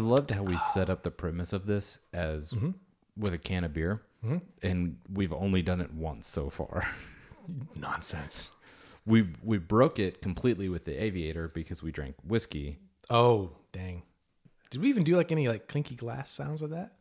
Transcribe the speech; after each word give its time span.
I 0.00 0.02
loved 0.02 0.30
how 0.30 0.42
we 0.42 0.56
set 0.56 0.88
up 0.88 1.02
the 1.02 1.10
premise 1.10 1.52
of 1.52 1.66
this 1.66 1.98
as 2.14 2.52
Mm-hmm. 2.52 2.70
with 3.18 3.34
a 3.34 3.38
can 3.38 3.64
of 3.64 3.74
beer, 3.74 4.00
and 4.62 4.96
we've 5.12 5.32
only 5.32 5.60
done 5.60 5.82
it 5.82 5.92
once 5.92 6.26
so 6.26 6.48
far. 6.48 6.88
Nonsense. 7.76 8.50
We 9.04 9.28
we 9.42 9.58
broke 9.58 9.98
it 9.98 10.22
completely 10.22 10.68
with 10.70 10.84
the 10.86 11.02
aviator 11.02 11.48
because 11.48 11.82
we 11.82 11.90
drank 11.92 12.14
whiskey. 12.24 12.78
Oh, 13.10 13.50
dang. 13.72 14.02
Did 14.70 14.80
we 14.80 14.88
even 14.88 15.02
do 15.02 15.16
like 15.16 15.32
any 15.32 15.48
like 15.48 15.68
clinky 15.68 15.96
glass 15.96 16.30
sounds 16.30 16.62
with 16.62 16.70
that? 16.70 16.92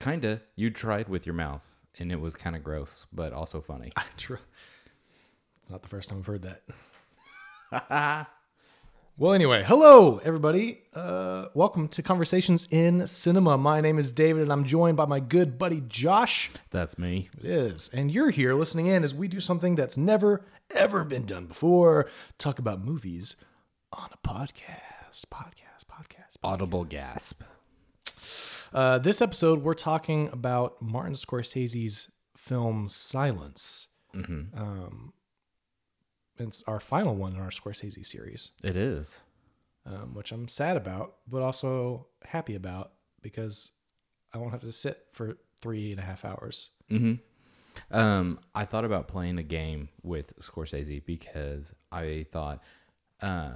Kinda. 0.00 0.40
You 0.56 0.70
tried 0.70 1.08
with 1.08 1.26
your 1.26 1.34
mouth, 1.34 1.80
and 1.98 2.10
it 2.10 2.20
was 2.20 2.34
kind 2.34 2.56
of 2.56 2.64
gross, 2.64 3.06
but 3.12 3.32
also 3.34 3.60
funny. 3.60 3.90
True. 4.16 4.38
It's 5.60 5.70
not 5.70 5.82
the 5.82 5.88
first 5.88 6.08
time 6.08 6.18
I've 6.20 6.26
heard 6.26 6.42
that. 6.42 8.28
well, 9.18 9.32
anyway, 9.32 9.62
hello 9.62 10.20
everybody. 10.24 10.82
Uh, 10.94 11.46
welcome 11.54 11.88
to 11.88 12.02
Conversations 12.02 12.66
in 12.70 13.06
Cinema. 13.06 13.58
My 13.58 13.80
name 13.80 13.98
is 13.98 14.10
David, 14.10 14.42
and 14.42 14.52
I'm 14.52 14.64
joined 14.64 14.96
by 14.96 15.04
my 15.04 15.20
good 15.20 15.58
buddy 15.58 15.82
Josh. 15.86 16.50
That's 16.70 16.98
me. 16.98 17.28
It 17.38 17.44
is, 17.44 17.90
and 17.92 18.10
you're 18.10 18.30
here 18.30 18.54
listening 18.54 18.86
in 18.86 19.04
as 19.04 19.14
we 19.14 19.28
do 19.28 19.40
something 19.40 19.76
that's 19.76 19.96
never 19.96 20.44
ever 20.74 21.04
been 21.04 21.24
done 21.24 21.46
before: 21.46 22.08
talk 22.38 22.58
about 22.58 22.84
movies 22.84 23.36
on 23.92 24.08
a 24.12 24.28
podcast. 24.28 25.26
Podcast. 25.30 25.84
Podcast. 25.90 26.36
Audible 26.42 26.84
gasp. 26.84 27.42
Uh, 28.72 28.98
this 28.98 29.20
episode, 29.20 29.62
we're 29.62 29.74
talking 29.74 30.30
about 30.32 30.80
Martin 30.80 31.12
Scorsese's 31.12 32.12
film 32.36 32.88
Silence. 32.88 33.88
Um, 34.14 35.12
it's 36.38 36.62
our 36.64 36.80
final 36.80 37.14
one 37.14 37.34
in 37.34 37.40
our 37.40 37.50
Scorsese 37.50 38.04
series, 38.06 38.50
It 38.64 38.76
is. 38.76 39.22
um, 39.86 40.14
which 40.14 40.32
I'm 40.32 40.48
sad 40.48 40.76
about, 40.76 41.16
but 41.28 41.42
also 41.42 42.06
happy 42.24 42.54
about 42.54 42.92
because 43.20 43.72
I 44.32 44.38
won't 44.38 44.52
have 44.52 44.60
to 44.62 44.72
sit 44.72 45.06
for 45.12 45.36
three 45.60 45.90
and 45.92 46.00
a 46.00 46.04
half 46.04 46.24
hours. 46.24 46.70
Um, 47.90 48.38
I 48.54 48.64
thought 48.64 48.84
about 48.84 49.08
playing 49.08 49.38
a 49.38 49.42
game 49.42 49.88
with 50.02 50.36
Scorsese 50.40 51.04
because 51.04 51.72
I 51.90 52.26
thought, 52.32 52.62
uh, 53.20 53.54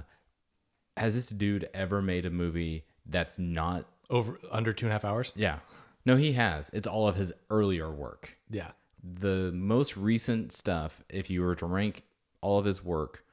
has 0.95 1.13
this 1.15 1.29
dude 1.29 1.69
ever 1.73 2.01
made 2.01 2.25
a 2.25 2.29
movie 2.31 2.85
that's 3.05 3.37
not? 3.37 3.85
Over 4.09 4.39
under 4.51 4.73
two 4.73 4.85
and 4.87 4.91
a 4.91 4.93
half 4.93 5.05
hours. 5.05 5.33
Yeah, 5.35 5.59
no, 6.05 6.15
he 6.15 6.33
has. 6.33 6.69
It's 6.73 6.87
all 6.87 7.07
of 7.07 7.15
his 7.15 7.31
earlier 7.49 7.91
work. 7.91 8.37
Yeah. 8.49 8.71
The 9.03 9.51
most 9.53 9.95
recent 9.97 10.51
stuff, 10.51 11.03
if 11.09 11.29
you 11.29 11.41
were 11.43 11.55
to 11.55 11.65
rank 11.65 12.03
all 12.41 12.59
of 12.59 12.65
his 12.65 12.83
work, 12.83 13.23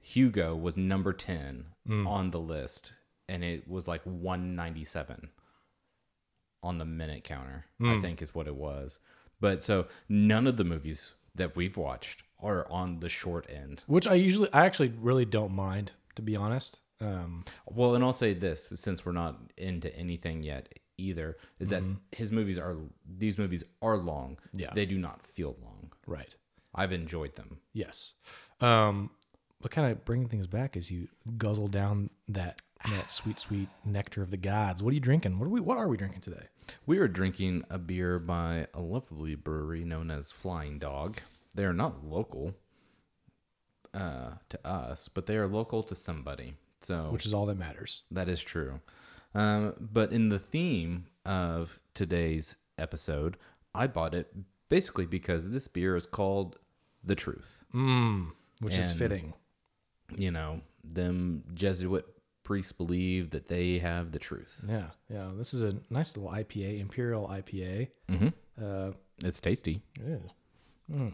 Hugo 0.00 0.56
was 0.56 0.76
number 0.76 1.12
ten 1.12 1.66
hmm. 1.86 2.06
on 2.06 2.30
the 2.30 2.40
list, 2.40 2.92
and 3.28 3.44
it 3.44 3.68
was 3.68 3.86
like 3.88 4.02
one 4.02 4.54
ninety 4.54 4.84
seven 4.84 5.30
on 6.62 6.78
the 6.78 6.84
minute 6.84 7.24
counter. 7.24 7.66
I 7.82 7.94
hmm. 7.94 8.00
think 8.00 8.22
is 8.22 8.34
what 8.34 8.46
it 8.46 8.56
was. 8.56 9.00
But 9.40 9.62
so 9.62 9.86
none 10.08 10.46
of 10.46 10.56
the 10.56 10.64
movies 10.64 11.14
that 11.34 11.56
we've 11.56 11.76
watched 11.76 12.22
are 12.42 12.70
on 12.70 13.00
the 13.00 13.08
short 13.08 13.46
end. 13.50 13.82
Which 13.86 14.06
I 14.06 14.14
usually, 14.14 14.52
I 14.52 14.66
actually 14.66 14.92
really 14.98 15.24
don't 15.24 15.52
mind, 15.52 15.92
to 16.16 16.22
be 16.22 16.36
honest. 16.36 16.80
Um, 17.00 17.44
Well, 17.66 17.94
and 17.94 18.04
I'll 18.04 18.12
say 18.12 18.34
this 18.34 18.68
since 18.74 19.04
we're 19.04 19.12
not 19.12 19.38
into 19.56 19.94
anything 19.96 20.42
yet 20.42 20.78
either, 20.98 21.38
is 21.58 21.70
that 21.70 21.82
mm-hmm. 21.82 21.94
his 22.12 22.30
movies 22.30 22.58
are 22.58 22.76
these 23.08 23.38
movies 23.38 23.64
are 23.80 23.96
long. 23.96 24.38
Yeah. 24.52 24.70
They 24.74 24.86
do 24.86 24.98
not 24.98 25.22
feel 25.22 25.56
long. 25.62 25.92
right. 26.06 26.34
I've 26.74 26.92
enjoyed 26.92 27.34
them. 27.34 27.58
Yes. 27.72 28.14
Um, 28.60 29.10
but 29.60 29.70
kind 29.70 29.90
of 29.90 30.04
bringing 30.04 30.28
things 30.28 30.46
back 30.46 30.76
as 30.76 30.90
you 30.90 31.08
guzzle 31.36 31.68
down 31.68 32.10
that 32.28 32.60
that 32.88 33.12
sweet, 33.12 33.38
sweet 33.38 33.68
nectar 33.84 34.22
of 34.22 34.30
the 34.30 34.38
gods. 34.38 34.82
What 34.82 34.90
are 34.92 34.94
you 34.94 35.00
drinking? 35.00 35.38
What 35.38 35.46
are 35.46 35.50
we? 35.50 35.60
What 35.60 35.76
are 35.76 35.88
we 35.88 35.96
drinking 35.96 36.22
today? 36.22 36.46
We 36.86 36.98
are 36.98 37.08
drinking 37.08 37.64
a 37.68 37.78
beer 37.78 38.18
by 38.18 38.66
a 38.72 38.80
lovely 38.80 39.34
brewery 39.34 39.84
known 39.84 40.10
as 40.10 40.30
Flying 40.30 40.78
Dog. 40.78 41.18
They 41.54 41.64
are 41.64 41.72
not 41.72 42.04
local 42.04 42.54
uh, 43.92 44.32
to 44.48 44.66
us, 44.66 45.08
but 45.08 45.26
they 45.26 45.36
are 45.36 45.46
local 45.46 45.82
to 45.82 45.94
somebody. 45.94 46.54
So 46.80 47.10
Which 47.10 47.26
is 47.26 47.34
all 47.34 47.46
that 47.46 47.58
matters. 47.58 48.02
That 48.10 48.28
is 48.28 48.42
true. 48.42 48.80
Um, 49.34 49.74
but 49.78 50.12
in 50.12 50.28
the 50.28 50.38
theme 50.38 51.06
of 51.26 51.80
today's 51.94 52.56
episode, 52.78 53.36
I 53.74 53.86
bought 53.86 54.14
it 54.14 54.32
basically 54.70 55.04
because 55.04 55.50
this 55.50 55.68
beer 55.68 55.94
is 55.96 56.06
called 56.06 56.58
The 57.04 57.14
Truth. 57.14 57.62
Which 58.60 58.78
is 58.78 58.92
fitting. 58.94 59.34
You 60.16 60.30
know, 60.30 60.62
them 60.82 61.44
Jesuit 61.54 62.06
priests 62.42 62.72
believe 62.72 63.30
that 63.30 63.48
they 63.48 63.78
have 63.78 64.10
the 64.12 64.18
truth. 64.18 64.64
Yeah, 64.68 64.86
yeah. 65.08 65.30
This 65.36 65.54
is 65.54 65.62
a 65.62 65.76
nice 65.88 66.16
little 66.16 66.32
IPA, 66.32 66.80
Imperial 66.80 67.28
IPA. 67.28 67.88
Uh, 68.60 68.92
It's 69.24 69.40
tasty. 69.40 69.82
it 70.00 70.08
is. 70.08 70.22
Mm. 70.90 71.12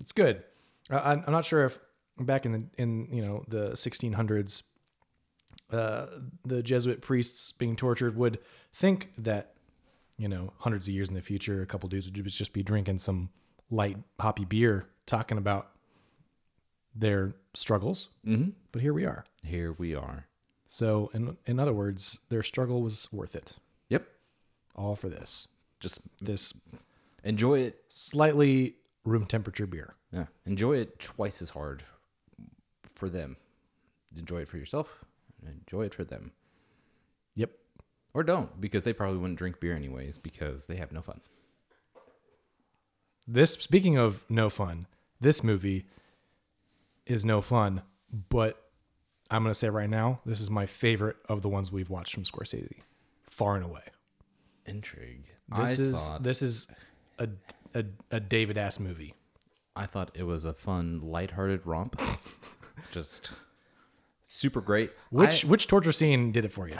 It's 0.00 0.12
good. 0.12 0.44
I, 0.90 1.12
I'm 1.12 1.24
I'm 1.26 1.32
not 1.32 1.44
sure 1.44 1.64
if 1.64 1.78
back 2.20 2.46
in 2.46 2.52
the 2.52 2.62
in 2.78 3.08
you 3.12 3.22
know 3.22 3.44
the 3.48 3.70
1600s, 3.72 4.62
uh, 5.72 6.06
the 6.44 6.62
Jesuit 6.62 7.02
priests 7.02 7.52
being 7.52 7.76
tortured 7.76 8.16
would 8.16 8.38
think 8.72 9.10
that 9.18 9.54
you 10.18 10.28
know 10.28 10.52
hundreds 10.58 10.88
of 10.88 10.94
years 10.94 11.08
in 11.08 11.14
the 11.14 11.22
future, 11.22 11.62
a 11.62 11.66
couple 11.66 11.88
dudes 11.88 12.06
would 12.06 12.26
just 12.26 12.52
be 12.52 12.62
drinking 12.62 12.98
some 12.98 13.30
light 13.70 13.96
hoppy 14.20 14.44
beer, 14.44 14.86
talking 15.06 15.38
about 15.38 15.70
their 16.94 17.34
struggles. 17.54 18.08
Mm-hmm. 18.26 18.50
But 18.72 18.82
here 18.82 18.92
we 18.92 19.04
are. 19.04 19.24
Here 19.44 19.72
we 19.72 19.94
are. 19.94 20.26
So, 20.66 21.10
in 21.14 21.30
in 21.46 21.58
other 21.60 21.72
words, 21.72 22.20
their 22.28 22.42
struggle 22.42 22.82
was 22.82 23.08
worth 23.12 23.34
it. 23.34 23.54
Yep. 23.88 24.06
All 24.74 24.96
for 24.96 25.08
this. 25.08 25.48
Just 25.80 26.00
This 26.20 26.52
enjoy 27.24 27.60
it. 27.60 27.84
slightly 27.88 28.74
room 29.04 29.26
temperature 29.26 29.66
beer. 29.66 29.94
Yeah. 30.12 30.26
Enjoy 30.44 30.76
it 30.76 30.98
twice 30.98 31.40
as 31.40 31.50
hard 31.50 31.82
for 32.84 33.08
them. 33.08 33.36
Enjoy 34.16 34.38
it 34.42 34.48
for 34.48 34.56
yourself. 34.58 35.04
Enjoy 35.46 35.82
it 35.84 35.94
for 35.94 36.04
them. 36.04 36.32
Or 38.18 38.24
don't, 38.24 38.60
because 38.60 38.82
they 38.82 38.92
probably 38.92 39.18
wouldn't 39.18 39.38
drink 39.38 39.60
beer 39.60 39.76
anyways 39.76 40.18
because 40.18 40.66
they 40.66 40.74
have 40.74 40.90
no 40.90 41.00
fun. 41.00 41.20
This 43.28 43.52
speaking 43.52 43.96
of 43.96 44.24
no 44.28 44.50
fun, 44.50 44.88
this 45.20 45.44
movie 45.44 45.86
is 47.06 47.24
no 47.24 47.40
fun, 47.40 47.82
but 48.28 48.60
I'm 49.30 49.44
going 49.44 49.52
to 49.52 49.54
say 49.54 49.68
right 49.68 49.88
now, 49.88 50.18
this 50.26 50.40
is 50.40 50.50
my 50.50 50.66
favorite 50.66 51.14
of 51.28 51.42
the 51.42 51.48
ones 51.48 51.70
we've 51.70 51.90
watched 51.90 52.12
from 52.12 52.24
Scorsese, 52.24 52.80
far 53.30 53.54
and 53.54 53.64
away. 53.64 53.84
Intrigue. 54.66 55.28
This 55.56 55.78
I 55.78 55.82
is 55.84 56.08
thought, 56.08 56.22
this 56.24 56.42
is 56.42 56.66
a 57.20 57.28
a, 57.72 57.84
a 58.10 58.18
David 58.18 58.58
ass 58.58 58.80
movie. 58.80 59.14
I 59.76 59.86
thought 59.86 60.10
it 60.14 60.24
was 60.24 60.44
a 60.44 60.54
fun, 60.54 61.02
lighthearted 61.02 61.64
romp. 61.64 62.00
Just 62.90 63.30
super 64.24 64.60
great. 64.60 64.90
Which 65.10 65.44
which 65.44 65.68
torture 65.68 65.92
scene 65.92 66.32
did 66.32 66.44
it 66.44 66.50
for 66.50 66.68
you? 66.68 66.78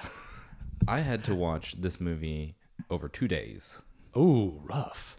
I, 0.86 1.00
had 1.00 1.24
to 1.24 1.34
watch 1.34 1.80
this 1.80 2.00
movie 2.00 2.56
over 2.90 3.08
two 3.08 3.28
days 3.28 3.82
Ooh, 4.16 4.60
rough. 4.64 5.16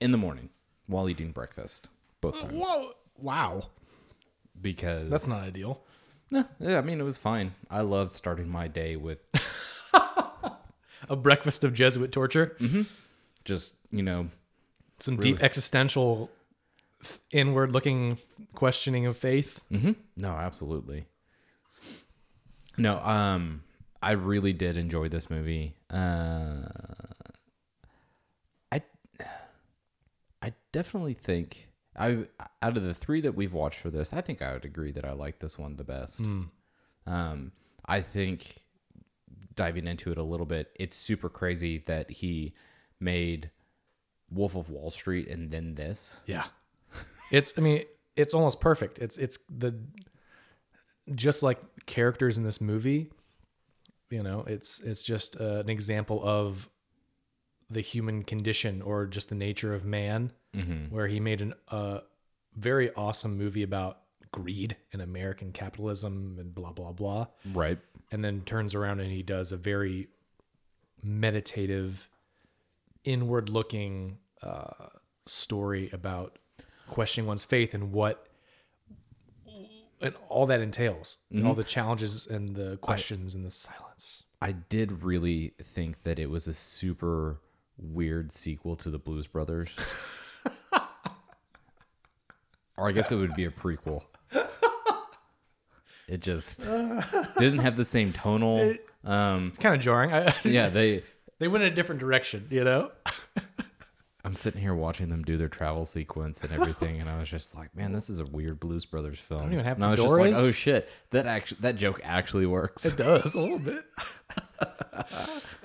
in 0.00 0.10
the 0.10 0.18
morning 0.18 0.50
while 0.86 1.08
eating 1.08 1.32
breakfast, 1.32 1.90
both 2.20 2.40
times. 2.40 2.52
Whoa! 2.54 2.92
Wow, 3.18 3.64
Because 4.60 5.08
that's 5.10 5.28
not 5.28 5.42
ideal. 5.42 5.82
Nah, 6.30 6.44
yeah, 6.58 6.78
I 6.78 6.80
mean, 6.82 7.00
it 7.00 7.04
was 7.04 7.18
fine. 7.18 7.52
I 7.70 7.80
loved 7.82 8.12
starting 8.12 8.48
my 8.48 8.68
day 8.68 8.96
with 8.96 9.18
A 11.08 11.16
breakfast 11.16 11.64
of 11.64 11.74
Jesuit 11.74 12.12
torture. 12.12 12.56
just 13.44 13.76
you 13.90 14.02
know 14.02 14.28
Some 15.00 15.16
deep 15.16 15.42
existential, 15.42 16.30
inward 17.32 17.72
looking 17.72 18.18
questioning 18.54 19.06
of 19.06 19.16
faith. 19.16 19.60
hmm 19.70 19.92
No, 20.16 20.30
absolutely. 20.30 21.04
No, 22.78 22.98
um, 23.00 23.62
I 24.02 24.12
really 24.12 24.52
did 24.52 24.76
enjoy 24.76 25.08
this 25.08 25.28
movie. 25.30 25.74
Uh, 25.90 26.62
I, 28.72 28.82
I 30.42 30.52
definitely 30.72 31.14
think 31.14 31.68
I 31.96 32.26
out 32.62 32.76
of 32.76 32.82
the 32.82 32.94
three 32.94 33.20
that 33.20 33.34
we've 33.34 33.52
watched 33.52 33.80
for 33.80 33.90
this, 33.90 34.12
I 34.12 34.20
think 34.20 34.42
I 34.42 34.52
would 34.52 34.64
agree 34.64 34.92
that 34.92 35.04
I 35.04 35.12
like 35.12 35.38
this 35.38 35.58
one 35.58 35.76
the 35.76 35.84
best. 35.84 36.22
Um, 37.06 37.52
I 37.86 38.00
think 38.00 38.62
diving 39.54 39.86
into 39.86 40.12
it 40.12 40.18
a 40.18 40.22
little 40.22 40.46
bit, 40.46 40.70
it's 40.78 40.96
super 40.96 41.28
crazy 41.28 41.78
that 41.86 42.10
he 42.10 42.54
made 43.00 43.50
Wolf 44.30 44.54
of 44.54 44.70
Wall 44.70 44.90
Street 44.90 45.28
and 45.28 45.50
then 45.50 45.74
this. 45.74 46.20
Yeah. 46.26 46.44
It's 47.30 47.52
I 47.56 47.60
mean, 47.60 47.84
it's 48.16 48.34
almost 48.34 48.60
perfect. 48.60 48.98
It's 48.98 49.18
it's 49.18 49.38
the 49.48 49.74
just 51.14 51.42
like 51.42 51.58
characters 51.86 52.38
in 52.38 52.44
this 52.44 52.60
movie, 52.60 53.10
you 54.10 54.22
know, 54.22 54.44
it's 54.46 54.80
it's 54.80 55.02
just 55.02 55.40
uh, 55.40 55.60
an 55.60 55.70
example 55.70 56.20
of 56.22 56.68
the 57.70 57.80
human 57.80 58.24
condition 58.24 58.82
or 58.82 59.06
just 59.06 59.28
the 59.28 59.34
nature 59.36 59.72
of 59.74 59.84
man 59.84 60.32
where 60.90 61.06
he 61.06 61.20
made 61.20 61.40
an 61.40 61.54
a 61.68 62.00
very 62.56 62.92
awesome 62.94 63.38
movie 63.38 63.62
about 63.62 63.98
greed 64.32 64.76
and 64.92 65.00
American 65.00 65.52
capitalism 65.52 66.36
and 66.40 66.52
blah 66.54 66.72
blah 66.72 66.92
blah. 66.92 67.26
Right. 67.52 67.78
and 68.10 68.24
then 68.24 68.42
turns 68.42 68.74
around 68.74 68.98
and 69.00 69.10
he 69.12 69.22
does 69.22 69.52
a 69.52 69.56
very 69.56 70.08
meditative, 71.02 72.08
inward 73.04 73.48
looking 73.48 74.18
uh, 74.42 74.88
story 75.26 75.88
about 75.92 76.38
questioning 76.88 77.28
one's 77.28 77.44
faith 77.44 77.72
and 77.74 77.92
what 77.92 78.26
and 80.02 80.14
all 80.28 80.46
that 80.46 80.60
entails, 80.60 81.18
and 81.30 81.46
all 81.46 81.54
the 81.54 81.62
challenges 81.62 82.26
and 82.26 82.56
the 82.56 82.78
questions 82.78 83.34
and 83.34 83.44
the 83.44 83.50
silence. 83.50 83.89
I 84.42 84.52
did 84.52 85.02
really 85.02 85.52
think 85.62 86.02
that 86.02 86.18
it 86.18 86.30
was 86.30 86.46
a 86.48 86.54
super 86.54 87.40
weird 87.76 88.32
sequel 88.32 88.76
to 88.76 88.90
the 88.90 88.98
Blues 88.98 89.26
Brothers. 89.26 89.78
or 92.76 92.88
I 92.88 92.92
guess 92.92 93.12
it 93.12 93.16
would 93.16 93.34
be 93.34 93.44
a 93.44 93.50
prequel. 93.50 94.04
It 96.08 96.20
just 96.20 96.62
didn't 97.38 97.58
have 97.60 97.76
the 97.76 97.84
same 97.84 98.12
tonal. 98.12 98.74
Um, 99.04 99.48
It's 99.48 99.58
kind 99.58 99.74
of 99.74 99.80
jarring. 99.80 100.12
I, 100.12 100.34
yeah, 100.44 100.68
they. 100.68 101.04
they 101.38 101.46
went 101.46 101.62
in 101.64 101.72
a 101.72 101.74
different 101.74 102.00
direction, 102.00 102.46
you 102.50 102.64
know. 102.64 102.90
I'm 104.24 104.34
sitting 104.34 104.60
here 104.60 104.74
watching 104.74 105.08
them 105.08 105.22
do 105.22 105.36
their 105.36 105.48
travel 105.48 105.84
sequence 105.84 106.42
and 106.42 106.52
everything, 106.52 107.00
and 107.00 107.08
I 107.08 107.18
was 107.18 107.28
just 107.28 107.54
like, 107.54 107.74
"Man, 107.74 107.92
this 107.92 108.10
is 108.10 108.20
a 108.20 108.26
weird 108.26 108.60
Blues 108.60 108.84
Brothers 108.86 109.18
film." 109.18 109.40
I 109.40 109.44
don't 109.44 109.52
even 109.54 109.64
have 109.64 109.76
and 109.78 109.84
I 109.84 109.90
was 109.90 110.00
just 110.00 110.18
like, 110.18 110.34
"Oh 110.34 110.50
shit, 110.50 110.88
that 111.10 111.26
actually 111.26 111.58
that 111.62 111.76
joke 111.76 112.00
actually 112.04 112.46
works." 112.46 112.84
It 112.84 112.96
does 112.96 113.34
a 113.34 113.40
little 113.40 113.58
bit. 113.58 113.84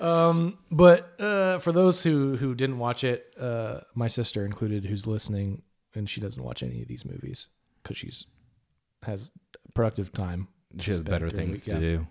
um, 0.00 0.58
but 0.70 1.20
uh, 1.20 1.58
for 1.58 1.72
those 1.72 2.02
who 2.02 2.36
who 2.36 2.54
didn't 2.54 2.78
watch 2.78 3.04
it, 3.04 3.34
uh, 3.38 3.80
my 3.94 4.08
sister 4.08 4.44
included, 4.44 4.86
who's 4.86 5.06
listening, 5.06 5.62
and 5.94 6.08
she 6.08 6.20
doesn't 6.20 6.42
watch 6.42 6.62
any 6.62 6.82
of 6.82 6.88
these 6.88 7.04
movies 7.04 7.48
because 7.82 7.98
she's 7.98 8.24
has 9.02 9.30
productive 9.74 10.12
time. 10.12 10.48
She 10.78 10.90
has 10.90 11.02
better 11.02 11.30
things 11.30 11.66
week, 11.66 11.74
to 11.76 11.80
yeah. 11.80 11.96
do. 11.96 12.06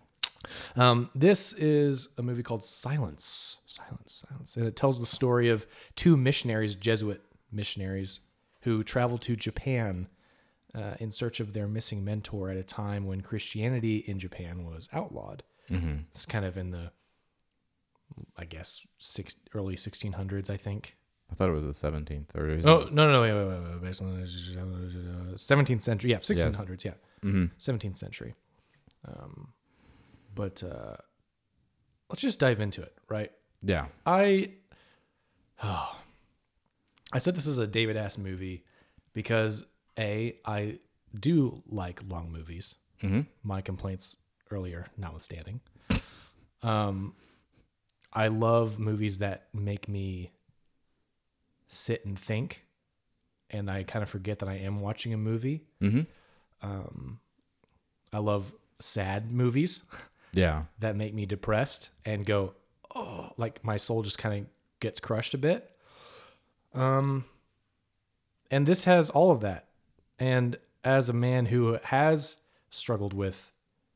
Um, 0.75 1.09
this 1.15 1.53
is 1.53 2.13
a 2.17 2.21
movie 2.21 2.43
called 2.43 2.63
Silence, 2.63 3.57
Silence, 3.67 4.25
Silence, 4.27 4.55
and 4.57 4.65
it 4.67 4.75
tells 4.75 4.99
the 4.99 5.05
story 5.05 5.49
of 5.49 5.65
two 5.95 6.15
missionaries, 6.17 6.75
Jesuit 6.75 7.21
missionaries, 7.51 8.21
who 8.61 8.83
traveled 8.83 9.21
to 9.23 9.35
Japan 9.35 10.07
uh, 10.73 10.95
in 10.99 11.11
search 11.11 11.39
of 11.39 11.53
their 11.53 11.67
missing 11.67 12.03
mentor 12.03 12.49
at 12.49 12.57
a 12.57 12.63
time 12.63 13.05
when 13.05 13.21
Christianity 13.21 13.97
in 14.07 14.19
Japan 14.19 14.65
was 14.65 14.89
outlawed. 14.91 15.43
Mm-hmm. 15.69 15.97
It's 16.11 16.25
kind 16.25 16.43
of 16.45 16.57
in 16.57 16.71
the, 16.71 16.91
I 18.37 18.45
guess, 18.45 18.85
six, 18.97 19.35
early 19.53 19.75
1600s, 19.75 20.49
I 20.49 20.57
think. 20.57 20.97
I 21.31 21.35
thought 21.35 21.49
it 21.49 21.53
was 21.53 21.63
the 21.65 21.89
17th, 21.89 22.35
or 22.35 22.51
Oh 22.69 22.81
it- 22.81 22.93
no 22.93 23.07
no 23.07 23.13
no 23.13 23.21
wait 23.21 23.33
wait 23.33 23.47
wait 23.47 23.71
wait 23.71 23.81
based 23.81 24.01
on 24.03 24.21
uh, 24.21 25.35
seventeenth 25.35 25.81
century 25.81 26.11
yeah 26.11 26.19
sixteen 26.21 26.53
hundreds 26.53 26.85
yeah 26.85 26.93
Mm-hmm. 27.23 27.45
17th 27.57 27.97
century 27.97 28.35
um, 29.07 29.47
but 30.35 30.61
uh, 30.63 30.97
let's 32.09 32.21
just 32.21 32.39
dive 32.39 32.59
into 32.59 32.81
it 32.81 32.95
right 33.09 33.31
yeah, 33.65 33.87
I 34.05 34.51
oh, 35.63 35.97
I 37.11 37.17
said 37.17 37.35
this 37.35 37.47
is 37.47 37.57
a 37.57 37.65
David 37.65 37.97
Ass 37.97 38.17
movie 38.17 38.63
because 39.13 39.65
a 39.97 40.37
I 40.45 40.79
do 41.19 41.63
like 41.67 42.01
long 42.07 42.31
movies 42.31 42.75
mm-hmm. 43.01 43.21
my 43.41 43.61
complaints 43.61 44.17
earlier 44.51 44.85
notwithstanding 44.97 45.61
um 46.61 47.15
I 48.13 48.27
love 48.27 48.77
movies 48.77 49.17
that 49.17 49.47
make 49.51 49.87
me 49.87 50.31
sit 51.67 52.05
and 52.05 52.19
think 52.19 52.65
and 53.49 53.71
I 53.71 53.83
kind 53.83 54.03
of 54.03 54.09
forget 54.09 54.39
that 54.39 54.49
I 54.49 54.55
am 54.55 54.79
watching 54.81 55.13
a 55.13 55.17
movie. 55.17 55.63
Mm-hmm. 55.81 56.01
Um 56.61 57.19
I 58.13 58.19
love 58.19 58.53
sad 58.79 59.31
movies 59.31 59.89
yeah, 60.37 60.63
that 60.79 60.95
make 60.95 61.13
me 61.13 61.25
depressed 61.25 61.89
and 62.05 62.25
go 62.25 62.53
oh 62.95 63.31
like 63.37 63.63
my 63.63 63.77
soul 63.77 64.03
just 64.03 64.17
kind 64.17 64.41
of 64.41 64.47
gets 64.79 64.99
crushed 64.99 65.33
a 65.33 65.37
bit. 65.37 65.71
Um 66.73 67.25
and 68.51 68.65
this 68.65 68.83
has 68.83 69.09
all 69.09 69.31
of 69.31 69.41
that. 69.41 69.67
And 70.19 70.57
as 70.83 71.09
a 71.09 71.13
man 71.13 71.47
who 71.47 71.79
has 71.83 72.37
struggled 72.69 73.13
with 73.13 73.51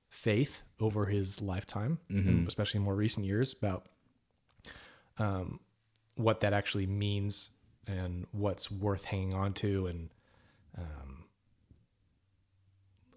faith 0.10 0.64
over 0.80 1.06
his 1.06 1.42
lifetime, 1.42 2.00
and 2.10 2.48
especially 2.48 2.80
in 2.80 2.84
more 2.84 2.96
recent 2.96 3.26
years, 3.26 3.54
about 3.54 3.86
um, 5.18 5.60
what 6.16 6.40
that 6.40 6.52
actually 6.54 6.88
means 6.88 7.56
and 7.86 8.26
what's 8.32 8.72
worth 8.72 9.06
hanging 9.06 9.34
on 9.34 9.54
to, 9.54 9.88
and 9.88 10.10
um, 10.78 11.19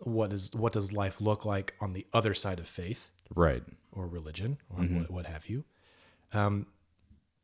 what 0.07 0.33
is 0.33 0.55
what 0.55 0.73
does 0.73 0.93
life 0.93 1.21
look 1.21 1.45
like 1.45 1.75
on 1.81 1.93
the 1.93 2.07
other 2.13 2.35
side 2.35 2.59
of 2.59 2.67
faith 2.67 3.11
right. 3.35 3.63
or 3.93 4.07
religion 4.07 4.59
or 4.71 4.83
mm-hmm. 4.83 4.99
what, 4.99 5.11
what 5.11 5.27
have 5.27 5.49
you. 5.49 5.65
Um, 6.33 6.67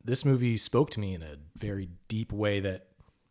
this 0.03 0.25
movie 0.25 0.57
spoke 0.57 0.89
to 0.91 0.99
me 0.99 1.13
in 1.13 1.21
a 1.21 1.35
very 1.55 1.89
deep 2.07 2.31
way 2.31 2.59
that 2.59 2.87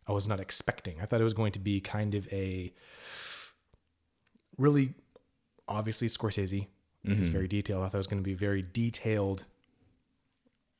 I 0.07 0.11
was 0.11 0.27
not 0.27 0.39
expecting. 0.39 1.01
I 1.01 1.05
thought 1.05 1.21
it 1.21 1.25
was 1.25 1.33
going 1.33 1.51
to 1.53 1.59
be 1.59 1.81
kind 1.81 2.15
of 2.15 2.27
a 2.31 2.73
really 4.57 4.93
obviously 5.67 6.07
Scorsese 6.07 6.67
is 7.05 7.27
mm-hmm. 7.27 7.31
very 7.31 7.47
detailed. 7.47 7.83
I 7.83 7.89
thought 7.89 7.95
it 7.95 7.97
was 7.97 8.07
going 8.07 8.21
to 8.21 8.27
be 8.27 8.33
very 8.33 8.61
detailed, 8.61 9.45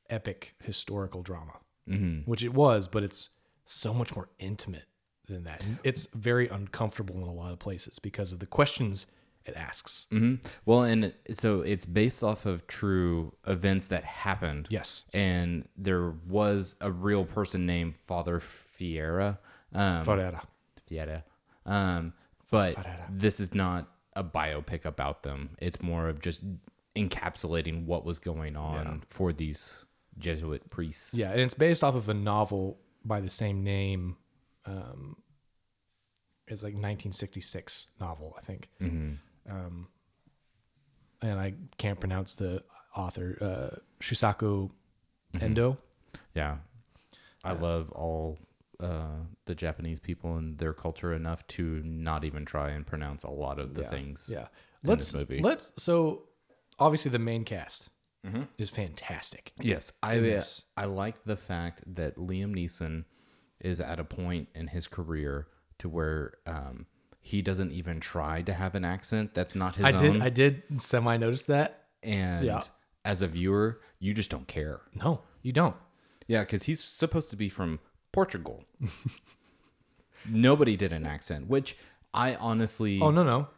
epic 0.08 0.54
historical 0.62 1.22
drama, 1.22 1.54
mm-hmm. 1.88 2.30
which 2.30 2.44
it 2.44 2.52
was, 2.52 2.88
but 2.88 3.02
it's 3.02 3.30
so 3.66 3.94
much 3.94 4.14
more 4.14 4.28
intimate 4.38 4.84
than 5.30 5.44
that. 5.44 5.64
And 5.64 5.78
It's 5.84 6.06
very 6.14 6.48
uncomfortable 6.48 7.16
in 7.16 7.22
a 7.22 7.32
lot 7.32 7.52
of 7.52 7.58
places 7.58 7.98
because 7.98 8.32
of 8.32 8.38
the 8.40 8.46
questions 8.46 9.06
it 9.46 9.56
asks. 9.56 10.06
hmm 10.10 10.34
Well, 10.66 10.82
and 10.82 11.14
so 11.32 11.62
it's 11.62 11.86
based 11.86 12.22
off 12.22 12.44
of 12.44 12.66
true 12.66 13.32
events 13.46 13.86
that 13.86 14.04
happened. 14.04 14.66
Yes. 14.70 15.06
and 15.14 15.66
there 15.78 16.10
was 16.28 16.74
a 16.82 16.90
real 16.92 17.24
person 17.24 17.64
named 17.66 17.96
Father 17.96 18.38
Fiera. 18.38 19.38
Um, 19.74 20.02
Ferreira. 20.02 20.42
Fiera. 20.86 21.24
Um, 21.64 22.12
but 22.50 22.74
Ferreira. 22.74 23.06
this 23.10 23.40
is 23.40 23.54
not 23.54 23.88
a 24.14 24.22
biopic 24.24 24.84
about 24.84 25.22
them. 25.22 25.50
It's 25.62 25.80
more 25.80 26.08
of 26.08 26.20
just 26.20 26.42
encapsulating 26.96 27.86
what 27.86 28.04
was 28.04 28.18
going 28.18 28.56
on 28.56 29.02
for 29.06 29.32
these 29.32 29.84
Jesuit 30.18 30.68
priests. 30.70 31.14
Yeah, 31.14 31.30
and 31.30 31.40
it's 31.40 31.54
based 31.54 31.82
off 31.82 31.94
of 31.94 32.08
a 32.08 32.14
novel 32.14 32.78
by 33.04 33.20
the 33.20 33.30
same 33.30 33.62
name. 33.64 34.16
Um, 34.66 35.16
it's 36.46 36.62
like 36.62 36.74
1966 36.74 37.88
novel, 38.00 38.34
I 38.36 38.42
think. 38.42 38.68
Um, 39.48 39.88
and 41.22 41.38
I 41.38 41.54
can't 41.78 41.98
pronounce 42.00 42.36
the 42.36 42.62
author, 42.96 43.36
uh, 43.40 43.76
Shusaku 44.00 44.70
Endo. 45.40 45.76
Yeah. 46.34 46.56
I 47.44 47.52
love 47.52 47.90
all 47.92 48.38
uh, 48.80 49.20
the 49.46 49.54
Japanese 49.54 50.00
people 50.00 50.36
and 50.36 50.58
their 50.58 50.72
culture 50.72 51.14
enough 51.14 51.46
to 51.48 51.82
not 51.84 52.24
even 52.24 52.44
try 52.44 52.70
and 52.70 52.86
pronounce 52.86 53.24
a 53.24 53.30
lot 53.30 53.58
of 53.58 53.74
the 53.74 53.84
things. 53.84 54.28
Yeah, 54.32 54.46
in 54.82 54.90
let's 54.90 55.12
this 55.12 55.20
movie. 55.20 55.40
let's. 55.42 55.72
So 55.76 56.24
obviously 56.78 57.10
the 57.10 57.18
main 57.18 57.44
cast 57.44 57.88
is 58.58 58.70
fantastic. 58.70 59.52
Yes, 59.60 59.92
I 60.02 60.18
this. 60.18 60.64
I 60.76 60.84
like 60.84 61.24
the 61.24 61.36
fact 61.36 61.82
that 61.94 62.16
Liam 62.16 62.54
Neeson 62.54 63.04
is 63.60 63.80
at 63.80 64.00
a 64.00 64.04
point 64.04 64.48
in 64.54 64.68
his 64.68 64.86
career 64.86 65.46
to 65.78 65.88
where 65.88 66.34
um, 66.46 66.86
he 67.20 67.42
doesn't 67.42 67.72
even 67.72 68.00
try 68.00 68.42
to 68.42 68.52
have 68.52 68.74
an 68.74 68.84
accent 68.84 69.34
that's 69.34 69.54
not 69.54 69.76
his 69.76 69.84
I 69.84 69.92
own, 69.92 69.98
did 69.98 70.22
I 70.22 70.28
did 70.30 70.62
semi 70.82 71.16
notice 71.16 71.44
that. 71.46 71.84
and 72.02 72.44
yeah. 72.46 72.62
as 73.04 73.22
a 73.22 73.26
viewer, 73.28 73.80
you 73.98 74.14
just 74.14 74.30
don't 74.30 74.46
care. 74.48 74.80
No, 74.94 75.22
you 75.42 75.52
don't. 75.52 75.76
Yeah, 76.26 76.40
because 76.40 76.62
he's 76.64 76.82
supposed 76.82 77.30
to 77.30 77.36
be 77.36 77.48
from 77.48 77.80
Portugal. 78.12 78.64
Nobody 80.28 80.76
did 80.76 80.92
an 80.92 81.06
accent, 81.06 81.48
which 81.48 81.76
I 82.12 82.34
honestly, 82.36 83.00
Oh 83.00 83.10
no 83.10 83.22
no, 83.22 83.48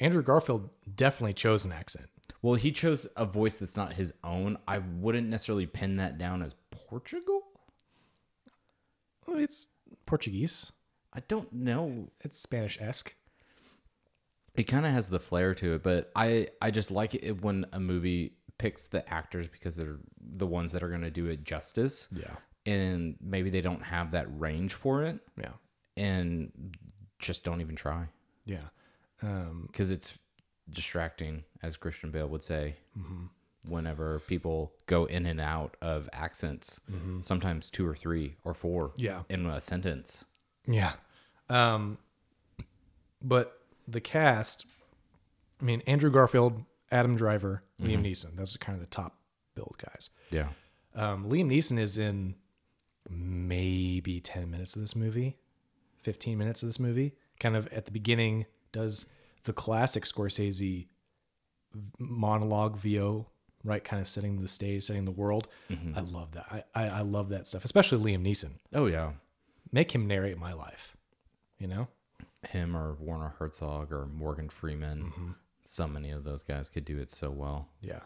Andrew 0.00 0.22
Garfield 0.22 0.68
definitely 0.94 1.34
chose 1.34 1.64
an 1.64 1.72
accent. 1.72 2.06
well, 2.42 2.54
he 2.54 2.72
chose 2.72 3.06
a 3.16 3.24
voice 3.24 3.58
that's 3.58 3.76
not 3.76 3.94
his 3.94 4.12
own. 4.22 4.58
I 4.68 4.78
wouldn't 4.78 5.28
necessarily 5.28 5.66
pin 5.66 5.96
that 5.96 6.18
down 6.18 6.42
as 6.42 6.54
Portugal. 6.70 7.42
It's 9.38 9.68
Portuguese. 10.06 10.72
I 11.12 11.20
don't 11.28 11.52
know. 11.52 12.08
It's 12.20 12.38
Spanish 12.38 12.80
esque. 12.80 13.14
it 14.54 14.64
kind 14.64 14.84
of 14.86 14.92
has 14.92 15.08
the 15.08 15.20
flair 15.20 15.54
to 15.54 15.74
it 15.74 15.82
but 15.82 16.10
i 16.16 16.46
i 16.60 16.70
just 16.72 16.90
like 16.90 17.14
it 17.14 17.40
when 17.40 17.64
a 17.72 17.78
movie 17.80 18.34
picks 18.58 18.88
the 18.88 19.02
actors 19.12 19.46
because 19.48 19.76
they're 19.76 20.00
the 20.32 20.46
ones 20.46 20.72
that 20.72 20.82
are 20.82 20.88
going 20.88 21.00
to 21.00 21.10
do 21.10 21.26
it 21.26 21.44
justice 21.44 22.08
Yeah. 22.12 22.34
and 22.66 23.16
maybe 23.20 23.48
they 23.48 23.60
don't 23.60 23.80
have 23.82 24.10
that 24.10 24.26
range 24.38 24.74
for 24.74 25.04
it 25.04 25.18
Yeah. 25.40 25.52
and 25.96 26.74
just 27.20 27.44
don't 27.44 27.60
even 27.60 27.76
try 27.76 28.08
Yeah. 28.44 28.68
Um, 29.22 29.64
because 29.68 29.90
it's 29.92 30.18
distracting 30.68 31.44
as 31.62 31.76
christian 31.76 32.10
bale 32.10 32.28
would 32.28 32.42
say 32.42 32.74
whenever 33.68 34.20
people 34.20 34.72
go 34.86 35.04
in 35.04 35.26
and 35.26 35.40
out 35.40 35.76
of 35.82 36.08
accents 36.12 36.80
sometimes 37.22 37.70
two 37.70 37.86
or 37.86 37.94
three 37.94 38.36
or 38.44 38.54
four 38.54 38.92
Yeah. 38.96 39.22
in 39.28 39.46
a 39.46 39.60
sentence 39.60 40.24
yeah. 40.66 40.92
Um, 41.48 41.98
but 43.22 43.60
the 43.88 44.00
cast, 44.00 44.66
I 45.60 45.64
mean, 45.64 45.82
Andrew 45.86 46.10
Garfield 46.10 46.64
Adam 46.92 47.16
Driver, 47.16 47.62
Liam 47.82 48.02
Neeson. 48.04 48.36
Those 48.36 48.54
are 48.54 48.58
kind 48.58 48.76
of 48.76 48.80
the 48.80 48.86
top 48.90 49.16
build 49.54 49.76
guys. 49.84 50.10
Yeah. 50.30 50.48
Um, 50.94 51.24
Liam 51.28 51.46
Neeson 51.46 51.78
is 51.78 51.98
in 51.98 52.34
maybe 53.08 54.20
10 54.20 54.50
minutes 54.50 54.74
of 54.76 54.82
this 54.82 54.94
movie, 54.94 55.38
15 56.02 56.38
minutes 56.38 56.62
of 56.62 56.68
this 56.68 56.78
movie. 56.78 57.14
Kind 57.40 57.56
of 57.56 57.66
at 57.72 57.86
the 57.86 57.92
beginning, 57.92 58.46
does 58.72 59.06
the 59.44 59.52
classic 59.52 60.04
Scorsese 60.04 60.86
monologue 61.98 62.76
VO, 62.76 63.26
right? 63.64 63.82
Kind 63.82 64.00
of 64.00 64.08
setting 64.08 64.40
the 64.40 64.48
stage, 64.48 64.84
setting 64.84 65.04
the 65.04 65.10
world. 65.10 65.48
Mm-hmm. 65.70 65.98
I 65.98 66.00
love 66.00 66.32
that. 66.32 66.46
I, 66.50 66.64
I, 66.74 66.88
I 66.88 67.00
love 67.00 67.28
that 67.30 67.46
stuff, 67.46 67.64
especially 67.64 68.12
Liam 68.12 68.24
Neeson. 68.24 68.52
Oh 68.72 68.86
yeah. 68.86 69.12
Make 69.72 69.94
him 69.94 70.06
narrate 70.06 70.38
my 70.38 70.52
life, 70.52 70.96
you 71.58 71.68
know? 71.68 71.88
Him 72.48 72.76
or 72.76 72.96
Werner 72.98 73.34
Herzog 73.38 73.92
or 73.92 74.06
Morgan 74.06 74.48
Freeman. 74.48 75.04
Mm-hmm. 75.04 75.30
So 75.64 75.86
many 75.86 76.10
of 76.10 76.24
those 76.24 76.42
guys 76.42 76.68
could 76.68 76.84
do 76.84 76.98
it 76.98 77.10
so 77.10 77.30
well. 77.30 77.68
Yeah. 77.80 78.00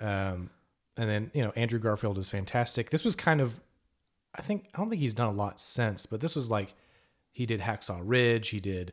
Um, 0.00 0.50
and 0.96 1.08
then, 1.08 1.30
you 1.34 1.42
know, 1.42 1.52
Andrew 1.56 1.78
Garfield 1.78 2.18
is 2.18 2.30
fantastic. 2.30 2.90
This 2.90 3.04
was 3.04 3.16
kind 3.16 3.40
of, 3.40 3.60
I 4.34 4.42
think, 4.42 4.68
I 4.74 4.78
don't 4.78 4.90
think 4.90 5.00
he's 5.00 5.14
done 5.14 5.28
a 5.28 5.32
lot 5.32 5.58
since, 5.58 6.06
but 6.06 6.20
this 6.20 6.36
was 6.36 6.50
like, 6.50 6.74
he 7.30 7.46
did 7.46 7.60
Hacksaw 7.60 8.00
Ridge. 8.04 8.50
He 8.50 8.60
did, 8.60 8.92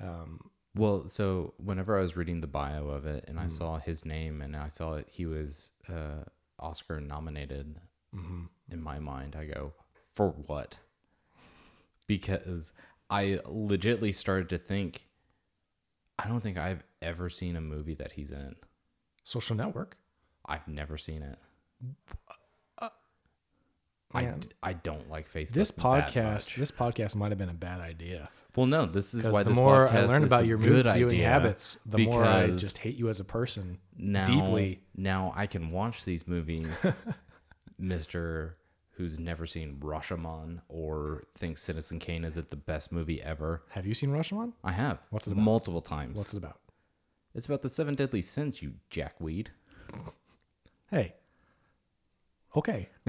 um, 0.00 0.48
Well, 0.76 1.06
so 1.08 1.54
whenever 1.58 1.98
I 1.98 2.02
was 2.02 2.16
reading 2.16 2.40
the 2.40 2.46
bio 2.46 2.88
of 2.88 3.04
it 3.04 3.24
and 3.26 3.38
I 3.40 3.46
saw 3.48 3.78
his 3.78 4.04
name 4.04 4.40
and 4.40 4.56
I 4.56 4.68
saw 4.68 4.94
it, 4.94 5.08
he 5.10 5.26
was 5.26 5.70
uh, 5.88 6.24
Oscar 6.58 7.00
nominated. 7.00 7.76
In 8.72 8.82
my 8.82 8.98
mind, 9.00 9.36
I 9.36 9.46
go, 9.46 9.72
for 10.12 10.30
what? 10.30 10.78
Because 12.06 12.72
I 13.08 13.40
legitly 13.44 14.14
started 14.14 14.48
to 14.50 14.58
think, 14.58 15.06
I 16.18 16.28
don't 16.28 16.40
think 16.40 16.56
I've 16.58 16.84
ever 17.02 17.28
seen 17.30 17.56
a 17.56 17.60
movie 17.60 17.94
that 17.94 18.12
he's 18.12 18.30
in. 18.30 18.54
Social 19.24 19.56
Network. 19.56 19.96
I've 20.46 20.66
never 20.68 20.96
seen 20.96 21.22
it. 21.22 21.38
I, 24.12 24.22
Man. 24.22 24.40
d- 24.40 24.48
I 24.62 24.72
don't 24.72 25.08
like 25.08 25.30
Facebook. 25.30 25.52
This 25.52 25.70
podcast, 25.70 26.56
this 26.56 26.70
podcast 26.72 27.14
might 27.14 27.30
have 27.30 27.38
been 27.38 27.48
a 27.48 27.54
bad 27.54 27.80
idea. 27.80 28.28
well, 28.56 28.66
no, 28.66 28.84
this 28.86 29.14
is 29.14 29.28
why 29.28 29.44
the 29.44 29.50
this 29.50 29.58
more 29.58 29.86
podcast 29.86 29.94
I 29.94 30.06
learn 30.06 30.24
about 30.24 30.46
your 30.46 30.58
good 30.58 30.86
movie 30.86 30.98
viewing 30.98 31.20
habits, 31.20 31.78
the 31.86 31.98
more 32.06 32.24
I 32.24 32.48
just 32.48 32.78
hate 32.78 32.96
you 32.96 33.08
as 33.08 33.20
a 33.20 33.24
person. 33.24 33.78
now, 33.96 34.26
deeply. 34.26 34.80
Now 34.96 35.32
I 35.36 35.46
can 35.46 35.68
watch 35.68 36.04
these 36.04 36.26
movies, 36.26 36.92
Mister, 37.78 38.56
who's 38.96 39.18
never 39.20 39.46
seen 39.46 39.76
Rashomon 39.76 40.60
or 40.68 41.22
thinks 41.32 41.62
Citizen 41.62 41.98
Kane 42.00 42.24
is 42.24 42.36
it 42.36 42.50
the 42.50 42.56
best 42.56 42.90
movie 42.90 43.22
ever. 43.22 43.62
Have 43.70 43.86
you 43.86 43.94
seen 43.94 44.10
Rashomon? 44.10 44.52
I 44.64 44.72
have. 44.72 44.98
What's 45.10 45.26
it 45.28 45.32
about? 45.32 45.42
multiple 45.44 45.80
times. 45.80 46.18
What's 46.18 46.34
it 46.34 46.38
about? 46.38 46.58
It's 47.32 47.46
about 47.46 47.62
the 47.62 47.68
seven 47.70 47.94
deadly 47.94 48.22
sins. 48.22 48.60
You 48.60 48.74
jackweed. 48.90 49.50
Hey. 50.90 51.14
Okay. 52.56 52.88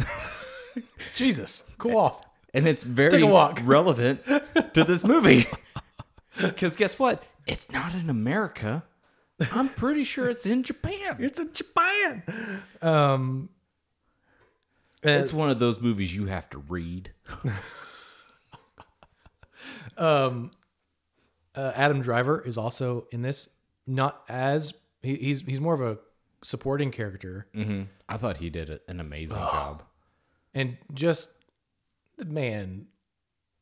Jesus, 1.16 1.70
cool 1.78 1.98
off. 1.98 2.24
and 2.54 2.68
it's 2.68 2.84
very 2.84 3.24
relevant 3.64 4.24
to 4.74 4.84
this 4.84 5.04
movie. 5.04 5.46
Because 6.38 6.78
guess 6.78 6.98
what? 6.98 7.22
It's 7.46 7.70
not 7.74 7.94
in 7.94 8.10
America. 8.10 8.84
I'm 9.52 9.68
pretty 9.68 10.06
sure 10.06 10.30
it's 10.30 10.46
in 10.46 10.64
Japan. 10.64 11.18
It's 11.20 11.38
in 11.40 11.52
Japan. 11.54 12.24
Um, 12.82 13.50
It's 15.04 15.34
one 15.34 15.50
of 15.50 15.60
those 15.60 15.82
movies 15.82 16.16
you 16.16 16.28
have 16.28 16.50
to 16.52 16.60
read. 16.60 17.12
uh, 19.98 20.40
Adam 21.56 22.02
Driver 22.02 22.42
is 22.42 22.58
also 22.58 23.08
in 23.12 23.22
this. 23.22 23.50
Not 23.88 24.22
as 24.30 24.74
he, 25.02 25.16
he's 25.16 25.42
he's 25.42 25.60
more 25.60 25.74
of 25.74 25.82
a 25.82 25.98
supporting 26.44 26.92
character, 26.92 27.48
I 28.08 28.18
thought 28.18 28.38
he 28.38 28.50
did 28.50 28.80
an 28.88 29.00
amazing 29.00 29.42
Oh. 29.42 29.52
job. 29.52 29.84
And 30.54 30.78
just 30.94 31.34
the 32.18 32.26
man, 32.26 32.88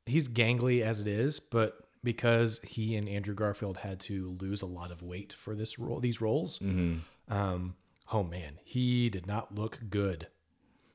he's 0.05 0.27
gangly 0.27 0.81
as 0.81 0.99
it 1.01 1.07
is, 1.07 1.39
but 1.39 1.87
because 2.03 2.59
he 2.61 2.95
and 2.95 3.07
Andrew 3.09 3.35
Garfield 3.35 3.77
had 3.79 3.99
to 4.01 4.37
lose 4.39 4.61
a 4.61 4.65
lot 4.65 4.91
of 4.91 5.01
weight 5.03 5.33
for 5.33 5.55
this 5.55 5.77
role, 5.77 5.99
these 5.99 6.21
roles, 6.21 6.61
um, 6.61 7.75
oh 8.11 8.23
man, 8.23 8.57
he 8.63 9.09
did 9.09 9.27
not 9.27 9.53
look 9.55 9.79
good. 9.89 10.27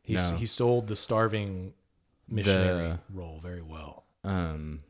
He 0.02 0.14
No. 0.14 0.36
he 0.36 0.46
sold 0.46 0.86
the 0.88 0.96
starving 0.96 1.74
missionary 2.28 2.88
The- 2.88 3.00
role 3.10 3.40
very 3.40 3.62
well. 3.62 4.04
Um, 4.24 4.82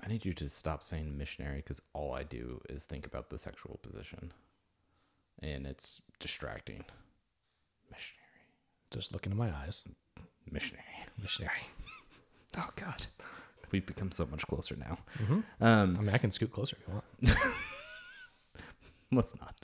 I 0.00 0.08
need 0.08 0.24
you 0.24 0.32
to 0.32 0.48
stop 0.48 0.82
saying 0.82 1.16
missionary 1.16 1.58
because 1.58 1.80
all 1.92 2.12
I 2.12 2.22
do 2.24 2.60
is 2.68 2.84
think 2.86 3.06
about 3.06 3.30
the 3.30 3.38
sexual 3.38 3.78
position, 3.82 4.32
and 5.38 5.66
it's 5.66 6.02
distracting. 6.18 6.84
Missionary, 7.90 8.21
Just 8.92 9.12
look 9.12 9.24
into 9.26 9.36
my 9.36 9.50
eyes, 9.64 9.88
missionary. 10.50 10.84
missionary. 11.20 11.62
Oh 12.58 12.68
God, 12.76 13.06
we've 13.70 13.86
become 13.86 14.10
so 14.12 14.26
much 14.26 14.46
closer 14.46 14.76
now. 14.76 14.98
Mm-hmm. 15.18 15.40
Um, 15.64 15.96
I 15.98 16.02
mean, 16.02 16.14
I 16.14 16.18
can 16.18 16.30
scoot 16.30 16.52
closer 16.52 16.76
if 16.78 16.86
you 16.86 16.94
want. 16.94 17.38
let's 19.12 19.34
not. 19.40 19.54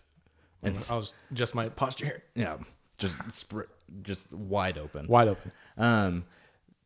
It's 0.63 0.91
I 0.91 0.97
was 0.97 1.13
just 1.35 1.55
my 1.55 1.69
posture 1.69 2.07
here, 2.07 2.23
yeah, 2.35 2.57
just 2.97 3.21
sp- 3.31 3.71
just 4.03 4.33
wide 4.33 4.79
open. 4.79 5.07
wide 5.07 5.29
open. 5.29 5.53
Um, 5.77 6.25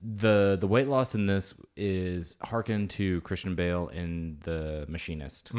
the 0.04 0.56
the 0.61 0.66
weight 0.66 0.88
loss 0.88 1.14
in 1.14 1.26
this 1.26 1.54
is 1.76 2.37
hearken 2.42 2.88
to 2.88 3.21
Christian 3.21 3.54
Bale 3.54 3.88
in 3.88 4.38
The 4.40 4.85
Machinist, 4.88 5.52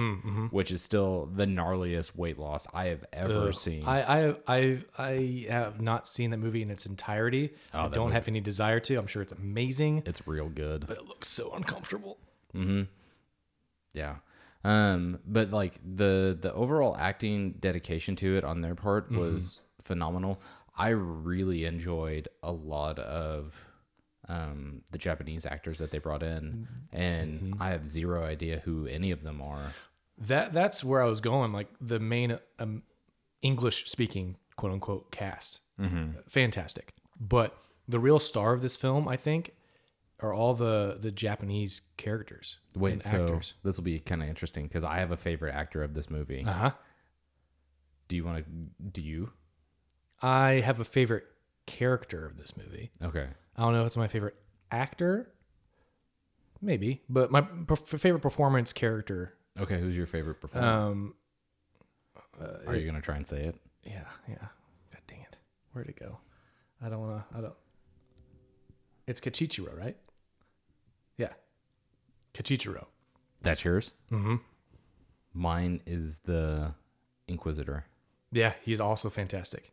which 0.52 0.72
is 0.72 0.82
still 0.82 1.28
the 1.32 1.46
gnarliest 1.46 2.16
weight 2.18 2.38
loss 2.38 2.68
I 2.74 2.86
have 2.88 3.06
ever 3.14 3.52
seen. 3.54 3.84
I, 3.86 4.02
I 4.32 4.36
I 4.48 4.78
I 4.98 5.46
have 5.50 5.80
not 5.82 6.08
seen 6.08 6.32
that 6.32 6.38
movie 6.38 6.62
in 6.62 6.70
its 6.72 6.86
entirety. 6.86 7.54
I 7.74 7.80
Oh, 7.86 7.90
that 7.90 7.96
don't 7.96 8.12
have 8.12 8.28
any 8.28 8.42
desire 8.42 8.80
to. 8.82 8.96
I'm 8.96 9.08
sure 9.08 9.22
it's 9.22 9.32
amazing, 9.34 10.04
it's 10.06 10.28
real 10.28 10.50
good. 10.50 10.88
but 10.88 10.98
it 10.98 11.06
looks 11.06 11.30
so 11.30 11.54
uncomfortable. 11.56 12.18
Hmm. 12.52 12.84
Yeah. 13.94 14.16
Um, 14.66 15.20
but 15.26 15.52
like 15.52 15.80
the 15.84 16.38
the 16.40 16.54
overall 16.54 16.96
acting 16.98 17.54
dedication 17.54 18.16
to 18.18 18.38
it 18.38 18.44
on 18.44 18.62
their 18.62 18.76
part 18.76 19.12
was 19.12 19.62
phenomenal. 19.82 20.42
I 20.78 20.90
really 20.90 21.66
enjoyed 21.66 22.28
a 22.42 22.52
lot 22.52 22.98
of 23.00 23.70
um 24.30 24.82
the 24.92 24.98
Japanese 24.98 25.46
actors 25.46 25.80
that 25.80 25.92
they 25.92 25.98
brought 25.98 26.24
in 26.24 26.68
and 26.92 27.56
I 27.60 27.72
have 27.72 27.86
zero 27.86 28.24
idea 28.24 28.62
who 28.64 28.88
any 28.88 29.12
of 29.12 29.22
them 29.22 29.42
are. 29.42 29.74
That 30.18 30.54
that's 30.54 30.84
where 30.84 31.02
I 31.02 31.06
was 31.06 31.20
going. 31.20 31.52
Like 31.52 31.68
the 31.82 32.00
main 32.00 32.38
um, 32.60 32.84
English 33.42 33.90
speaking 33.90 34.38
quote 34.56 34.72
unquote 34.72 35.12
cast, 35.12 35.62
fantastic. 36.30 36.94
But 37.20 37.58
the 37.88 38.00
real 38.00 38.20
star 38.20 38.54
of 38.54 38.62
this 38.62 38.78
film, 38.78 39.08
I 39.08 39.18
think, 39.18 39.52
are 40.20 40.34
all 40.34 40.54
the 40.54 40.98
the 41.00 41.12
Japanese 41.12 41.82
characters 41.98 42.58
Wait, 42.76 43.04
so 43.04 43.24
actors. 43.24 43.56
this 43.64 43.78
will 43.78 43.84
be 43.84 44.00
kind 44.00 44.24
of 44.24 44.30
interesting 44.30 44.66
because 44.66 44.84
I 44.84 45.00
have 45.00 45.12
a 45.12 45.18
favorite 45.18 45.54
actor 45.54 45.84
of 45.84 45.94
this 45.94 46.10
movie. 46.10 46.46
Uh 46.48 46.54
huh. 46.54 46.72
Do 48.08 48.16
you 48.16 48.24
want 48.24 48.38
to? 48.38 48.46
Do 48.92 49.02
you? 49.02 49.32
I 50.22 50.62
have 50.62 50.80
a 50.80 50.86
favorite 50.86 51.26
character 51.66 52.26
of 52.26 52.38
this 52.38 52.56
movie. 52.56 52.92
Okay. 53.02 53.28
I 53.58 53.62
don't 53.62 53.74
know 53.74 53.82
if 53.82 53.88
it's 53.88 53.98
my 53.98 54.08
favorite 54.08 54.36
actor, 54.72 55.32
maybe, 56.62 57.02
but 57.10 57.32
my 57.32 57.42
per- 57.42 57.76
favorite 57.76 58.22
performance 58.22 58.74
character. 58.74 59.34
Okay. 59.60 59.80
Who's 59.80 59.96
your 59.96 60.08
favorite 60.08 60.42
performer? 60.42 60.68
Um, 60.68 61.14
Are 62.68 62.76
you 62.76 62.86
gonna 62.86 63.02
try 63.02 63.16
and 63.18 63.28
say 63.28 63.44
it? 63.46 63.56
yeah, 63.86 64.06
yeah. 64.28 64.36
God 64.92 65.02
dang 65.08 65.22
it, 65.22 65.38
where'd 65.74 65.88
it 65.90 66.00
go? 66.00 66.18
I 66.82 66.90
don't 66.90 67.00
want 67.00 67.30
to. 67.32 67.38
I 67.38 67.42
don't. 67.42 67.54
It's 69.06 69.20
Kachichiro, 69.22 69.78
right? 69.78 69.98
Yeah, 71.18 71.34
Kachichiro. 72.34 72.86
That's 73.42 73.64
yours. 73.66 73.94
Mm-hmm. 74.12 74.36
Mine 75.34 75.82
is 75.86 76.20
the 76.20 76.74
Inquisitor. 77.28 77.86
Yeah, 78.32 78.54
he's 78.64 78.80
also 78.80 79.10
fantastic. 79.10 79.73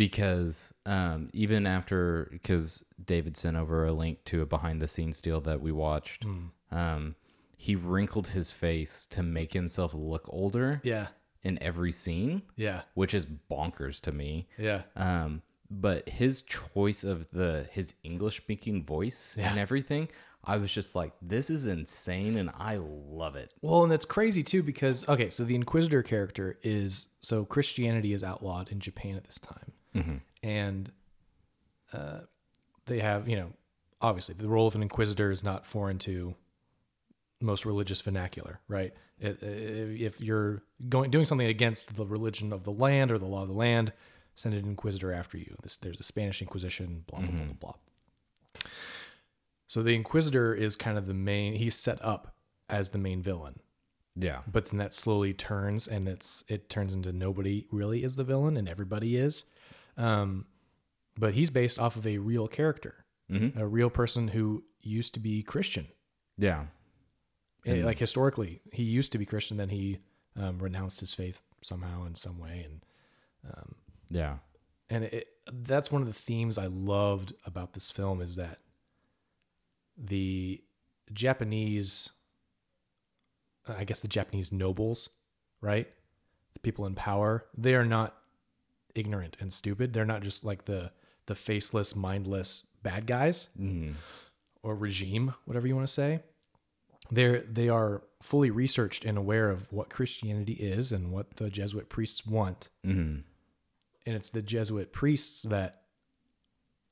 Because 0.00 0.72
um, 0.86 1.28
even 1.34 1.66
after 1.66 2.26
because 2.32 2.82
David 3.04 3.36
sent 3.36 3.56
over 3.58 3.84
a 3.84 3.92
link 3.92 4.24
to 4.24 4.40
a 4.40 4.46
behind 4.46 4.80
the 4.80 4.88
scenes 4.88 5.20
deal 5.20 5.42
that 5.42 5.60
we 5.60 5.72
watched, 5.72 6.24
um, 6.72 7.16
he 7.58 7.76
wrinkled 7.76 8.28
his 8.28 8.50
face 8.50 9.04
to 9.06 9.22
make 9.22 9.52
himself 9.52 9.92
look 9.92 10.24
older 10.30 10.80
Yeah, 10.84 11.08
in 11.42 11.62
every 11.62 11.92
scene, 11.92 12.40
yeah, 12.56 12.80
which 12.94 13.12
is 13.12 13.26
bonkers 13.26 14.00
to 14.02 14.12
me. 14.12 14.48
yeah. 14.56 14.82
Um, 14.96 15.42
but 15.70 16.08
his 16.08 16.40
choice 16.42 17.04
of 17.04 17.30
the 17.30 17.68
his 17.70 17.94
English 18.02 18.38
speaking 18.38 18.82
voice 18.82 19.36
and 19.38 19.58
everything, 19.58 20.08
I 20.42 20.56
was 20.56 20.72
just 20.72 20.94
like, 20.94 21.12
this 21.20 21.50
is 21.50 21.66
insane, 21.66 22.38
and 22.38 22.48
I 22.58 22.76
love 22.80 23.36
it. 23.36 23.52
Well, 23.60 23.82
and 23.82 23.92
that's 23.92 24.06
crazy 24.06 24.42
too 24.42 24.62
because 24.62 25.06
okay, 25.10 25.28
so 25.28 25.44
the 25.44 25.54
Inquisitor 25.54 26.02
character 26.02 26.58
is 26.62 27.16
so 27.20 27.44
Christianity 27.44 28.14
is 28.14 28.24
outlawed 28.24 28.72
in 28.72 28.80
Japan 28.80 29.14
at 29.16 29.24
this 29.24 29.38
time, 29.38 29.72
and 30.42 30.92
uh, 31.92 32.20
they 32.86 33.00
have 33.00 33.28
you 33.28 33.36
know 33.36 33.52
obviously 34.00 34.34
the 34.34 34.48
role 34.48 34.66
of 34.66 34.74
an 34.74 34.82
Inquisitor 34.82 35.30
is 35.30 35.42
not 35.44 35.66
foreign 35.66 35.98
to 36.00 36.34
most 37.40 37.64
religious 37.66 38.00
vernacular, 38.00 38.60
right? 38.68 38.92
If, 39.18 40.20
you're 40.20 40.62
going 40.88 41.10
doing 41.10 41.24
something 41.26 41.46
against 41.46 41.96
the 41.96 42.06
religion 42.06 42.52
of 42.52 42.64
the 42.64 42.72
land 42.72 43.10
or 43.10 43.18
the 43.18 43.26
law 43.26 43.42
of 43.42 43.48
the 43.48 43.54
land, 43.54 43.92
send 44.34 44.54
an 44.54 44.64
inquisitor 44.64 45.12
after 45.12 45.36
you. 45.36 45.56
This, 45.62 45.76
there's 45.76 46.00
a 46.00 46.02
Spanish 46.02 46.40
Inquisition. 46.40 47.04
Blah 47.06 47.20
blah 47.20 47.30
blah 47.30 47.44
blah 47.44 47.54
blah. 47.60 48.60
So 49.66 49.82
the 49.82 49.94
inquisitor 49.94 50.54
is 50.54 50.76
kind 50.76 50.98
of 50.98 51.06
the 51.06 51.14
main. 51.14 51.54
He's 51.54 51.74
set 51.76 52.02
up 52.04 52.34
as 52.68 52.90
the 52.90 52.98
main 52.98 53.20
villain 53.20 53.60
Yeah. 54.16 54.40
but 54.50 54.66
then 54.66 54.78
that 54.78 54.94
slowly 54.94 55.34
turns 55.34 55.88
and 55.88 56.06
it's 56.08 56.44
it 56.48 56.68
turns 56.70 56.94
into 56.94 57.12
nobody 57.12 57.66
really 57.72 58.04
is 58.04 58.14
the 58.16 58.22
villain 58.24 58.56
and 58.56 58.68
everybody 58.68 59.16
is 59.16 59.44
um 60.00 60.46
but 61.18 61.34
he's 61.34 61.50
based 61.50 61.78
off 61.78 61.96
of 61.96 62.06
a 62.06 62.18
real 62.18 62.48
character 62.48 63.04
a 63.56 63.66
real 63.66 63.90
person 63.90 64.28
who 64.28 64.64
used 64.80 65.14
to 65.14 65.20
be 65.20 65.42
christian 65.42 65.86
Yeah. 66.36 66.64
Eh, 67.66 67.84
like 67.84 67.98
historically 68.00 68.60
he 68.72 68.82
used 68.82 69.12
to 69.12 69.18
be 69.18 69.26
christian 69.26 69.56
then 69.56 69.68
he 69.68 69.98
um, 70.36 70.58
renounced 70.58 70.98
his 71.00 71.12
faith 71.14 71.42
somehow 71.60 72.06
in 72.06 72.14
some 72.14 72.38
way 72.40 72.66
and 72.66 72.80
Yeah. 74.10 74.38
and 74.88 75.04
it, 75.04 75.28
that's 75.52 75.90
one 75.92 76.02
of 76.02 76.08
the 76.08 76.14
themes 76.14 76.58
I 76.58 76.66
loved 76.66 77.32
about 77.44 77.72
this 77.74 77.90
film 77.90 78.20
is 78.20 78.36
that 78.36 78.58
the 79.96 80.62
Japanese, 81.12 82.10
I 83.68 83.84
guess 83.84 84.00
the 84.00 84.08
Japanese 84.08 84.52
nobles, 84.52 85.08
right, 85.60 85.88
the 86.54 86.60
people 86.60 86.86
in 86.86 86.94
power, 86.94 87.46
they 87.56 87.74
are 87.74 87.84
not 87.84 88.16
ignorant 88.94 89.36
and 89.40 89.52
stupid. 89.52 89.92
They're 89.92 90.04
not 90.04 90.22
just 90.22 90.44
like 90.44 90.64
the 90.64 90.92
the 91.26 91.34
faceless, 91.34 91.94
mindless 91.94 92.66
bad 92.82 93.06
guys 93.06 93.48
or 94.62 94.74
regime, 94.74 95.34
whatever 95.44 95.66
you 95.68 95.76
want 95.76 95.86
to 95.86 95.92
say. 95.92 96.20
They're 97.10 97.40
they 97.40 97.68
are 97.68 98.02
fully 98.22 98.50
researched 98.50 99.04
and 99.04 99.16
aware 99.18 99.50
of 99.50 99.72
what 99.72 99.90
Christianity 99.90 100.52
is 100.54 100.92
and 100.92 101.10
what 101.12 101.36
the 101.36 101.50
Jesuit 101.50 101.88
priests 101.88 102.26
want 102.26 102.68
and 104.06 104.16
it's 104.16 104.30
the 104.30 104.42
Jesuit 104.42 104.92
priests 104.92 105.42
that 105.44 105.82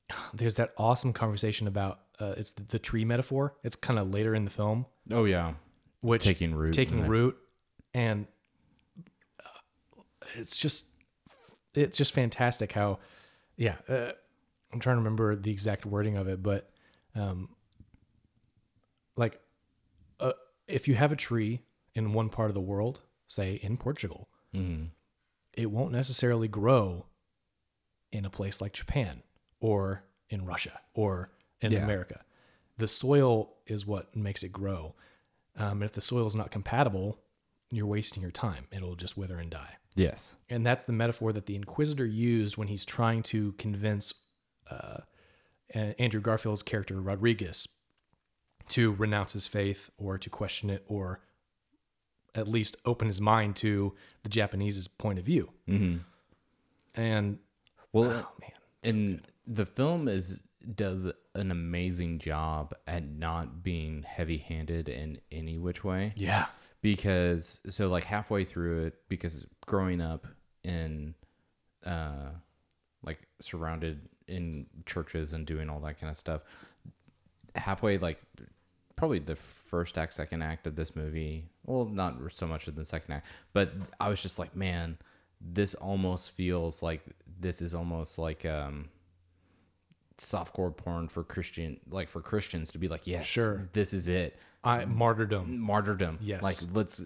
there's 0.33 0.55
that 0.55 0.73
awesome 0.77 1.13
conversation 1.13 1.67
about 1.67 1.99
uh, 2.19 2.33
it's 2.37 2.51
the, 2.53 2.63
the 2.63 2.79
tree 2.79 3.05
metaphor. 3.05 3.55
It's 3.63 3.75
kind 3.77 3.97
of 3.97 4.09
later 4.09 4.35
in 4.35 4.43
the 4.43 4.51
film, 4.51 4.85
Oh 5.11 5.23
yeah. 5.25 5.53
which 6.01 6.23
Taking 6.25 6.53
root 6.53 6.73
taking 6.73 7.07
root, 7.07 7.37
and 7.93 8.27
uh, 9.43 10.01
it's 10.35 10.55
just 10.57 10.88
it's 11.73 11.97
just 11.97 12.13
fantastic 12.13 12.71
how, 12.73 12.99
yeah. 13.55 13.75
Uh, 13.87 14.11
I'm 14.71 14.79
trying 14.79 14.95
to 14.95 14.99
remember 14.99 15.35
the 15.35 15.51
exact 15.51 15.85
wording 15.85 16.15
of 16.17 16.27
it, 16.27 16.43
but 16.43 16.69
um, 17.15 17.49
like, 19.15 19.39
uh, 20.19 20.33
if 20.67 20.87
you 20.87 20.95
have 20.95 21.11
a 21.11 21.15
tree 21.15 21.61
in 21.95 22.13
one 22.13 22.29
part 22.29 22.49
of 22.49 22.53
the 22.53 22.61
world, 22.61 23.01
say 23.27 23.53
in 23.55 23.77
Portugal, 23.77 24.29
it 25.53 25.71
won't 25.71 25.91
necessarily 25.91 26.47
grow 26.47 27.05
in 28.11 28.25
a 28.25 28.29
place 28.29 28.61
like 28.61 28.73
Japan 28.73 29.21
or 29.59 30.03
in 30.29 30.45
Russia 30.45 30.79
or 30.93 31.31
in 31.61 31.71
Yeah. 31.71 31.83
America. 31.83 32.23
The 32.77 32.87
soil 32.87 33.55
is 33.67 33.85
what 33.85 34.15
makes 34.15 34.41
it 34.43 34.51
grow. 34.51 34.95
Um, 35.55 35.83
if 35.83 35.91
the 35.91 36.01
soil 36.01 36.25
is 36.25 36.35
not 36.35 36.49
compatible, 36.51 37.19
you're 37.71 37.85
wasting 37.85 38.21
your 38.21 38.31
time. 38.31 38.65
It'll 38.71 38.95
just 38.95 39.17
wither 39.17 39.37
and 39.37 39.49
die. 39.49 39.75
Yes. 39.95 40.35
And 40.49 40.65
that's 40.65 40.83
the 40.83 40.93
metaphor 40.93 41.33
that 41.33 41.45
the 41.45 41.55
Inquisitor 41.55 42.05
used 42.05 42.57
when 42.57 42.67
he's 42.67 42.85
trying 42.85 43.23
to 43.23 43.53
convince 43.53 44.13
uh, 44.69 45.01
Andrew 45.73 46.21
Garfield's 46.21 46.63
character 46.63 46.99
Rodrigues 46.99 47.67
to 48.69 48.93
renounce 48.93 49.33
his 49.33 49.47
faith 49.47 49.89
or 49.97 50.17
to 50.17 50.29
question 50.29 50.69
it 50.69 50.83
or 50.87 51.21
at 52.35 52.47
least 52.47 52.77
open 52.85 53.07
his 53.07 53.19
mind 53.19 53.55
to 53.57 53.95
the 54.23 54.29
Japanese's 54.29 54.87
point 54.87 55.19
of 55.19 55.25
view. 55.25 55.49
Mm-hmm. 55.67 55.97
And 56.95 57.39
Well, 57.91 58.05
oh 58.05 58.31
man, 58.39 58.51
and 58.83 59.21
the 59.47 59.65
film 59.65 60.07
is 60.07 60.41
does 60.75 61.11
an 61.35 61.51
amazing 61.51 62.19
job 62.19 62.73
at 62.85 63.03
not 63.03 63.63
being 63.63 64.03
heavy-handed 64.03 64.89
in 64.89 65.19
any 65.31 65.57
which 65.57 65.83
way. 65.83 66.13
yeah, 66.15 66.47
because 66.81 67.61
so 67.67 67.87
like 67.89 68.03
halfway 68.03 68.43
through 68.43 68.85
it 68.85 68.95
because 69.09 69.45
growing 69.65 70.01
up 70.01 70.27
in 70.63 71.13
uh 71.85 72.29
like 73.03 73.19
surrounded 73.39 74.01
in 74.27 74.65
churches 74.85 75.33
and 75.33 75.45
doing 75.45 75.69
all 75.69 75.79
that 75.79 75.99
kind 75.99 76.09
of 76.09 76.17
stuff 76.17 76.41
halfway 77.55 77.97
like 77.97 78.21
probably 78.95 79.19
the 79.19 79.35
first 79.35 79.97
act 79.97 80.13
second 80.13 80.41
act 80.41 80.67
of 80.67 80.75
this 80.75 80.95
movie 80.95 81.45
well 81.65 81.85
not 81.85 82.15
so 82.31 82.45
much 82.45 82.67
of 82.67 82.75
the 82.75 82.85
second 82.85 83.13
act 83.13 83.27
but 83.53 83.71
i 83.99 84.09
was 84.09 84.21
just 84.21 84.39
like 84.39 84.55
man 84.55 84.97
this 85.41 85.73
almost 85.75 86.35
feels 86.35 86.83
like 86.83 87.01
this 87.39 87.61
is 87.61 87.73
almost 87.73 88.19
like 88.19 88.45
um 88.45 88.89
softcore 90.19 90.75
porn 90.75 91.07
for 91.07 91.23
christian 91.23 91.79
like 91.89 92.09
for 92.09 92.21
christians 92.21 92.71
to 92.73 92.77
be 92.77 92.87
like 92.87 93.07
yes 93.07 93.25
Sure. 93.25 93.69
this 93.73 93.93
is 93.93 94.07
it 94.07 94.37
I 94.63 94.83
martyrdom. 94.83 95.57
martyrdom. 95.59 96.17
Yes. 96.21 96.43
Like 96.43 96.57
let's 96.75 97.01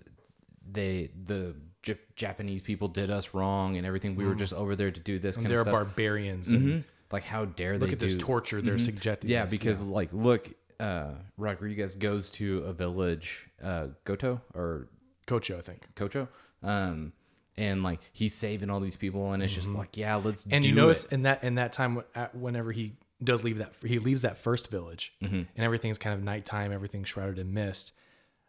they 0.71 1.09
the 1.25 1.55
J- 1.83 1.99
Japanese 2.15 2.61
people 2.63 2.87
did 2.87 3.11
us 3.11 3.33
wrong 3.35 3.77
and 3.77 3.85
everything. 3.85 4.15
We 4.15 4.25
were 4.25 4.33
just 4.33 4.53
over 4.53 4.75
there 4.75 4.89
to 4.89 4.99
do 4.99 5.19
this 5.19 5.35
kind 5.35 5.47
They're 5.49 5.57
of 5.59 5.63
stuff. 5.63 5.73
barbarians. 5.73 6.51
And 6.51 6.67
Mhm. 6.67 6.83
Like 7.11 7.23
how 7.23 7.45
dare 7.45 7.77
they 7.77 7.85
look 7.85 7.93
at 7.93 7.99
this 7.99 8.15
torture 8.17 8.59
they're 8.61 8.79
subjecting. 8.79 9.29
Yeah, 9.29 9.43
us. 9.43 9.51
because 9.51 9.81
like 9.83 10.11
look, 10.13 10.49
uh 10.79 11.11
Rodrigues 11.37 11.93
goes 11.95 12.31
to 12.31 12.63
a 12.63 12.73
village, 12.73 13.47
uh 13.61 13.89
Goto 14.03 14.41
or 14.55 14.87
Kocho, 15.27 15.57
I 15.59 15.61
think. 15.61 15.85
Kocho. 15.95 16.27
Um 16.63 17.13
and 17.57 17.83
like 17.83 17.99
he's 18.13 18.33
saving 18.33 18.69
all 18.69 18.79
these 18.79 18.95
people 18.95 19.31
and 19.33 19.43
it's 19.43 19.53
just 19.53 19.73
like, 19.75 19.95
yeah, 19.97 20.15
let's 20.15 20.45
And 20.49 20.65
you 20.65 20.73
notice 20.73 21.05
it. 21.05 21.11
in 21.13 21.23
that 21.23 21.43
in 21.43 21.55
that 21.55 21.71
time, 21.73 22.01
whenever 22.33 22.71
he 22.71 22.93
does 23.23 23.43
leave 23.43 23.59
that, 23.59 23.73
he 23.85 23.99
leaves 23.99 24.21
that 24.23 24.37
first 24.37 24.69
village, 24.71 25.13
Mm-hmm. 25.23 25.35
and 25.35 25.47
everything's 25.65 25.97
kind 25.97 26.13
of 26.17 26.23
nighttime, 26.23 26.71
everything's 26.71 27.07
shrouded 27.09 27.39
in 27.39 27.53
mist. 27.53 27.93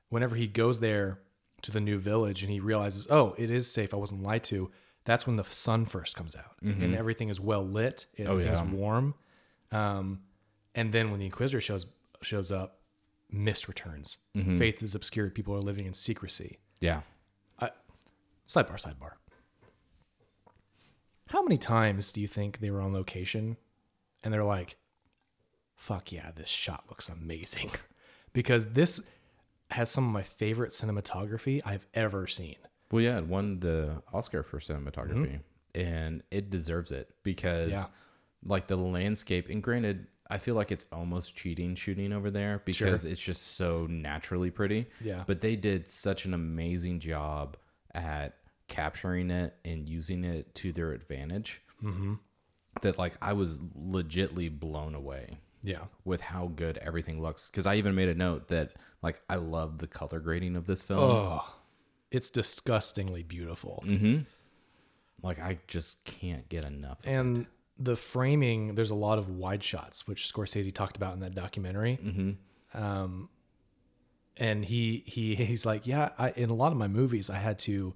Whenever 0.09 0.37
he 0.37 0.47
goes 0.47 0.81
there 0.81 1.19
to 1.63 1.71
the 1.71 1.81
new 1.81 1.99
village 1.99 2.43
and 2.43 2.51
he 2.53 2.61
realizes, 2.61 3.07
oh, 3.11 3.35
it 3.39 3.51
is 3.51 3.71
safe, 3.71 3.93
I 3.95 3.97
wasn't 3.97 4.23
lied 4.23 4.45
to. 4.45 4.71
That's 5.05 5.27
when 5.27 5.37
the 5.37 5.45
sun 5.45 5.85
first 5.85 6.17
comes 6.17 6.35
out, 6.35 6.57
and 6.63 6.95
everything 6.97 7.29
is 7.29 7.41
well 7.41 7.63
lit, 7.67 8.07
everything's 8.19 8.59
Mm-hmm. 8.63 8.69
Oh, 8.75 8.77
yeah. 8.77 8.81
warm. 8.83 9.15
Um, 9.71 10.21
and 10.75 10.93
then 10.93 11.11
when 11.11 11.21
the 11.21 11.27
Inquisitor 11.27 11.61
shows 11.61 11.87
shows 12.23 12.51
up, 12.51 12.81
mist 13.31 13.69
returns. 13.69 14.17
Mm-hmm. 14.37 14.57
Faith 14.59 14.83
is 14.83 14.95
obscured. 14.95 15.35
People 15.35 15.55
are 15.55 15.61
living 15.61 15.85
in 15.87 15.93
secrecy. 15.95 16.59
Yeah. 16.81 17.01
Sidebar, 18.49 18.77
sidebar. 18.81 19.13
How 21.29 21.43
many 21.43 21.59
times 21.59 22.13
do 22.13 22.21
you 22.21 22.29
think 22.29 22.59
they 22.61 22.71
were 22.71 22.81
on 22.81 22.93
location 22.93 23.57
and 24.23 24.33
they're 24.33 24.45
like, 24.45 24.77
fuck 25.75 26.13
yeah, 26.13 26.31
this 26.35 26.49
shot 26.49 26.85
looks 26.89 27.09
amazing? 27.09 27.71
because 28.33 28.73
this 28.73 29.11
has 29.71 29.91
some 29.91 30.05
of 30.07 30.13
my 30.13 30.23
favorite 30.23 30.71
cinematography 30.71 31.61
I've 31.65 31.87
ever 31.95 32.27
seen. 32.27 32.57
Well, 32.93 33.03
yeah, 33.03 33.19
it 33.19 33.27
won 33.27 33.59
the 33.61 34.03
Oscar 34.13 34.43
for 34.43 34.59
cinematography, 34.61 35.41
and 35.75 36.23
it 36.31 36.51
deserves 36.51 36.93
it 36.93 37.11
because, 37.23 37.71
Mm-hmm. 37.73 37.81
Yeah. 37.81 37.85
like, 38.47 38.67
the 38.69 38.77
landscape. 38.77 39.49
And 39.49 39.63
granted, 39.63 40.07
I 40.31 40.39
feel 40.39 40.55
like 40.55 40.71
it's 40.71 40.87
almost 40.93 41.35
cheating 41.35 41.75
shooting 41.75 42.13
over 42.13 42.31
there 42.31 42.63
because 42.67 43.05
it's 43.05 43.21
just 43.21 43.57
so 43.57 43.87
naturally 43.91 44.51
pretty. 44.51 44.87
Yeah. 45.03 45.25
But 45.27 45.41
they 45.41 45.57
did 45.57 45.89
such 45.89 46.25
an 46.27 46.35
amazing 46.35 47.01
job 47.01 47.57
at 47.95 48.37
capturing 48.69 49.31
it 49.31 49.55
and 49.65 49.89
using 49.89 50.25
it 50.25 50.55
to 50.57 50.73
their 50.73 50.93
advantage 50.93 51.61
Mm-hmm. 51.83 52.15
that, 52.83 52.99
like, 52.99 53.15
I 53.21 53.35
was 53.35 53.59
legitly 53.59 54.49
blown 54.59 54.95
away 54.95 55.39
Yeah. 55.63 55.85
with 56.05 56.21
how 56.23 56.47
good 56.49 56.79
everything 56.79 57.21
looks. 57.21 57.51
Because 57.51 57.67
I 57.67 57.75
even 57.77 57.95
made 57.95 58.09
a 58.09 58.15
note 58.15 58.49
that, 58.49 58.73
like, 59.03 59.23
I 59.29 59.37
love 59.37 59.79
the 59.79 59.87
color 59.87 60.19
grading 60.19 60.57
of 60.57 60.67
this 60.67 60.83
film. 60.83 61.01
Oh, 61.01 61.55
it's 62.11 62.31
disgustingly 62.31 63.23
beautiful. 63.23 63.85
Like, 65.23 65.39
I 65.41 65.59
just 65.67 66.05
can't 66.05 66.49
get 66.49 66.65
enough. 66.65 67.01
of 67.01 67.07
it. 67.07 67.11
And 67.13 67.47
the 67.79 67.97
framing, 67.97 68.75
there's 68.77 68.91
a 68.91 68.95
lot 68.95 69.19
of 69.19 69.29
wide 69.29 69.63
shots, 69.63 70.07
which 70.07 70.33
Scorsese 70.33 70.73
talked 70.75 70.97
about 70.97 71.15
in 71.15 71.21
that 71.21 71.35
documentary. 71.35 71.99
Mm-hmm. 72.03 72.83
Um, 72.83 73.29
and 74.37 74.65
he 74.65 75.05
he 75.07 75.35
he's 75.51 75.67
like, 75.67 75.87
yeah, 75.87 76.11
I, 76.19 76.31
in 76.31 76.51
a 76.51 76.55
lot 76.55 76.73
of 76.73 76.79
my 76.79 76.89
movies, 76.89 77.31
I 77.31 77.37
had 77.37 77.59
to. 77.61 77.95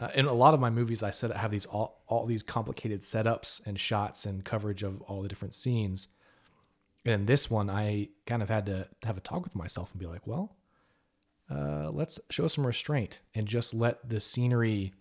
Uh, 0.00 0.08
in 0.16 0.26
a 0.26 0.32
lot 0.32 0.54
of 0.54 0.60
my 0.60 0.70
movies, 0.70 1.04
I 1.04 1.12
said 1.12 1.30
I 1.30 1.38
have 1.38 1.52
these 1.52 1.66
all 1.66 2.02
all 2.08 2.26
these 2.26 2.42
complicated 2.42 3.02
setups 3.02 3.64
and 3.64 3.78
shots 3.78 4.24
and 4.24 4.44
coverage 4.44 4.82
of 4.82 5.00
all 5.02 5.22
the 5.22 5.28
different 5.28 5.54
scenes. 5.54 6.08
And 7.04 7.26
this 7.26 7.50
one, 7.50 7.70
I 7.70 8.08
kind 8.26 8.42
of 8.42 8.48
had 8.48 8.66
to 8.66 8.88
have 9.04 9.16
a 9.16 9.20
talk 9.20 9.44
with 9.44 9.54
myself 9.54 9.92
and 9.92 10.00
be 10.00 10.06
like, 10.06 10.26
well, 10.26 10.56
uh, 11.50 11.90
let's 11.90 12.18
show 12.30 12.48
some 12.48 12.66
restraint 12.66 13.20
and 13.34 13.46
just 13.46 13.74
let 13.74 14.08
the 14.08 14.20
scenery 14.20 14.94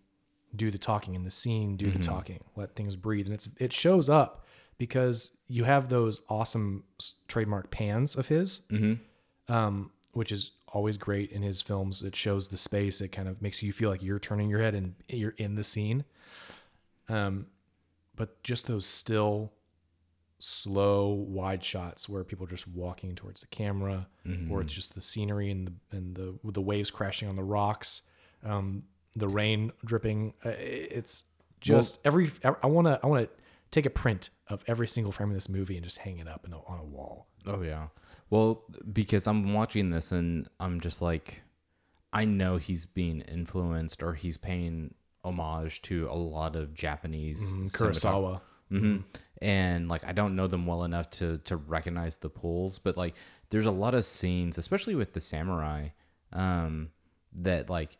do 0.56 0.70
the 0.70 0.78
talking 0.78 1.16
and 1.16 1.26
the 1.26 1.32
scene 1.32 1.76
do 1.78 1.90
the 1.90 1.98
talking. 2.04 2.44
Let 2.56 2.76
things 2.76 2.96
breathe, 2.96 3.26
and 3.26 3.34
it's 3.34 3.50
it 3.60 3.74
shows 3.74 4.10
up 4.10 4.46
because 4.78 5.38
you 5.48 5.64
have 5.64 5.90
those 5.90 6.20
awesome 6.30 6.84
trademark 7.28 7.72
pans 7.72 8.16
of 8.16 8.28
his, 8.28 8.62
um, 9.48 9.92
which 10.14 10.32
is 10.32 10.52
always 10.70 10.98
great 10.98 11.32
in 11.32 11.42
his 11.44 11.62
films. 11.62 12.02
It 12.02 12.16
shows 12.16 12.48
the 12.48 12.58
space. 12.58 13.02
It 13.02 13.10
kind 13.10 13.28
of 13.28 13.42
makes 13.42 13.62
you 13.62 13.72
feel 13.72 13.90
like 13.90 14.02
you're 14.02 14.20
turning 14.20 14.50
your 14.50 14.60
head 14.60 14.74
and 14.74 14.96
you're 15.08 15.36
in 15.38 15.56
the 15.56 15.64
scene. 15.64 16.06
Um, 17.10 17.48
but 18.16 18.42
just 18.44 18.66
those 18.68 18.86
still, 18.86 19.52
slow, 20.40 21.10
wide 21.10 21.64
shots 21.64 22.08
where 22.10 22.24
people 22.24 22.46
are 22.46 22.50
just 22.50 22.68
walking 22.68 23.16
towards 23.16 23.42
the 23.42 23.48
camera, 23.48 24.08
or 24.52 24.62
it's 24.62 24.74
just 24.74 24.96
the 24.96 25.02
scenery 25.02 25.52
and 25.52 25.68
the 25.68 25.98
and 25.98 26.16
the 26.16 26.36
with 26.44 26.56
the 26.56 26.62
waves 26.62 26.92
crashing 26.92 27.28
on 27.30 27.36
the 27.36 27.44
rocks, 27.44 28.04
um, 28.44 28.84
the 29.16 29.28
rain 29.28 29.72
dripping. 29.86 30.34
Uh, 30.46 30.50
It's 30.58 31.26
just 31.60 32.00
every. 32.06 32.30
I 32.44 32.68
want 32.68 32.88
to. 32.88 33.00
I 33.04 33.08
want 33.08 33.28
to 33.30 33.43
take 33.74 33.86
a 33.86 33.90
print 33.90 34.30
of 34.48 34.64
every 34.68 34.88
single 34.88 35.12
frame 35.12 35.30
of 35.30 35.36
this 35.36 35.50
movie 35.50 35.76
and 35.76 35.84
just 35.84 35.98
hang 35.98 36.20
it 36.20 36.28
up 36.28 36.46
in 36.46 36.54
a, 36.54 36.60
on 36.66 36.80
a 36.80 36.84
wall. 36.84 37.28
Oh 37.48 37.62
yeah. 37.62 37.88
Well, 38.30 38.64
because 38.94 39.28
I'm 39.28 39.54
watching 39.54 39.90
this 39.90 40.12
and 40.12 40.48
I'm 40.60 40.80
just 40.80 41.02
like, 41.02 41.42
I 42.14 42.26
know 42.26 42.58
he's 42.58 42.86
being 42.86 43.22
influenced 43.22 44.04
or 44.04 44.14
he's 44.14 44.38
paying 44.38 44.94
homage 45.24 45.82
to 45.84 46.08
a 46.10 46.14
lot 46.14 46.56
of 46.56 46.74
Japanese 46.74 47.42
cinematography. 47.42 47.72
Kurosawa. 47.72 48.42
hmm 48.70 48.98
And 49.42 49.90
like 49.90 50.06
I 50.06 50.12
don't 50.12 50.36
know 50.36 50.48
them 50.48 50.66
well 50.66 50.84
enough 50.84 51.10
to 51.12 51.40
to 51.40 51.58
recognize 51.58 52.18
the 52.18 52.30
pulls, 52.30 52.80
but 52.80 52.96
like 52.96 53.16
there's 53.50 53.66
a 53.66 53.72
lot 53.72 53.94
of 53.94 54.06
scenes, 54.06 54.58
especially 54.58 54.96
with 54.96 55.14
the 55.14 55.22
samurai, 55.22 55.90
um, 56.32 56.90
that 57.34 57.70
like 57.70 57.98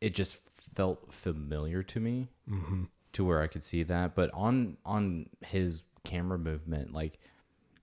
it 0.00 0.14
just 0.14 0.40
felt 0.74 1.12
familiar 1.12 1.82
to 1.82 2.00
me, 2.00 2.28
mm-hmm. 2.48 2.84
To 3.18 3.24
where 3.24 3.42
I 3.42 3.48
could 3.48 3.64
see 3.64 3.82
that. 3.82 4.14
But 4.14 4.30
on 4.32 4.76
on 4.86 5.28
his 5.44 5.82
camera 6.04 6.38
movement, 6.38 6.94
like 6.94 7.18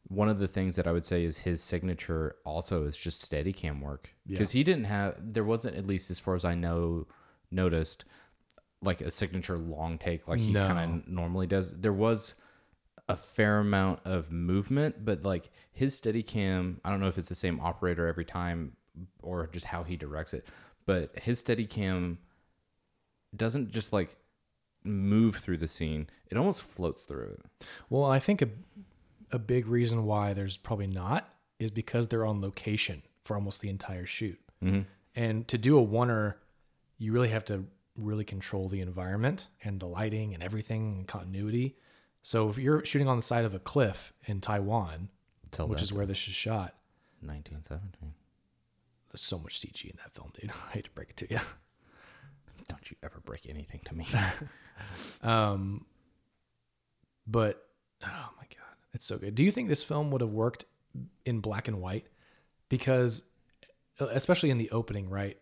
one 0.07 0.29
of 0.29 0.39
the 0.39 0.47
things 0.47 0.77
that 0.77 0.87
I 0.87 0.93
would 0.93 1.05
say 1.05 1.25
is 1.25 1.37
his 1.37 1.61
signature 1.61 2.37
also 2.45 2.85
is 2.85 2.95
just 2.95 3.21
steady 3.21 3.51
cam 3.51 3.81
work 3.81 4.09
because 4.25 4.51
he 4.51 4.63
didn't 4.63 4.85
have 4.85 5.15
there 5.33 5.43
wasn't 5.43 5.75
at 5.75 5.85
least 5.87 6.09
as 6.09 6.19
far 6.19 6.35
as 6.35 6.45
I 6.45 6.55
know 6.55 7.05
noticed 7.51 8.05
like 8.81 9.01
a 9.01 9.11
signature 9.11 9.57
long 9.57 9.97
take 9.97 10.25
like 10.27 10.39
he 10.39 10.53
No. 10.53 10.65
kind 10.65 11.01
of 11.01 11.07
normally 11.07 11.47
does. 11.47 11.77
There 11.77 11.91
was 11.93 12.35
a 13.09 13.15
fair 13.17 13.59
amount 13.59 13.99
of 14.05 14.31
movement, 14.31 15.03
but 15.03 15.23
like 15.23 15.49
his 15.73 15.97
steady 15.97 16.23
cam, 16.23 16.79
I 16.85 16.91
don't 16.91 17.01
know 17.01 17.07
if 17.07 17.17
it's 17.17 17.29
the 17.29 17.35
same 17.35 17.59
operator 17.59 18.07
every 18.07 18.25
time 18.25 18.77
or 19.21 19.47
just 19.47 19.65
how 19.65 19.83
he 19.83 19.97
directs 19.97 20.33
it, 20.33 20.47
but 20.85 21.19
his 21.19 21.39
steady 21.39 21.65
cam 21.65 22.19
doesn't 23.35 23.71
just 23.71 23.91
like 23.91 24.15
move 24.85 25.35
through 25.35 25.57
the 25.57 25.67
scene. 25.67 26.07
It 26.29 26.37
almost 26.37 26.61
floats 26.61 27.03
through 27.03 27.37
it. 27.39 27.67
Well, 27.89 28.05
I 28.05 28.19
think 28.19 28.41
a 28.41 28.49
a 29.31 29.39
big 29.39 29.67
reason 29.67 30.05
why 30.05 30.33
there's 30.33 30.57
probably 30.57 30.87
not 30.87 31.27
is 31.59 31.71
because 31.71 32.07
they're 32.07 32.25
on 32.25 32.41
location 32.41 33.01
for 33.23 33.35
almost 33.35 33.61
the 33.61 33.69
entire 33.69 34.05
shoot. 34.05 34.39
Mm-hmm. 34.63 34.81
And 35.15 35.47
to 35.47 35.57
do 35.57 35.79
a 35.79 35.85
oneer, 35.85 36.35
you 36.97 37.11
really 37.11 37.29
have 37.29 37.45
to 37.45 37.65
really 37.97 38.25
control 38.25 38.67
the 38.67 38.81
environment 38.81 39.47
and 39.63 39.79
the 39.79 39.87
lighting 39.87 40.33
and 40.33 40.43
everything 40.43 40.97
and 40.97 41.07
continuity. 41.07 41.77
So 42.21 42.49
if 42.49 42.57
you're 42.57 42.83
shooting 42.83 43.07
on 43.07 43.17
the 43.17 43.21
side 43.21 43.45
of 43.45 43.53
a 43.53 43.59
cliff 43.59 44.13
in 44.25 44.41
Taiwan, 44.41 45.09
Tell 45.51 45.67
which 45.67 45.81
is 45.81 45.93
where 45.93 46.05
this 46.05 46.27
is 46.27 46.33
shot, 46.33 46.75
1917. 47.21 48.13
there's 49.11 49.21
so 49.21 49.39
much 49.39 49.59
CG 49.59 49.85
in 49.85 49.97
that 49.97 50.13
film, 50.13 50.31
dude. 50.39 50.51
I 50.69 50.73
hate 50.73 50.85
to 50.85 50.91
break 50.91 51.11
it 51.11 51.17
to 51.17 51.31
you. 51.31 51.39
Don't 52.67 52.89
you 52.91 52.97
ever 53.04 53.19
break 53.23 53.47
anything 53.47 53.82
to 53.86 53.95
me. 53.95 54.08
Um, 55.23 55.86
but 57.25 57.65
oh 58.04 58.30
my 58.38 58.43
god, 58.43 58.75
it's 58.93 59.06
so 59.06 59.17
good. 59.17 59.34
Do 59.34 59.43
you 59.43 59.51
think 59.51 59.69
this 59.69 59.84
film 59.86 60.12
would 60.12 60.19
have 60.21 60.32
worked 60.32 60.65
in 61.25 61.39
black 61.39 61.67
and 61.69 61.80
white? 61.82 62.08
Because 62.67 63.30
especially 63.99 64.49
in 64.49 64.58
the 64.58 64.69
opening, 64.71 65.10
right? 65.10 65.38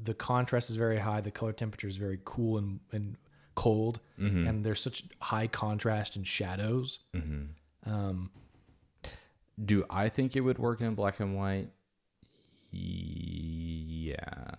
The 0.00 0.14
contrast 0.14 0.68
is 0.68 0.74
very 0.76 0.98
high. 0.98 1.20
The 1.20 1.30
color 1.30 1.52
temperature 1.52 1.86
is 1.86 1.96
very 1.96 2.18
cool 2.24 2.58
and, 2.58 2.80
and 2.90 3.16
cold, 3.54 4.00
and 4.46 4.64
there's 4.64 4.80
such 4.80 5.04
high 5.20 5.46
contrast 5.46 6.16
and 6.16 6.26
shadows. 6.26 6.98
Um, 7.86 8.30
Do 9.64 9.84
I 9.88 10.08
think 10.08 10.34
it 10.34 10.40
would 10.40 10.58
work 10.58 10.80
in 10.80 10.96
black 10.96 11.20
and 11.20 11.36
white? 11.36 11.68
Yeah. 12.70 14.51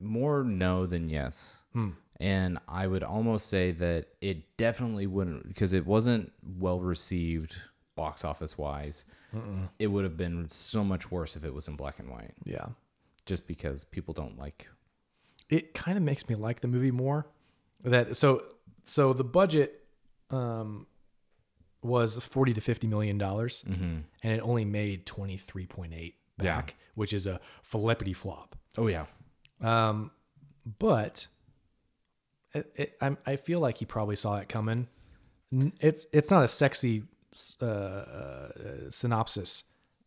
More 0.00 0.44
no 0.44 0.86
than 0.86 1.08
yes. 1.08 1.58
And 2.20 2.58
I 2.66 2.88
would 2.88 3.04
almost 3.04 3.46
say 3.48 3.70
that 3.72 4.06
it 4.20 4.56
definitely 4.56 5.06
wouldn't, 5.06 5.46
because 5.46 5.72
it 5.72 5.86
wasn't 5.86 6.32
well 6.58 6.80
received 6.80 7.56
box 7.94 8.24
office 8.24 8.58
wise. 8.58 9.04
It 9.78 9.86
would 9.88 10.02
have 10.04 10.16
been 10.16 10.48
so 10.50 10.82
much 10.82 11.10
worse 11.10 11.36
if 11.36 11.44
it 11.44 11.52
was 11.54 11.68
in 11.68 11.76
black 11.76 11.98
and 12.00 12.10
white, 12.10 12.32
yeah, 12.44 12.66
just 13.26 13.46
because 13.46 13.84
people 13.84 14.14
don't 14.14 14.36
like. 14.38 14.68
it 15.48 15.74
kind 15.74 15.96
of 15.96 16.02
makes 16.02 16.28
me 16.28 16.34
like 16.34 16.60
the 16.60 16.68
movie 16.68 16.90
more. 16.90 17.26
That 17.84 18.16
so 18.16 18.42
so 18.84 19.12
the 19.12 19.22
budget 19.24 19.84
um, 20.30 20.86
was 21.82 22.18
forty 22.24 22.52
to 22.54 22.60
fifty 22.60 22.86
million 22.88 23.18
dollars, 23.18 23.62
and 23.66 24.04
it 24.22 24.40
only 24.40 24.64
made 24.64 25.06
twenty 25.06 25.36
three 25.36 25.66
point 25.66 25.92
eight 25.94 26.16
Yeah. 26.42 26.56
back, 26.56 26.74
which 26.94 27.12
is 27.12 27.26
a 27.26 27.40
flippity 27.62 28.12
flop. 28.12 28.56
Oh, 28.76 28.86
yeah. 28.88 29.06
Um, 29.60 30.10
but 30.78 31.26
it, 32.54 32.70
it, 32.76 32.96
I'm, 33.00 33.18
I 33.26 33.36
feel 33.36 33.60
like 33.60 33.78
he 33.78 33.84
probably 33.84 34.16
saw 34.16 34.36
it 34.38 34.48
coming. 34.48 34.88
It's 35.80 36.06
it's 36.12 36.30
not 36.30 36.44
a 36.44 36.48
sexy 36.48 37.04
uh, 37.62 37.66
uh, 37.66 38.48
synopsis. 38.90 39.64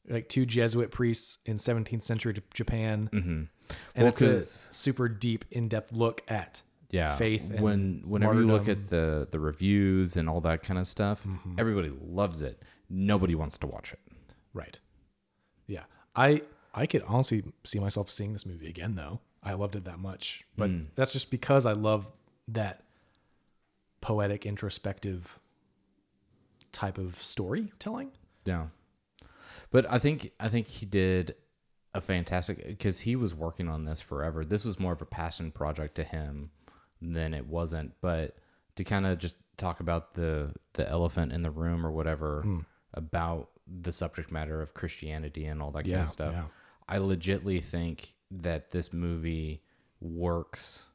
Like 0.09 0.29
two 0.29 0.45
Jesuit 0.45 0.89
priests 0.91 1.39
in 1.45 1.57
17th 1.57 2.03
century 2.03 2.35
Japan, 2.53 3.09
and 3.13 3.47
Well, 3.95 4.07
it's 4.07 4.21
a 4.21 4.41
super 4.41 5.07
deep, 5.07 5.45
in 5.51 5.67
depth 5.67 5.91
look 5.93 6.21
at 6.27 6.61
yeah 6.89 7.15
faith 7.15 7.49
and 7.51 7.61
when 7.61 8.03
whenever 8.05 8.33
you 8.41 8.45
look 8.47 8.67
at 8.67 8.89
the 8.89 9.25
the 9.31 9.39
reviews 9.39 10.17
and 10.17 10.27
all 10.27 10.41
that 10.41 10.61
kind 10.61 10.77
of 10.77 10.85
stuff 10.85 11.23
Mm-hmm. 11.23 11.55
everybody 11.57 11.89
loves 12.03 12.41
it 12.41 12.61
nobody 12.89 13.33
wants 13.33 13.57
to 13.59 13.67
watch 13.67 13.93
it 13.93 13.99
right. 14.53 14.77
Yeah, 15.67 15.83
I 16.15 16.41
I 16.73 16.85
could 16.87 17.03
honestly 17.07 17.43
see 17.63 17.79
myself 17.79 18.09
seeing 18.09 18.33
this 18.33 18.45
movie 18.45 18.67
again 18.67 18.95
though. 18.95 19.21
I 19.43 19.53
loved 19.53 19.75
it 19.75 19.85
that 19.85 19.99
much, 19.99 20.43
but 20.57 20.69
Mm. 20.69 20.87
that's 20.95 21.13
just 21.13 21.31
because 21.31 21.65
I 21.65 21.73
love 21.73 22.11
that 22.47 22.83
poetic, 24.01 24.45
introspective 24.45 25.39
type 26.71 26.97
of 26.97 27.15
storytelling. 27.21 28.11
yeah 28.45 28.67
but 29.71 29.85
i 29.91 29.99
think 29.99 30.31
i 30.39 30.47
think 30.47 30.67
he 30.67 30.85
did 30.85 31.35
a 31.93 31.99
fantastic 32.01 32.65
because 32.65 33.01
he 33.01 33.15
was 33.17 33.35
working 33.35 33.67
on 33.67 33.83
this 33.85 33.99
forever 34.01 34.43
this 34.45 34.63
was 34.65 34.79
more 34.79 34.93
of 34.93 35.01
a 35.01 35.05
passion 35.05 35.51
project 35.51 35.95
to 35.95 36.03
him 36.03 36.49
than 37.01 37.33
it 37.33 37.45
wasn't 37.45 37.91
but 38.01 38.37
to 38.77 38.83
kind 38.85 39.05
of 39.05 39.17
just 39.19 39.37
talk 39.57 39.79
about 39.81 40.13
the 40.13 40.51
the 40.73 40.87
elephant 40.89 41.31
in 41.33 41.41
the 41.43 41.51
room 41.51 41.85
or 41.85 41.91
whatever 41.91 42.41
Hmm. 42.41 42.59
about 42.93 43.49
the 43.67 43.91
subject 43.91 44.31
matter 44.31 44.61
of 44.61 44.73
christianity 44.73 45.45
and 45.45 45.61
all 45.61 45.71
that 45.71 45.83
kind 45.83 45.95
of 46.03 46.09
stuff 46.09 46.33
yeah. 46.33 46.45
I 46.87 46.97
legitly 46.99 47.61
think 47.63 48.13
that 48.31 48.71
this 48.71 48.93
movie 48.93 49.61
works 49.99 50.87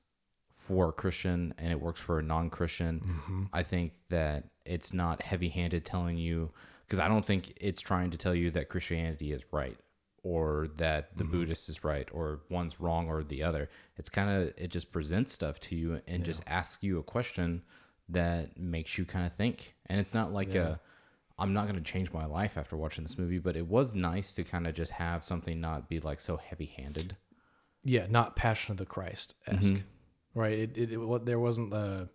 for 0.50 0.88
a 0.88 0.92
Christian 0.92 1.54
and 1.58 1.70
it 1.70 1.80
works 1.80 2.00
for 2.00 2.18
a 2.18 2.22
non 2.22 2.50
Christian. 2.50 3.00
Mm-hmm. 3.00 3.42
I 3.52 3.62
think 3.62 3.92
that 4.08 4.44
it's 4.64 4.92
not 4.92 5.22
heavy 5.22 5.48
handed 5.48 5.84
telling 5.84 6.16
you, 6.16 6.50
because 6.86 6.98
I 6.98 7.08
don't 7.08 7.24
think 7.24 7.52
it's 7.60 7.80
trying 7.80 8.10
to 8.10 8.18
tell 8.18 8.34
you 8.34 8.50
that 8.52 8.68
Christianity 8.68 9.32
is 9.32 9.44
right 9.52 9.76
or 10.22 10.68
that 10.76 11.16
the 11.16 11.24
Mm-hmm. 11.24 11.32
Buddhist 11.32 11.68
is 11.68 11.84
right 11.84 12.08
or 12.10 12.40
one's 12.50 12.80
wrong 12.80 13.08
or 13.08 13.22
the 13.22 13.42
other. 13.44 13.68
It's 13.96 14.08
kind 14.08 14.30
of, 14.30 14.54
it 14.56 14.68
just 14.68 14.90
presents 14.90 15.32
stuff 15.32 15.60
to 15.60 15.76
you 15.76 16.00
and 16.08 16.24
just 16.24 16.42
asks 16.48 16.82
you 16.82 16.98
a 16.98 17.02
question 17.02 17.62
that 18.08 18.58
makes 18.58 18.98
you 18.98 19.04
kind 19.04 19.26
of 19.26 19.32
think. 19.32 19.74
And 19.86 20.00
it's 20.00 20.14
not 20.14 20.32
like 20.32 20.54
a, 20.54 20.80
I'm 21.38 21.52
not 21.52 21.64
going 21.64 21.76
to 21.76 21.92
change 21.92 22.12
my 22.12 22.24
life 22.24 22.56
after 22.56 22.76
watching 22.76 23.04
this 23.04 23.18
movie, 23.18 23.38
but 23.38 23.56
it 23.56 23.66
was 23.66 23.94
nice 23.94 24.32
to 24.34 24.42
kind 24.42 24.66
of 24.66 24.74
just 24.74 24.90
have 24.92 25.22
something 25.22 25.60
not 25.60 25.88
be 25.88 26.00
like 26.00 26.18
so 26.18 26.36
heavy 26.36 26.66
handed. 26.66 27.16
Yeah, 27.88 28.06
not 28.10 28.34
Passion 28.34 28.72
of 28.72 28.78
the 28.78 28.84
Christ 28.86 29.34
esque, 29.46 29.74
right? 30.34 30.52
It, 30.58 30.76
it, 30.76 30.92
it 30.92 30.96
what 30.96 31.24
there 31.24 31.38
wasn't 31.38 31.70
the 31.70 32.08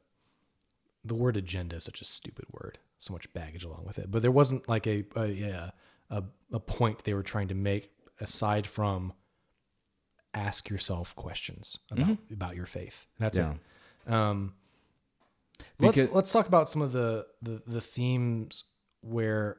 the 1.05 1.15
word 1.15 1.37
agenda 1.37 1.77
is 1.77 1.83
such 1.85 2.01
a 2.01 2.05
stupid 2.05 2.45
word, 2.51 2.77
so 2.99 3.13
much 3.13 3.31
baggage 3.33 3.63
along 3.63 3.85
with 3.85 3.97
it. 3.97 4.11
But 4.11 4.21
there 4.21 4.31
wasn't 4.31 4.67
like 4.67 4.85
a 4.85 5.05
a 5.15 5.27
yeah, 5.27 5.71
a, 6.09 6.23
a 6.51 6.59
point 6.59 7.03
they 7.05 7.13
were 7.13 7.23
trying 7.23 7.47
to 7.47 7.55
make 7.55 7.89
aside 8.19 8.67
from 8.67 9.13
ask 10.33 10.69
yourself 10.69 11.15
questions 11.15 11.77
about 11.89 12.17
about 12.31 12.55
your 12.55 12.65
faith. 12.65 13.05
That's 13.17 13.37
Yeah. 13.37 13.53
it. 14.07 14.11
Um, 14.13 14.53
let's 15.79 16.11
let's 16.13 16.31
talk 16.33 16.47
about 16.47 16.67
some 16.67 16.81
of 16.81 16.91
the 16.91 17.27
the, 17.41 17.61
the 17.65 17.81
themes 17.81 18.65
where 19.01 19.57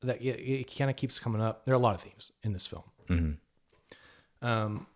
that 0.00 0.22
yeah, 0.22 0.32
it 0.34 0.74
kind 0.76 0.88
of 0.90 0.96
keeps 0.96 1.18
coming 1.18 1.42
up. 1.42 1.64
There 1.64 1.74
are 1.74 1.76
a 1.76 1.80
lot 1.80 1.94
of 1.94 2.00
themes 2.00 2.32
in 2.42 2.52
this 2.54 2.66
film. 2.66 2.84
Um, 4.42 4.86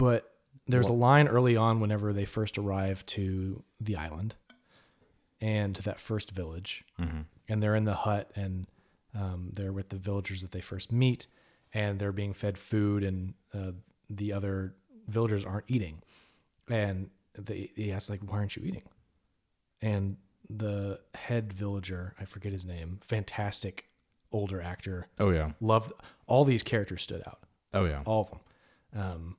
but 0.00 0.32
there's 0.66 0.88
a 0.88 0.92
line 0.92 1.28
early 1.28 1.56
on 1.56 1.80
whenever 1.80 2.12
they 2.12 2.24
first 2.24 2.56
arrive 2.58 3.04
to 3.06 3.62
the 3.80 3.96
island 3.96 4.36
and 5.40 5.76
that 5.76 5.98
first 6.00 6.30
village, 6.30 6.84
and 7.48 7.62
they're 7.62 7.74
in 7.76 7.84
the 7.84 7.94
hut 7.94 8.30
and 8.34 8.66
um, 9.14 9.50
they're 9.52 9.72
with 9.72 9.88
the 9.88 9.96
villagers 9.96 10.42
that 10.42 10.52
they 10.52 10.60
first 10.60 10.92
meet, 10.92 11.26
and 11.74 11.98
they're 11.98 12.12
being 12.12 12.32
fed 12.32 12.56
food, 12.58 13.02
and 13.02 13.34
uh, 13.54 13.72
the 14.08 14.32
other 14.32 14.74
villagers 15.08 15.44
aren't 15.44 15.64
eating. 15.68 16.02
And 16.68 17.10
they, 17.36 17.70
he 17.74 17.90
asks 17.92 18.08
like, 18.10 18.20
"Why 18.20 18.38
aren't 18.38 18.54
you 18.56 18.62
eating?" 18.64 18.82
And 19.82 20.16
the 20.48 21.00
head 21.14 21.52
villager, 21.52 22.14
I 22.20 22.24
forget 22.24 22.52
his 22.52 22.64
name, 22.66 22.98
fantastic 23.02 23.86
older 24.32 24.60
actor, 24.62 25.08
Oh 25.18 25.30
yeah. 25.30 25.52
loved 25.60 25.92
all 26.28 26.44
these 26.44 26.62
characters 26.62 27.02
stood 27.02 27.22
out, 27.26 27.40
Oh 27.72 27.84
yeah. 27.86 28.02
all 28.04 28.22
of 28.22 28.30
them. 28.30 28.40
Um, 29.02 29.36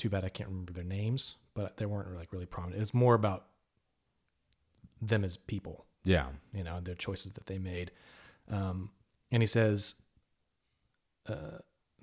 too 0.00 0.08
bad 0.10 0.24
I 0.24 0.28
can't 0.28 0.48
remember 0.48 0.72
their 0.72 0.84
names, 0.84 1.36
but 1.54 1.76
they 1.76 1.86
weren't 1.86 2.14
like 2.16 2.32
really 2.32 2.46
prominent. 2.46 2.80
It's 2.82 2.94
more 2.94 3.14
about 3.14 3.46
them 5.00 5.24
as 5.24 5.36
people 5.36 5.86
Yeah. 6.04 6.28
you 6.52 6.64
know, 6.64 6.80
their 6.80 6.94
choices 6.94 7.32
that 7.34 7.46
they 7.46 7.58
made. 7.58 7.90
Um, 8.50 8.90
and 9.30 9.42
he 9.42 9.46
says, 9.46 10.02
uh, 11.28 11.58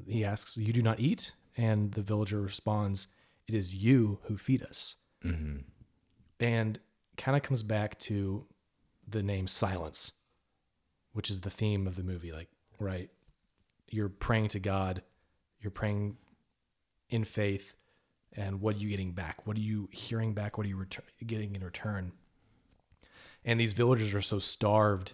he 0.07 0.23
asks, 0.23 0.57
You 0.57 0.71
do 0.73 0.81
not 0.81 0.99
eat? 0.99 1.31
And 1.57 1.91
the 1.91 2.01
villager 2.01 2.39
responds, 2.41 3.07
It 3.47 3.55
is 3.55 3.75
you 3.75 4.19
who 4.23 4.38
feed 4.38 4.63
us. 4.63 4.95
Mm-hmm. 5.23 5.57
And 6.39 6.79
kind 7.17 7.36
of 7.36 7.43
comes 7.43 7.63
back 7.63 7.97
to 7.99 8.45
the 9.07 9.23
name 9.23 9.47
Silence, 9.47 10.21
which 11.13 11.29
is 11.31 11.41
the 11.41 11.49
theme 11.49 11.88
of 11.88 11.95
the 11.95 12.03
movie. 12.03 12.31
Like, 12.31 12.49
right? 12.79 13.10
You're 13.89 14.10
praying 14.10 14.49
to 14.49 14.60
God, 14.60 15.01
you're 15.62 15.71
praying 15.71 16.17
in 17.10 17.23
faith, 17.23 17.73
and 18.35 18.61
what 18.61 18.75
are 18.75 18.79
you 18.79 18.89
getting 18.89 19.13
back? 19.13 19.47
What 19.47 19.57
are 19.57 19.61
you 19.61 19.89
hearing 19.91 20.33
back? 20.33 20.57
What 20.57 20.65
are 20.65 20.69
you 20.69 20.77
retur- 20.77 21.01
getting 21.25 21.55
in 21.55 21.63
return? 21.63 22.11
And 23.45 23.59
these 23.59 23.73
villagers 23.73 24.13
are 24.13 24.21
so 24.21 24.39
starved 24.39 25.13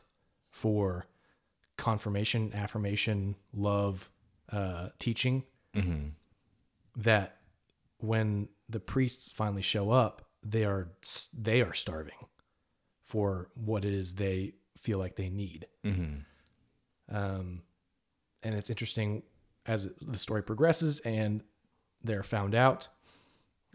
for 0.49 1.05
confirmation, 1.77 2.51
affirmation, 2.53 3.35
love, 3.53 4.09
uh, 4.51 4.89
teaching 4.99 5.43
Mm-hmm. 5.75 6.09
that 6.97 7.37
when 7.97 8.47
the 8.69 8.79
priests 8.79 9.31
finally 9.31 9.63
show 9.63 9.89
up, 9.89 10.21
they 10.43 10.65
are 10.65 10.91
they 11.35 11.61
are 11.63 11.73
starving 11.73 12.27
for 13.03 13.49
what 13.55 13.85
it 13.85 13.93
is 13.93 14.15
they 14.15 14.53
feel 14.77 14.99
like 14.99 15.15
they 15.15 15.29
need. 15.29 15.65
Mm-hmm. 15.83 17.15
Um, 17.15 17.63
and 18.43 18.53
it's 18.55 18.69
interesting 18.69 19.23
as 19.65 19.91
the 19.95 20.19
story 20.19 20.43
progresses 20.43 20.99
and 20.99 21.41
they're 22.03 22.21
found 22.21 22.53
out. 22.53 22.87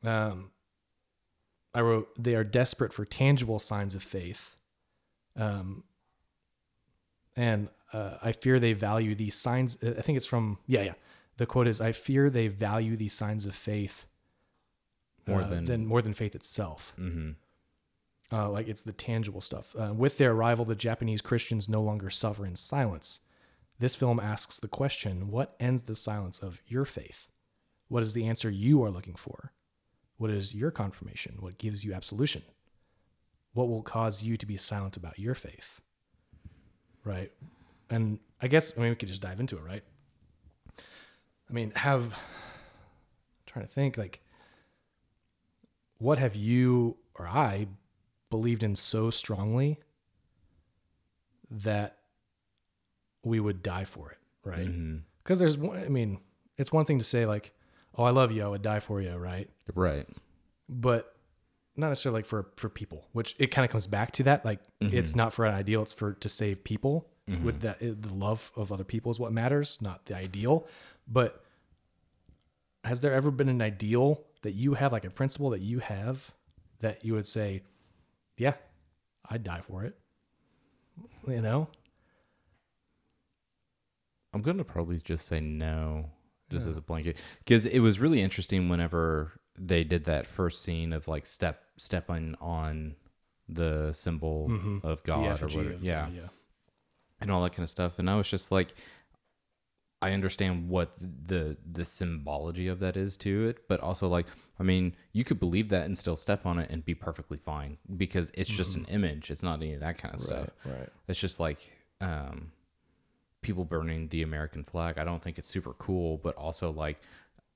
Um, 0.05 0.51
I 1.75 1.81
wrote, 1.81 2.09
they 2.17 2.35
are 2.35 2.45
desperate 2.45 2.93
for 2.93 3.05
tangible 3.05 3.59
signs 3.59 3.95
of 3.95 4.03
faith. 4.03 4.57
Um, 5.37 5.85
and 7.37 7.69
uh, 7.93 8.19
I 8.23 8.33
fear 8.33 8.59
they 8.59 8.73
value 8.73 9.15
these 9.15 9.35
signs. 9.35 9.79
I 9.83 10.01
think 10.03 10.17
it's 10.17 10.27
from, 10.27 10.59
yeah, 10.67 10.83
yeah. 10.83 10.95
The 11.37 11.47
quote 11.47 11.69
is, 11.69 11.81
I 11.81 11.93
fear 11.93 12.31
they 12.31 12.49
value 12.49 12.97
these 12.97 13.13
signs 13.13 13.47
of 13.47 13.55
faith 13.55 14.05
More 15.27 15.43
uh, 15.43 15.47
than- 15.47 15.65
than 15.65 15.87
more 15.87 16.03
than 16.03 16.15
faith 16.15 16.35
itself. 16.35 16.93
Mm-hmm. 16.99 17.31
Uh, 18.31 18.51
like 18.51 18.69
it's 18.69 18.83
the 18.83 18.93
tangible 18.93 19.41
stuff. 19.41 19.75
Uh, 19.79 19.93
with 19.95 20.19
their 20.19 20.33
arrival, 20.33 20.65
the 20.65 20.75
Japanese 20.75 21.23
Christians 21.23 21.69
no 21.69 21.81
longer 21.81 22.11
suffer 22.11 22.45
in 22.45 22.57
silence. 22.57 23.21
This 23.79 23.95
film 23.95 24.19
asks 24.19 24.59
the 24.59 24.69
question 24.69 25.31
what 25.31 25.55
ends 25.61 25.83
the 25.83 25.95
silence 25.95 26.43
of 26.43 26.61
your 26.67 26.85
faith? 26.85 27.29
What 27.89 28.03
is 28.03 28.13
the 28.13 28.27
answer 28.27 28.51
you 28.51 28.83
are 28.83 28.91
looking 28.91 29.15
for? 29.15 29.53
What 30.19 30.31
is 30.31 30.55
your 30.55 30.71
confirmation? 30.71 31.37
What 31.41 31.59
gives 31.59 31.85
you 31.85 31.95
absolution? 31.95 32.43
What 33.55 33.69
will 33.69 33.83
cause 33.83 34.23
you 34.23 34.37
to 34.37 34.47
be 34.47 34.57
silent 34.57 34.97
about 34.97 35.19
your 35.19 35.35
faith? 35.35 35.81
Right. 37.05 37.33
And 37.89 38.19
I 38.43 38.49
guess, 38.49 38.77
I 38.77 38.83
mean, 38.83 38.91
we 38.91 38.97
could 38.97 39.09
just 39.09 39.23
dive 39.23 39.41
into 39.41 39.57
it, 39.57 39.63
right? 39.63 39.83
I 40.79 41.53
mean, 41.53 41.73
have, 41.77 42.13
I'm 42.13 43.47
trying 43.47 43.67
to 43.67 43.73
think, 43.73 43.97
like, 43.97 44.21
what 45.99 46.19
have 46.19 46.37
you 46.37 46.99
or 47.15 47.27
I 47.27 47.69
believed 48.29 48.63
in 48.63 48.75
so 48.75 49.11
strongly 49.11 49.79
that 51.51 51.97
we 53.25 53.41
would 53.41 53.63
die 53.63 53.85
for 53.85 54.11
it, 54.11 54.19
right? 54.45 54.67
Mm-hmm. 54.67 54.99
Because 55.19 55.39
there's, 55.39 55.57
one- 55.57 55.79
I 55.79 55.89
mean, 55.89 56.21
it's 56.57 56.71
one 56.73 56.85
thing 56.85 56.99
to 56.99 57.05
say 57.05 57.25
like, 57.25 57.55
"Oh, 57.99 58.05
I 58.05 58.11
love 58.11 58.33
you, 58.33 58.45
I 58.45 58.49
would 58.49 58.63
die 58.63 58.81
for 58.81 59.01
you," 59.03 59.17
right? 59.17 59.51
Right. 59.75 60.07
But 60.69 61.15
not 61.77 61.89
necessarily 61.89 62.19
like 62.19 62.27
for 62.27 62.51
for 62.57 62.69
people, 62.69 63.07
which 63.13 63.35
it 63.39 63.49
kind 63.49 63.65
of 63.65 63.71
comes 63.71 63.87
back 63.87 64.13
to 64.13 64.23
that. 64.25 64.45
Like, 64.45 64.61
mm-hmm. 64.81 64.97
it's 64.97 65.15
not 65.15 65.33
for 65.33 65.45
an 65.45 65.55
ideal; 65.55 65.83
it's 65.83 65.93
for 65.93 66.13
to 66.15 66.29
save 66.29 66.65
people. 66.65 67.09
Mm-hmm. 67.29 67.45
With 67.45 67.61
that, 67.61 67.79
the 67.81 68.15
love 68.15 68.51
of 68.57 68.73
other 68.73 68.85
people 68.85 69.11
is 69.11 69.21
what 69.21 69.33
matters, 69.33 69.83
not 69.83 70.07
the 70.07 70.17
ideal. 70.17 70.67
But 71.07 71.45
has 72.85 73.03
there 73.03 73.13
ever 73.13 73.31
been 73.31 73.51
an 73.51 73.61
ideal 73.61 74.25
that 74.43 74.53
you 74.53 74.75
have, 74.75 74.93
like 74.93 75.05
a 75.05 75.11
principle 75.11 75.51
that 75.51 75.61
you 75.61 75.81
have, 75.81 76.33
that 76.81 77.05
you 77.05 77.13
would 77.15 77.27
say, 77.27 77.63
"Yeah, 78.39 78.55
I'd 79.29 79.45
die 79.45 79.61
for 79.61 79.85
it," 79.85 79.99
you 81.27 81.43
know? 81.43 81.69
I'm 84.33 84.43
gonna 84.43 84.65
probably 84.65 84.99
just 84.99 85.27
say 85.27 85.41
no, 85.41 86.11
just 86.51 86.67
as 86.67 86.77
a 86.77 86.81
blanket, 86.81 87.17
because 87.39 87.67
it 87.67 87.81
was 87.81 88.01
really 88.01 88.21
interesting 88.23 88.69
whenever 88.69 89.33
they 89.59 89.85
did 89.85 90.05
that 90.05 90.27
first 90.27 90.63
scene 90.63 90.93
of 90.93 91.09
like 91.09 91.27
step 91.27 91.63
stepping 91.77 92.35
on 92.41 92.95
the 93.49 93.93
symbol 93.93 94.51
of 94.83 95.03
God 95.03 95.43
or 95.43 95.47
whatever, 95.47 95.77
yeah, 95.81 96.03
God, 96.03 96.13
yeah. 96.15 96.29
and 97.21 97.31
all 97.31 97.43
that 97.43 97.51
kind 97.51 97.65
of 97.65 97.71
stuff. 97.71 97.99
And 97.99 98.09
I 98.09 98.17
was 98.17 98.29
just 98.29 98.53
like, 98.53 98.75
I 100.01 100.13
understand 100.13 100.69
what 100.69 100.93
the 100.99 101.57
the 101.71 101.85
symbology 101.85 102.69
of 102.69 102.79
that 102.81 102.97
is 102.97 103.17
to 103.19 103.49
it, 103.49 103.67
but 103.69 103.81
also 103.81 104.07
like, 104.07 104.27
I 104.61 104.63
mean, 104.63 104.95
you 105.13 105.25
could 105.25 105.41
believe 105.41 105.71
that 105.71 105.87
and 105.87 105.99
still 105.99 106.17
step 106.17 106.47
on 106.47 106.59
it 106.59 106.71
and 106.71 106.85
be 106.85 106.95
perfectly 106.95 107.39
fine 107.39 107.79
because 107.97 108.31
it's 108.35 108.51
just 108.51 108.77
an 108.77 108.85
image. 108.87 109.31
It's 109.31 109.43
not 109.43 109.55
any 109.61 109.75
of 109.75 109.81
that 109.81 109.99
kind 109.99 110.15
of 110.15 110.21
stuff. 110.21 110.51
right. 110.65 110.89
It's 111.09 111.21
just 111.21 111.41
like 111.41 111.69
um, 112.01 112.53
people 113.43 113.65
burning 113.65 114.09
the 114.09 114.23
American 114.23 114.65
flag. 114.65 114.99
I 114.99 115.05
don't 115.05 115.23
think 115.23 115.39
it's 115.39 115.49
super 115.49 115.73
cool, 115.75 116.19
but 116.19 116.35
also 116.37 116.71
like 116.71 117.01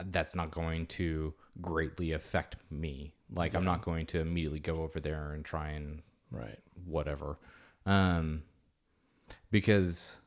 that's 0.07 0.35
not 0.35 0.51
going 0.51 0.87
to 0.87 1.35
greatly 1.61 2.13
affect 2.13 2.57
me. 2.71 3.15
Like 3.33 3.55
I'm 3.55 3.65
not 3.65 3.83
going 3.83 4.07
to 4.07 4.21
immediately 4.21 4.59
go 4.61 4.83
over 4.83 5.01
there 5.01 5.33
and 5.33 5.45
try 5.45 5.71
and 5.71 6.03
Right. 6.31 6.59
whatever. 6.87 7.39
Um, 7.85 8.43
because 9.51 10.19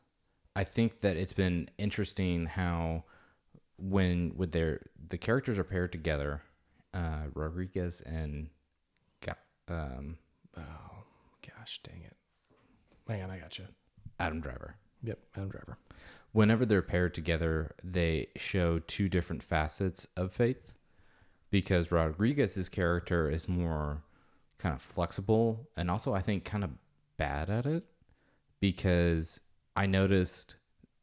I 0.56 0.64
think 0.64 1.02
that 1.02 1.18
it's 1.18 1.34
been 1.34 1.70
interesting 1.78 2.46
how 2.46 3.04
when 3.78 4.34
with 4.38 4.52
their 4.52 4.82
the 5.08 5.18
characters 5.18 5.58
are 5.60 5.64
paired 5.64 5.92
together, 5.92 6.42
uh, 6.94 7.24
Rodrigues 7.34 8.02
and 8.02 8.50
um, 9.68 10.18
Oh, 10.56 11.04
gosh, 11.42 11.80
dang 11.84 12.04
it. 12.04 12.16
Hang 13.08 13.24
on, 13.24 13.32
I 13.32 13.40
got 13.40 13.58
you. 13.58 13.66
Adam 14.20 14.40
Driver. 14.42 14.76
Yep, 15.06 15.20
Adam 15.36 15.50
Driver. 15.50 15.78
whenever 16.32 16.66
they're 16.66 16.82
paired 16.82 17.14
together, 17.14 17.76
they 17.84 18.28
show 18.36 18.80
two 18.80 19.08
different 19.10 19.42
facets 19.44 20.08
of 20.18 20.32
faith. 20.34 20.76
Because 21.52 21.92
Rodrigues's 21.92 22.68
character 22.68 23.30
is 23.30 23.48
more 23.48 24.04
kind 24.58 24.74
of 24.76 24.82
flexible 24.82 25.70
and 25.78 25.90
also 25.92 26.14
I 26.14 26.22
think 26.22 26.44
kind 26.44 26.64
of 26.64 26.72
bad 27.18 27.50
at 27.50 27.66
it. 27.66 27.86
Because 28.60 29.40
I 29.76 29.86
noticed 29.86 30.58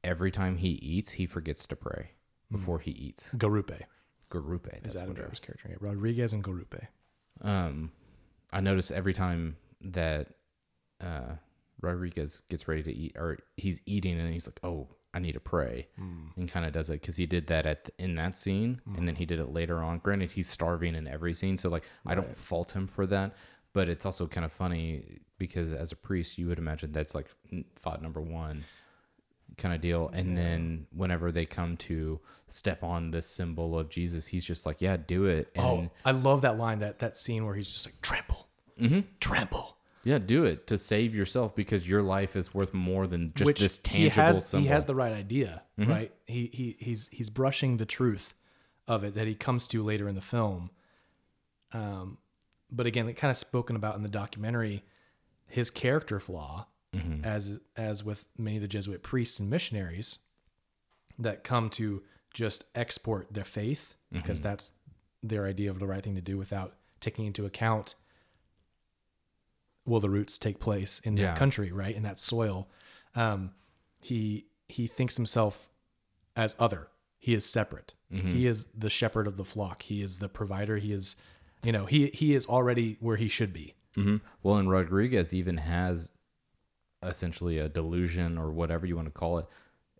every 0.04 0.30
time 0.30 0.56
he 0.56 0.70
eats, 0.70 1.12
he 1.12 1.26
forgets 1.26 1.66
to 1.68 1.76
pray 1.76 2.10
before 2.50 2.78
he 2.80 2.90
eats. 2.90 3.34
Garupe 3.34 3.80
Garupe. 4.30 4.74
is 4.86 4.94
That's 4.94 5.02
Adam 5.02 5.14
Driver's 5.14 5.40
character. 5.40 5.76
Rodrigues 5.80 6.32
and 6.32 6.42
Garupe. 6.42 6.86
um, 7.42 7.92
I 8.52 8.60
notice 8.60 8.90
every 8.90 9.12
time 9.14 9.56
that 9.80 10.28
uh, 11.00 11.34
Rodrigues 11.82 12.40
gets 12.48 12.68
ready 12.68 12.82
to 12.82 12.92
eat, 12.92 13.16
or 13.16 13.38
he's 13.56 13.80
eating, 13.86 14.18
and 14.18 14.32
he's 14.32 14.46
like, 14.46 14.60
"Oh, 14.62 14.88
I 15.14 15.18
need 15.18 15.32
to 15.32 15.40
pray," 15.40 15.88
and 16.36 16.48
kind 16.48 16.64
of 16.64 16.72
does 16.72 16.90
it 16.90 17.00
because 17.00 17.16
he 17.16 17.26
did 17.26 17.46
that 17.48 17.66
at 17.66 17.90
in 17.98 18.14
that 18.16 18.36
scene, 18.36 18.80
and 18.96 19.06
then 19.06 19.16
he 19.16 19.26
did 19.26 19.40
it 19.40 19.48
later 19.50 19.82
on. 19.82 19.98
Granted, 19.98 20.30
he's 20.30 20.48
starving 20.48 20.94
in 20.94 21.06
every 21.06 21.32
scene, 21.32 21.58
so 21.58 21.68
like 21.68 21.84
I 22.06 22.14
don't 22.14 22.36
fault 22.36 22.74
him 22.74 22.86
for 22.86 23.06
that, 23.06 23.34
but 23.72 23.88
it's 23.88 24.06
also 24.06 24.26
kind 24.26 24.44
of 24.44 24.52
funny 24.52 25.18
because 25.38 25.72
as 25.72 25.92
a 25.92 25.96
priest, 25.96 26.38
you 26.38 26.46
would 26.48 26.58
imagine 26.58 26.92
that's 26.92 27.14
like 27.14 27.28
thought 27.78 28.00
number 28.02 28.20
one 28.20 28.64
kind 29.56 29.74
of 29.74 29.80
deal. 29.80 30.08
And 30.12 30.36
then 30.36 30.86
whenever 30.94 31.32
they 31.32 31.46
come 31.46 31.76
to 31.78 32.20
step 32.48 32.82
on 32.82 33.10
this 33.10 33.26
symbol 33.26 33.78
of 33.78 33.88
Jesus, 33.88 34.26
he's 34.26 34.44
just 34.44 34.66
like, 34.66 34.80
"Yeah, 34.80 34.96
do 34.96 35.26
it." 35.26 35.50
And 35.54 35.64
Oh, 35.64 35.90
I 36.04 36.12
love 36.12 36.42
that 36.42 36.58
line, 36.58 36.80
that 36.80 36.98
that 37.00 37.16
scene 37.16 37.44
where 37.44 37.54
he's 37.54 37.68
just 37.68 37.86
like, 37.86 38.00
trample, 38.00 38.48
mm-hmm. 38.80 39.00
trample. 39.20 39.71
Yeah, 40.04 40.18
do 40.18 40.44
it 40.44 40.66
to 40.66 40.78
save 40.78 41.14
yourself 41.14 41.54
because 41.54 41.88
your 41.88 42.02
life 42.02 42.34
is 42.34 42.52
worth 42.52 42.74
more 42.74 43.06
than 43.06 43.32
just 43.36 43.46
Which 43.46 43.60
this 43.60 43.76
he 43.76 43.82
tangible 44.08 44.22
has, 44.22 44.48
symbol. 44.48 44.62
he 44.62 44.68
has 44.68 44.84
the 44.84 44.94
right 44.94 45.12
idea, 45.12 45.62
Mm-hmm. 45.78 45.90
right? 45.90 46.12
He, 46.26 46.50
he 46.52 46.76
he's 46.78 47.08
he's 47.08 47.30
brushing 47.30 47.76
the 47.76 47.86
truth 47.86 48.34
of 48.88 49.04
it 49.04 49.14
that 49.14 49.26
he 49.28 49.34
comes 49.34 49.68
to 49.68 49.82
later 49.84 50.08
in 50.08 50.14
the 50.16 50.20
film. 50.20 50.70
Um, 51.72 52.18
but 52.70 52.86
again, 52.86 53.08
it 53.08 53.14
kind 53.14 53.30
of 53.30 53.36
spoken 53.36 53.76
about 53.76 53.96
in 53.96 54.02
the 54.02 54.08
documentary, 54.08 54.82
his 55.46 55.70
character 55.70 56.18
flaw, 56.18 56.66
Mm-hmm. 56.94 57.24
as 57.24 57.58
as 57.74 58.04
with 58.04 58.26
many 58.36 58.56
of 58.56 58.62
the 58.62 58.68
Jesuit 58.68 59.02
priests 59.02 59.40
and 59.40 59.48
missionaries, 59.48 60.18
that 61.18 61.42
come 61.42 61.70
to 61.70 62.02
just 62.34 62.64
export 62.74 63.32
their 63.32 63.44
faith 63.44 63.94
because 64.12 64.42
that's 64.42 64.72
their 65.22 65.46
idea 65.46 65.70
of 65.70 65.78
the 65.78 65.86
right 65.86 66.02
thing 66.02 66.14
to 66.16 66.20
do 66.20 66.36
without 66.36 66.74
taking 67.00 67.24
into 67.24 67.46
account 67.46 67.94
will 69.84 70.00
the 70.00 70.10
roots 70.10 70.38
take 70.38 70.58
place 70.58 71.00
in 71.00 71.14
that 71.16 71.22
Yeah. 71.22 71.34
country, 71.36 71.72
right? 71.72 71.94
In 71.94 72.02
that 72.04 72.18
soil. 72.18 72.68
Um, 73.14 73.50
he 74.00 74.46
he 74.68 74.86
thinks 74.86 75.16
himself 75.16 75.68
as 76.36 76.56
other. 76.58 76.88
He 77.18 77.34
is 77.34 77.44
separate. 77.44 77.94
He 78.10 78.46
is 78.46 78.66
the 78.72 78.90
shepherd 78.90 79.26
of 79.26 79.36
the 79.38 79.44
flock. 79.44 79.82
He 79.82 80.02
is 80.02 80.18
the 80.18 80.28
provider. 80.28 80.76
He 80.76 80.92
is, 80.92 81.16
you 81.62 81.72
know, 81.72 81.86
he 81.86 82.08
he 82.08 82.34
is 82.34 82.46
already 82.46 82.96
where 83.00 83.16
he 83.16 83.26
should 83.28 83.52
be. 83.54 83.74
hmm 83.94 84.16
Well, 84.42 84.56
and 84.56 84.70
Rodrigues 84.70 85.32
even 85.34 85.56
has 85.56 86.10
essentially 87.02 87.58
a 87.58 87.68
delusion 87.68 88.38
or 88.38 88.50
whatever 88.50 88.86
you 88.86 88.96
want 88.96 89.08
to 89.08 89.12
call 89.12 89.38
it, 89.38 89.46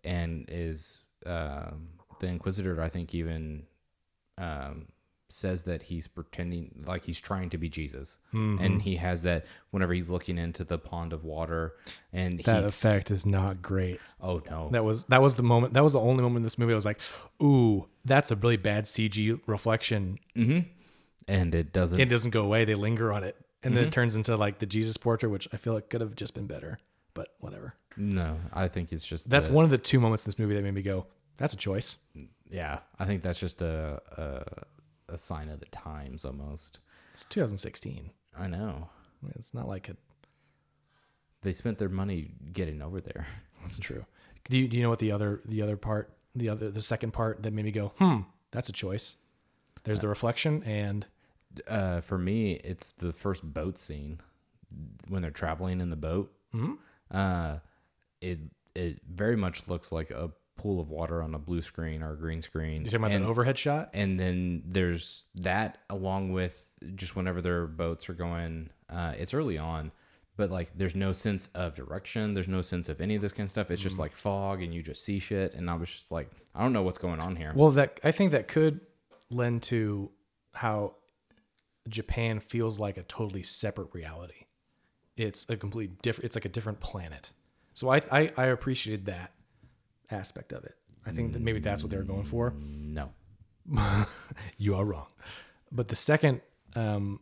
and 0.03 0.45
is 0.47 1.03
um, 1.25 1.89
the 2.19 2.27
Inquisitor. 2.27 2.79
I 2.81 2.89
think 2.89 3.13
even 3.15 3.65
um, 4.37 4.87
says 5.33 5.63
that 5.63 5.83
he's 5.83 6.07
pretending 6.07 6.83
like 6.87 7.03
he's 7.03 7.19
trying 7.19 7.49
to 7.49 7.57
be 7.57 7.67
Jesus, 7.69 8.19
Mm-hmm. 8.33 8.63
and 8.63 8.81
he 8.81 8.95
has 8.97 9.23
that 9.23 9.45
whenever 9.71 9.93
he's 9.93 10.09
looking 10.09 10.37
into 10.37 10.63
the 10.63 10.77
pond 10.77 11.11
of 11.13 11.23
water, 11.23 11.73
and 12.11 12.39
That 12.43 12.63
effect 12.63 13.11
is 13.11 13.25
not 13.25 13.61
great. 13.61 13.99
Oh 14.21 14.41
no, 14.49 14.69
That 14.71 14.83
was 14.85 15.03
that 15.05 15.21
was 15.21 15.35
the 15.35 15.43
moment. 15.43 15.73
That 15.73 15.83
was 15.83 15.93
the 15.93 15.99
only 15.99 16.21
moment 16.23 16.37
in 16.37 16.43
this 16.43 16.57
movie 16.57 16.73
I 16.73 16.75
was 16.75 16.85
like, 16.85 16.99
"Ooh, 17.41 17.87
that's 18.05 18.31
a 18.31 18.35
really 18.35 18.57
bad 18.57 18.85
CG 18.85 19.39
reflection." 19.47 20.19
and 21.27 21.55
it 21.55 21.71
doesn't. 21.73 21.99
It 21.99 22.09
doesn't 22.09 22.31
go 22.31 22.43
away. 22.43 22.65
They 22.65 22.75
linger 22.75 23.11
on 23.11 23.23
it, 23.23 23.35
and 23.63 23.71
Mm-hmm. 23.73 23.75
then 23.75 23.87
it 23.87 23.91
turns 23.93 24.15
into 24.15 24.35
like 24.37 24.59
the 24.59 24.65
Jesus 24.65 24.97
portrait, 24.97 25.29
which 25.29 25.47
I 25.53 25.57
feel 25.57 25.73
like 25.73 25.89
could 25.89 26.01
have 26.01 26.15
just 26.15 26.33
been 26.33 26.47
better. 26.47 26.79
But 27.13 27.29
whatever. 27.39 27.75
no, 27.95 28.37
I 28.53 28.67
think 28.67 28.91
it's 28.91 29.05
just 29.07 29.29
That's 29.29 29.47
the- 29.47 29.53
one 29.53 29.63
of 29.65 29.71
the 29.71 29.77
two 29.77 29.99
moments 29.99 30.25
in 30.25 30.29
this 30.29 30.39
movie 30.39 30.55
that 30.55 30.63
made 30.63 30.73
me 30.73 30.81
go, 30.81 31.05
"That's 31.37 31.53
a 31.53 31.57
choice." 31.57 31.97
Yeah, 32.49 32.79
I 32.99 33.05
think 33.05 33.21
that's 33.23 33.39
just 33.39 33.61
a, 33.63 34.01
a 34.17 34.63
a 35.13 35.17
sign 35.17 35.49
of 35.49 35.59
the 35.59 35.65
times 35.67 36.25
almost. 36.25 36.79
It's 37.13 37.25
2016. 37.25 38.09
I 38.37 38.47
know. 38.47 38.89
I 39.21 39.25
mean, 39.25 39.33
It's 39.35 39.53
not 39.53 39.67
like 39.67 39.89
it. 39.89 39.97
They 41.41 41.51
spent 41.51 41.77
their 41.77 41.89
money 41.89 42.31
getting 42.51 42.81
over 42.81 43.01
there. 43.01 43.27
That's 43.61 43.77
true. 43.77 44.05
Do 44.49 44.57
you 44.57 44.67
do 44.67 44.75
you 44.77 44.83
know 44.83 44.89
what 44.89 44.99
the 44.99 45.11
other 45.11 45.41
the 45.45 45.61
other 45.61 45.77
part 45.77 46.11
the 46.35 46.49
other 46.49 46.69
the 46.69 46.81
second 46.81 47.11
part 47.13 47.43
that 47.43 47.53
made 47.53 47.63
me 47.65 47.71
go, 47.71 47.93
"Hmm, 47.97 48.21
that's 48.51 48.67
a 48.67 48.73
choice." 48.73 49.15
There's 49.85 50.01
the 50.01 50.07
reflection 50.09 50.63
and 50.63 51.05
Uh, 51.67 52.01
for 52.01 52.17
me, 52.17 52.53
it's 52.55 52.91
the 52.93 53.11
first 53.13 53.43
boat 53.53 53.77
scene 53.77 54.19
when 55.07 55.21
they're 55.21 55.29
traveling 55.31 55.79
in 55.81 55.89
the 55.91 55.95
boat. 55.95 56.33
Mm-hmm. 56.53 56.73
Uh, 57.11 57.59
it 58.21 58.39
it 58.75 58.99
very 59.07 59.35
much 59.37 59.67
looks 59.69 59.91
like 59.91 60.09
a 60.11 60.31
pool 60.55 60.79
of 60.79 60.89
water 60.89 61.21
on 61.23 61.33
a 61.33 61.39
blue 61.39 61.61
screen 61.61 62.01
or 62.03 62.13
a 62.13 62.17
green 62.17 62.41
screen. 62.41 62.79
you 62.79 62.85
talking 62.85 62.95
about 62.99 63.11
and, 63.11 63.23
that 63.25 63.29
overhead 63.29 63.57
shot. 63.57 63.89
and 63.93 64.19
then 64.19 64.61
there's 64.65 65.23
that 65.35 65.79
along 65.89 66.31
with 66.31 66.65
just 66.95 67.15
whenever 67.15 67.41
their 67.41 67.65
boats 67.67 68.09
are 68.09 68.13
going. 68.13 68.69
Uh, 68.89 69.13
it's 69.17 69.33
early 69.33 69.57
on, 69.57 69.91
but 70.37 70.51
like 70.51 70.71
there's 70.77 70.95
no 70.95 71.11
sense 71.11 71.49
of 71.55 71.75
direction. 71.75 72.33
There's 72.33 72.47
no 72.47 72.61
sense 72.61 72.87
of 72.89 73.01
any 73.01 73.15
of 73.15 73.21
this 73.21 73.31
kind 73.31 73.45
of 73.45 73.49
stuff. 73.49 73.71
It's 73.71 73.81
Mm. 73.81 73.85
just 73.85 73.99
like 73.99 74.11
fog, 74.11 74.61
and 74.61 74.73
you 74.73 74.83
just 74.83 75.03
see 75.03 75.17
shit. 75.19 75.53
And 75.55 75.69
I 75.69 75.73
was 75.75 75.89
just 75.89 76.11
like, 76.11 76.29
I 76.53 76.61
don't 76.61 76.73
know 76.73 76.83
what's 76.83 76.97
going 76.99 77.19
on 77.19 77.35
here. 77.35 77.51
Well, 77.55 77.71
that 77.71 77.99
I 78.03 78.11
think 78.11 78.31
that 78.31 78.47
could 78.47 78.81
lend 79.29 79.63
to 79.63 80.11
how 80.53 80.95
Japan 81.89 82.39
feels 82.39 82.79
like 82.79 82.97
a 82.97 83.03
totally 83.03 83.43
separate 83.43 83.89
reality. 83.93 84.45
It's 85.17 85.49
a 85.49 85.57
complete 85.57 86.01
different. 86.01 86.25
It's 86.25 86.35
like 86.35 86.45
a 86.45 86.49
different 86.49 86.79
planet. 86.79 87.31
So 87.73 87.91
I, 87.91 88.01
I 88.11 88.31
I 88.37 88.45
appreciated 88.47 89.05
that 89.07 89.31
aspect 90.13 90.53
of 90.53 90.63
it. 90.63 90.75
I 91.05 91.11
think 91.11 91.33
that 91.33 91.41
maybe 91.41 91.59
that's 91.59 91.83
what 91.83 91.89
they 91.91 91.97
were 91.97 92.03
going 92.03 92.23
for. 92.25 92.53
no. 92.59 93.09
You 94.57 94.75
are 94.75 94.85
wrong. 94.85 95.07
But 95.71 95.87
the 95.87 95.95
second 95.95 96.41
um, 96.75 97.19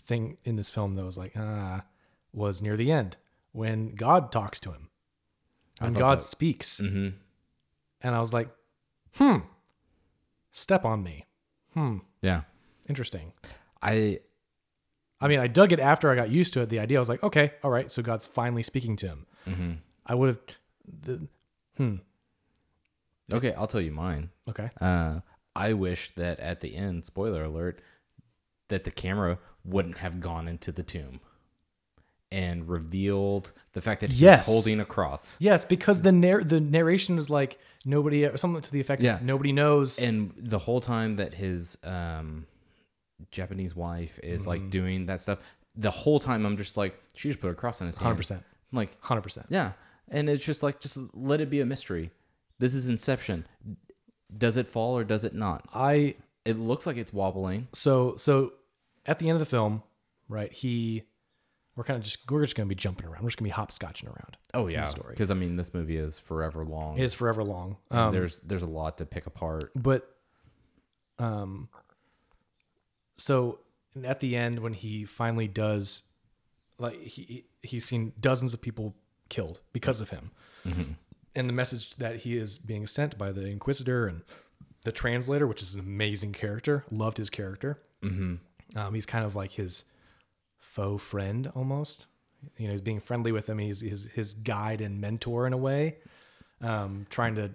thing 0.00 0.38
in 0.44 0.56
this 0.56 0.70
film 0.70 0.94
that 0.94 1.04
was 1.04 1.18
like 1.18 1.32
ah 1.36 1.82
was 2.32 2.62
near 2.62 2.76
the 2.76 2.92
end 2.92 3.16
when 3.52 3.94
God 3.94 4.30
talks 4.30 4.60
to 4.60 4.70
him. 4.72 4.88
When 5.80 5.92
God 5.94 6.18
that- 6.18 6.22
speaks. 6.22 6.78
hmm 6.78 7.08
And 8.02 8.14
I 8.14 8.20
was 8.20 8.32
like, 8.32 8.48
hmm, 9.16 9.38
step 10.50 10.84
on 10.84 11.02
me. 11.02 11.24
Hmm, 11.74 11.98
yeah. 12.22 12.42
Interesting. 12.88 13.32
I 13.82 14.20
I 15.20 15.28
mean, 15.28 15.38
I 15.40 15.46
dug 15.46 15.72
it 15.72 15.80
after 15.80 16.10
I 16.10 16.14
got 16.14 16.28
used 16.30 16.52
to 16.54 16.60
it. 16.60 16.68
The 16.68 16.78
idea 16.78 16.98
I 16.98 17.00
was 17.00 17.08
like, 17.08 17.22
okay, 17.22 17.52
all 17.62 17.70
right, 17.70 17.90
so 17.90 18.02
God's 18.02 18.26
finally 18.26 18.62
speaking 18.62 18.96
to 18.96 19.06
him. 19.06 19.26
Mm-hmm. 19.48 19.72
I 20.06 20.14
would 20.14 20.28
have, 20.28 20.38
the, 21.02 21.26
hmm. 21.76 21.96
okay. 23.32 23.52
I'll 23.54 23.66
tell 23.66 23.80
you 23.80 23.92
mine. 23.92 24.30
okay, 24.48 24.70
Uh, 24.80 25.20
I 25.54 25.72
wish 25.72 26.10
that 26.12 26.38
at 26.40 26.60
the 26.60 26.74
end, 26.76 27.06
spoiler 27.06 27.44
alert, 27.44 27.80
that 28.68 28.84
the 28.84 28.90
camera 28.90 29.38
wouldn't 29.64 29.98
have 29.98 30.20
gone 30.20 30.48
into 30.48 30.70
the 30.72 30.82
tomb 30.82 31.20
and 32.32 32.68
revealed 32.68 33.52
the 33.72 33.80
fact 33.80 34.00
that 34.00 34.10
he's 34.10 34.20
Yes. 34.20 34.46
holding 34.46 34.80
a 34.80 34.84
cross. 34.84 35.40
yes, 35.40 35.64
because 35.64 36.02
the 36.02 36.12
narr- 36.12 36.42
the 36.44 36.60
narration 36.60 37.18
is 37.18 37.30
like 37.30 37.58
nobody, 37.84 38.28
something 38.36 38.60
to 38.60 38.72
the 38.72 38.80
effect, 38.80 39.02
Yeah. 39.02 39.18
nobody 39.22 39.52
knows. 39.52 40.00
And 40.02 40.32
the 40.36 40.58
whole 40.58 40.80
time 40.80 41.14
that 41.14 41.34
his 41.34 41.78
um, 41.84 42.46
Japanese 43.30 43.74
wife 43.76 44.18
is 44.22 44.42
Mm-hmm. 44.42 44.48
like 44.50 44.70
doing 44.70 45.06
that 45.06 45.20
stuff, 45.20 45.38
the 45.76 45.90
whole 45.90 46.18
time 46.18 46.44
I'm 46.44 46.56
just 46.56 46.76
like, 46.76 47.00
she 47.14 47.28
just 47.28 47.40
put 47.40 47.50
a 47.50 47.54
cross 47.54 47.80
on 47.80 47.86
his 47.86 47.96
hand. 47.96 48.18
100%. 48.18 48.42
Like, 48.72 49.00
Hundred 49.00 49.22
percent. 49.22 49.46
yeah. 49.48 49.72
And 50.08 50.28
it's 50.28 50.44
just 50.44 50.62
like, 50.62 50.80
just 50.80 50.98
let 51.14 51.40
it 51.40 51.50
be 51.50 51.60
a 51.60 51.66
mystery. 51.66 52.10
This 52.58 52.74
is 52.74 52.88
Inception. 52.88 53.46
Does 54.36 54.56
it 54.56 54.66
fall 54.68 54.96
or 54.96 55.04
does 55.04 55.24
it 55.24 55.34
not? 55.34 55.64
I 55.74 56.14
It 56.44 56.58
looks 56.58 56.86
like 56.86 56.96
it's 56.96 57.12
wobbling. 57.12 57.68
so 57.72 58.16
so 58.16 58.52
at 59.04 59.18
the 59.18 59.28
end 59.28 59.36
of 59.36 59.40
the 59.40 59.46
film, 59.46 59.82
right? 60.28 60.52
He, 60.52 61.02
we're 61.76 61.84
kind 61.84 61.96
of 61.98 62.02
just 62.02 62.30
we're 62.30 62.42
just 62.42 62.56
gonna 62.56 62.68
be 62.68 62.74
jumping 62.74 63.06
around. 63.06 63.22
We're 63.22 63.28
just 63.28 63.38
gonna 63.38 63.48
be 63.48 63.54
hopscotching 63.54 64.06
around. 64.06 64.36
Oh 64.54 64.66
yeah, 64.66 64.84
story. 64.86 65.10
because 65.10 65.30
I 65.30 65.34
mean, 65.34 65.56
this 65.56 65.74
movie 65.74 65.96
is 65.96 66.18
forever 66.18 66.64
long. 66.64 66.98
It 66.98 67.04
is 67.04 67.14
forever 67.14 67.44
long. 67.44 67.76
Um, 67.90 68.12
there's 68.12 68.40
there's 68.40 68.62
a 68.62 68.66
lot 68.66 68.98
to 68.98 69.06
pick 69.06 69.26
apart. 69.26 69.70
but 69.76 70.08
um 71.18 71.68
so 73.16 73.60
at 74.04 74.20
the 74.20 74.36
end 74.36 74.58
when 74.58 74.74
he 74.74 75.04
finally 75.04 75.48
does 75.48 76.10
like 76.78 76.98
he 77.00 77.44
he's 77.62 77.84
seen 77.86 78.12
dozens 78.20 78.52
of 78.52 78.60
people 78.60 78.94
killed 79.28 79.60
because 79.72 80.00
of 80.00 80.10
him 80.10 80.30
and 81.34 81.48
the 81.48 81.52
message 81.52 81.96
that 81.96 82.16
he 82.16 82.36
is 82.36 82.58
being 82.58 82.86
sent 82.86 83.16
by 83.18 83.32
the 83.32 83.46
inquisitor 83.46 84.06
and 84.06 84.22
the 84.84 84.92
translator 84.92 85.46
which 85.46 85.62
is 85.62 85.74
an 85.74 85.80
amazing 85.80 86.32
character 86.32 86.84
loved 86.90 87.18
his 87.18 87.30
character 87.30 87.80
mm-hmm. 88.02 88.34
um, 88.78 88.94
he's 88.94 89.06
kind 89.06 89.24
of 89.24 89.36
like 89.36 89.52
his 89.52 89.90
faux 90.58 91.02
friend 91.02 91.50
almost 91.54 92.06
you 92.56 92.66
know 92.66 92.72
he's 92.72 92.80
being 92.80 93.00
friendly 93.00 93.32
with 93.32 93.48
him 93.48 93.58
he's 93.58 93.80
his, 93.80 94.04
his 94.12 94.34
guide 94.34 94.80
and 94.80 95.00
mentor 95.00 95.46
in 95.46 95.52
a 95.52 95.56
way 95.56 95.96
um, 96.62 97.06
trying 97.10 97.34
to 97.34 97.50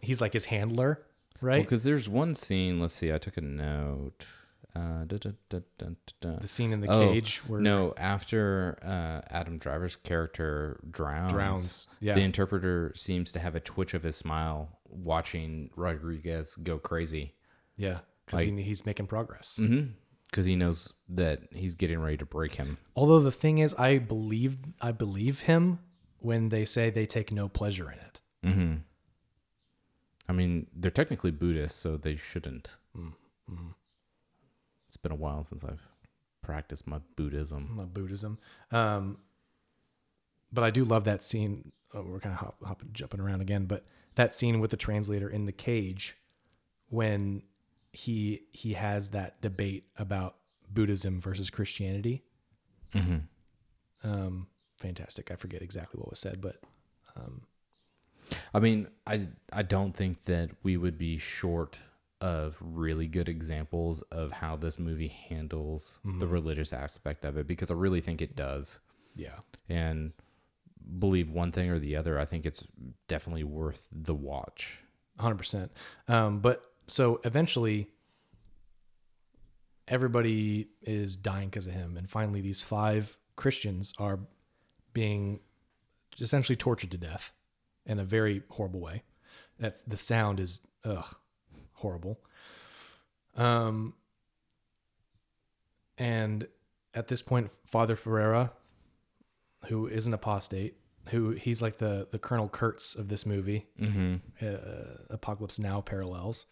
he's 0.00 0.20
like 0.20 0.32
his 0.32 0.46
handler 0.46 1.02
right 1.40 1.62
Because 1.62 1.84
there's 1.84 2.08
one 2.08 2.34
scene. 2.34 2.80
Let's 2.80 2.94
see. 2.94 3.12
I 3.12 3.18
took 3.18 3.36
a 3.36 3.40
note. 3.40 4.26
Uh, 4.76 5.04
da, 5.06 5.16
da, 5.48 5.58
da, 5.78 6.36
the 6.36 6.46
scene 6.46 6.70
in 6.72 6.80
the 6.82 6.88
Oh, 6.88 7.08
cage 7.12 7.38
where 7.48 7.60
no, 7.60 7.94
after 7.96 8.78
uh, 8.82 9.20
Adam 9.34 9.56
Driver's 9.58 9.96
character 9.96 10.78
drowns, 10.90 11.32
Drowns, 11.32 11.88
yeah. 12.00 12.12
the 12.12 12.20
interpreter 12.20 12.92
seems 12.94 13.32
to 13.32 13.38
have 13.38 13.54
a 13.54 13.60
twitch 13.60 13.94
of 13.94 14.02
his 14.02 14.16
smile 14.16 14.68
watching 14.84 15.70
Rodrigues 15.76 16.56
go 16.56 16.78
crazy 16.78 17.34
yeah 17.76 17.98
because 18.24 18.40
he, 18.40 18.50
he's 18.62 18.84
making 18.86 19.06
progress 19.06 19.58
because 20.30 20.44
he 20.46 20.56
knows 20.56 20.92
that 21.08 21.40
he's 21.52 21.74
getting 21.74 22.00
ready 22.00 22.16
to 22.18 22.26
break 22.26 22.54
him. 22.56 22.76
although 22.94 23.20
the 23.20 23.32
thing 23.32 23.58
is 23.58 23.74
i 23.74 23.98
believe 23.98 24.58
i 24.80 24.90
believe 24.92 25.40
him 25.42 25.78
when 26.20 26.48
they 26.48 26.64
say 26.64 26.88
they 26.90 27.04
take 27.06 27.30
no 27.32 27.48
pleasure 27.48 27.90
in 27.90 27.98
it 27.98 28.20
I 30.28 30.32
mean, 30.32 30.66
they're 30.74 30.90
technically 30.90 31.30
Buddhist, 31.30 31.78
so 31.78 31.96
they 31.96 32.16
shouldn't. 32.16 32.76
Mm-hmm. 32.96 33.68
It's 34.96 35.02
been 35.02 35.12
a 35.12 35.14
while 35.14 35.44
since 35.44 35.62
I've 35.62 35.86
practiced 36.40 36.86
my 36.86 37.00
Buddhism. 37.16 37.74
not 37.76 37.92
buddhism. 37.92 38.38
Um 38.72 39.18
but 40.50 40.64
i 40.64 40.70
do 40.70 40.86
love 40.86 41.04
that 41.04 41.22
scene. 41.22 41.72
Oh, 41.92 42.00
we're 42.00 42.18
kind 42.18 42.32
of 42.32 42.38
hop, 42.38 42.56
hopping 42.64 42.88
jumping 42.94 43.20
around 43.20 43.42
again 43.42 43.66
but 43.66 43.84
that 44.14 44.34
scene 44.34 44.58
with 44.58 44.70
the 44.70 44.76
translator 44.78 45.28
in 45.28 45.44
the 45.44 45.52
cage 45.52 46.16
when 46.88 47.42
he 47.92 48.44
he 48.52 48.72
has 48.72 49.10
that 49.10 49.42
debate 49.42 49.84
about 49.98 50.36
buddhism 50.72 51.20
versus 51.20 51.50
christianity. 51.50 52.24
Um 54.02 54.46
fantastic. 54.78 55.30
I 55.30 55.36
forget 55.36 55.60
exactly 55.60 55.98
what 55.98 56.08
was 56.08 56.20
said 56.20 56.40
but 56.40 56.56
I 58.54 58.60
mean, 58.60 58.88
I 59.06 59.28
I 59.52 59.62
don't 59.62 59.94
think 59.94 60.22
that 60.24 60.48
we 60.62 60.78
would 60.78 60.96
be 60.96 61.18
short 61.18 61.78
of 62.20 62.56
really 62.60 63.06
good 63.06 63.28
examples 63.28 64.00
of 64.10 64.32
how 64.32 64.56
this 64.56 64.78
movie 64.78 65.08
handles 65.08 66.00
Mm-hmm. 66.06 66.18
the 66.18 66.26
religious 66.26 66.72
aspect 66.72 67.24
of 67.24 67.36
it 67.36 67.46
because 67.46 67.70
I 67.70 67.74
really 67.74 68.00
think 68.00 68.22
it 68.22 68.34
does. 68.36 68.80
yeah 69.14 69.38
And 69.68 70.12
believe 70.98 71.30
one 71.30 71.52
thing 71.52 71.68
or 71.70 71.78
the 71.78 71.96
other, 71.96 72.18
I 72.18 72.24
think 72.24 72.46
it's 72.46 72.66
definitely 73.08 73.44
worth 73.44 73.86
the 73.92 74.14
watch. 74.14 74.80
100%. 75.20 75.68
Um, 76.08 76.38
but 76.40 76.62
so 76.86 77.20
eventually, 77.24 77.88
everybody 79.88 80.68
is 80.82 81.16
dying 81.16 81.48
because 81.48 81.66
of 81.66 81.72
him. 81.72 81.96
And 81.96 82.10
finally, 82.10 82.40
these 82.40 82.60
five 82.62 83.18
Christians 83.36 83.92
are 83.98 84.20
being 84.92 85.40
essentially 86.20 86.56
tortured 86.56 86.90
to 86.92 86.98
death 86.98 87.32
in 87.84 87.98
a 87.98 88.04
very 88.04 88.42
horrible 88.50 88.80
way. 88.80 89.02
That's 89.58 89.82
the 89.82 89.96
sound 89.96 90.40
is 90.40 90.66
ugh 90.84 91.16
horrible. 91.76 92.18
Um, 93.36 93.94
and 95.98 96.46
at 96.94 97.08
this 97.08 97.22
point, 97.22 97.50
Father 97.64 97.96
Ferreira, 97.96 98.52
who 99.66 99.86
is 99.86 100.06
an 100.06 100.14
apostate, 100.14 100.76
who 101.10 101.30
he's 101.30 101.62
like 101.62 101.78
the 101.78 102.08
the 102.10 102.18
Colonel 102.18 102.48
Kurtz 102.48 102.94
of 102.94 103.08
this 103.08 103.24
movie, 103.24 103.66
Mm-hmm. 103.80 104.16
uh, 104.44 105.14
Apocalypse 105.14 105.58
Now 105.58 105.80
parallels, 105.80 106.46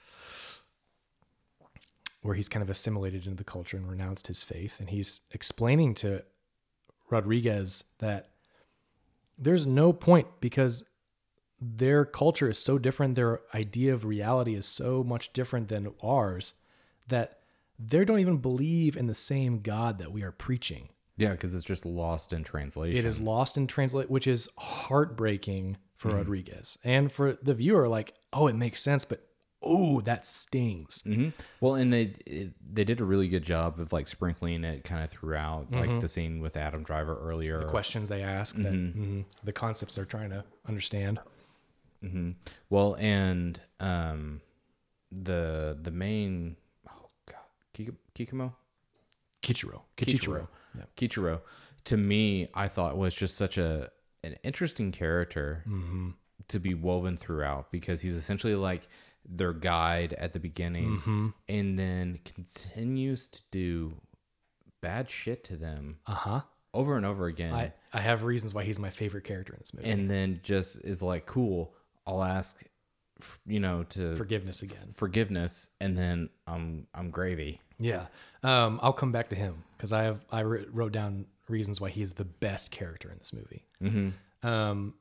where 2.22 2.34
he's 2.34 2.48
kind 2.48 2.62
of 2.62 2.70
assimilated 2.70 3.24
into 3.24 3.36
the 3.36 3.44
culture 3.44 3.76
and 3.76 3.88
renounced 3.88 4.28
his 4.28 4.42
faith, 4.42 4.80
and 4.80 4.90
he's 4.90 5.22
explaining 5.32 5.94
to 5.96 6.22
Rodrigues 7.10 7.84
that 7.98 8.30
there's 9.36 9.66
no 9.66 9.92
point 9.92 10.28
because 10.40 10.90
their 11.76 12.04
culture 12.04 12.48
is 12.50 12.58
so 12.58 12.78
different, 12.78 13.14
their 13.14 13.40
idea 13.54 13.94
of 13.94 14.04
reality 14.04 14.54
is 14.54 14.66
so 14.66 15.02
much 15.02 15.32
different 15.32 15.68
than 15.68 15.92
ours 16.02 16.54
that 17.08 17.38
they 17.78 18.04
don't 18.04 18.20
even 18.20 18.36
believe 18.38 18.96
in 18.96 19.06
the 19.06 19.14
same 19.14 19.60
God 19.60 19.98
that 19.98 20.12
we 20.12 20.22
are 20.22 20.32
preaching. 20.32 20.88
Yeah, 21.16 21.30
because 21.32 21.54
it's 21.54 21.64
just 21.64 21.86
lost 21.86 22.32
in 22.32 22.42
translation. 22.42 22.98
It 22.98 23.04
is 23.04 23.20
lost 23.20 23.56
in 23.56 23.66
translate, 23.66 24.10
which 24.10 24.26
is 24.26 24.48
heartbreaking 24.58 25.76
for 25.96 26.10
Rodrigues 26.10 26.76
and 26.84 27.10
for 27.10 27.38
the 27.42 27.54
viewer. 27.54 27.88
Like, 27.88 28.14
oh, 28.32 28.46
it 28.48 28.56
makes 28.56 28.82
sense, 28.82 29.04
but 29.04 29.24
oh, 29.62 30.00
that 30.02 30.26
stings. 30.26 31.02
hmm 31.02 31.28
Well, 31.60 31.76
and 31.76 31.92
they 31.92 32.12
it, 32.26 32.52
they 32.74 32.84
did 32.84 33.00
a 33.00 33.04
really 33.04 33.28
good 33.28 33.44
job 33.44 33.78
of 33.80 33.92
like 33.92 34.08
sprinkling 34.08 34.64
it 34.64 34.84
kind 34.84 35.02
of 35.04 35.10
throughout, 35.10 35.72
like 35.72 36.00
the 36.00 36.08
scene 36.08 36.40
with 36.40 36.56
Adam 36.56 36.82
Driver 36.82 37.16
earlier. 37.22 37.60
The 37.60 37.64
questions 37.66 38.08
they 38.08 38.22
ask, 38.22 38.56
that, 38.56 38.72
mhm, 38.72 39.24
the 39.42 39.52
concepts 39.52 39.94
they're 39.94 40.04
trying 40.04 40.30
to 40.30 40.44
understand. 40.68 41.20
Hmm 42.10 42.30
Well, 42.70 42.96
and 42.98 43.60
um, 43.80 44.40
the 45.12 45.78
the 45.80 45.90
main 45.90 46.56
oh 46.90 47.08
god, 47.26 47.38
Kik- 47.72 47.94
Kikimo, 48.14 48.52
Kichiro, 49.42 49.82
Kichiro. 49.96 50.48
Yeah. 50.76 50.84
Kichiro, 50.96 51.40
to 51.84 51.96
me, 51.96 52.48
I 52.54 52.68
thought 52.68 52.96
was 52.96 53.14
just 53.14 53.36
such 53.36 53.58
a 53.58 53.90
an 54.22 54.36
interesting 54.42 54.90
character 54.92 55.62
Mm-hmm. 55.68 56.10
to 56.48 56.58
be 56.58 56.74
woven 56.74 57.16
throughout 57.16 57.70
because 57.70 58.00
he's 58.00 58.16
essentially 58.16 58.54
like 58.54 58.88
their 59.26 59.52
guide 59.52 60.12
at 60.14 60.32
the 60.32 60.40
beginning, 60.40 60.98
Mm-hmm. 60.98 61.28
and 61.48 61.78
then 61.78 62.18
continues 62.24 63.28
to 63.28 63.42
do 63.50 63.94
bad 64.82 65.08
shit 65.10 65.44
to 65.44 65.56
them 65.56 65.98
Uh 66.06 66.14
huh. 66.14 66.40
over 66.74 66.96
and 66.96 67.06
over 67.06 67.26
again. 67.26 67.54
I, 67.54 67.72
I 67.92 68.00
have 68.00 68.22
reasons 68.24 68.52
why 68.54 68.64
he's 68.64 68.78
my 68.78 68.90
favorite 68.90 69.24
character 69.24 69.52
in 69.54 69.60
this 69.60 69.72
movie. 69.74 69.88
and 69.90 70.10
then 70.10 70.40
just 70.42 70.76
is 70.84 71.02
like, 71.02 71.24
cool, 71.26 71.74
I'll 72.06 72.22
ask, 72.22 72.62
you 73.46 73.60
know, 73.60 73.82
to 73.90 74.14
Forgiveness 74.16 74.62
again. 74.62 74.90
forgiveness, 74.94 75.70
and 75.80 75.96
then 75.96 76.28
I'm 76.46 76.86
I'm 76.94 77.10
gravy. 77.10 77.60
Yeah. 77.78 78.06
Um, 78.42 78.78
I'll 78.82 78.92
come 78.92 79.10
back 79.12 79.30
to 79.30 79.36
him 79.36 79.64
because 79.76 79.92
I 79.92 80.02
have 80.04 80.24
I 80.30 80.40
wr- 80.40 80.66
wrote 80.70 80.92
down 80.92 81.26
reasons 81.48 81.80
why 81.80 81.90
he's 81.90 82.12
the 82.14 82.24
best 82.24 82.70
character 82.70 83.10
in 83.10 83.18
this 83.18 83.32
movie. 83.32 83.64
Mm-hmm. 83.82 84.46
Um, 84.48 84.94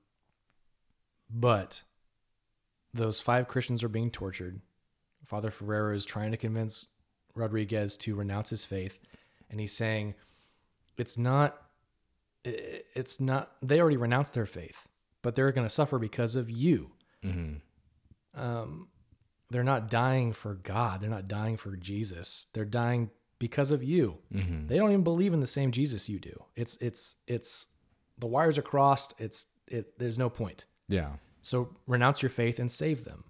but 1.29 1.81
those 2.93 3.19
five 3.19 3.47
Christians 3.47 3.83
are 3.83 3.89
being 3.89 4.11
tortured. 4.11 4.61
Father 5.25 5.51
Ferreira 5.51 5.95
is 5.95 6.05
trying 6.05 6.31
to 6.31 6.37
convince 6.37 6.85
Rodrigues 7.35 7.97
to 7.97 8.15
renounce 8.15 8.49
his 8.49 8.65
faith, 8.65 8.99
and 9.49 9.59
he's 9.59 9.73
saying, 9.75 10.15
"It's 10.97 11.17
not. 11.17 11.57
It's 12.43 13.19
not. 13.21 13.51
They 13.61 13.79
already 13.81 13.97
renounced 13.97 14.33
their 14.33 14.45
faith, 14.45 14.87
but 15.23 15.33
they're 15.33 15.51
going 15.51 15.65
to 15.65 15.73
suffer 15.73 15.97
because 15.97 16.35
of 16.35 16.51
you. 16.51 16.91
Mm-hmm. 17.25 18.39
Um, 18.39 18.89
they're 19.49 19.63
not 19.63 19.89
dying 19.89 20.33
for 20.33 20.53
God. 20.53 21.01
They're 21.01 21.09
not 21.09 21.27
dying 21.27 21.57
for 21.57 21.75
Jesus. 21.75 22.47
They're 22.53 22.65
dying 22.65 23.09
because 23.39 23.71
of 23.71 23.83
you. 23.83 24.19
Mm-hmm. 24.31 24.67
They 24.67 24.77
don't 24.77 24.91
even 24.91 25.03
believe 25.03 25.33
in 25.33 25.39
the 25.39 25.47
same 25.47 25.71
Jesus 25.71 26.07
you 26.07 26.19
do. 26.19 26.45
It's 26.55 26.77
it's 26.77 27.15
it's 27.27 27.67
the 28.19 28.27
wires 28.27 28.57
are 28.57 28.63
crossed. 28.63 29.15
It's 29.19 29.47
it. 29.67 29.97
There's 29.97 30.19
no 30.19 30.29
point. 30.29 30.65
Yeah. 30.87 31.13
So 31.41 31.75
renounce 31.87 32.21
your 32.21 32.29
faith 32.29 32.59
and 32.59 32.71
save 32.71 33.05
them. 33.05 33.25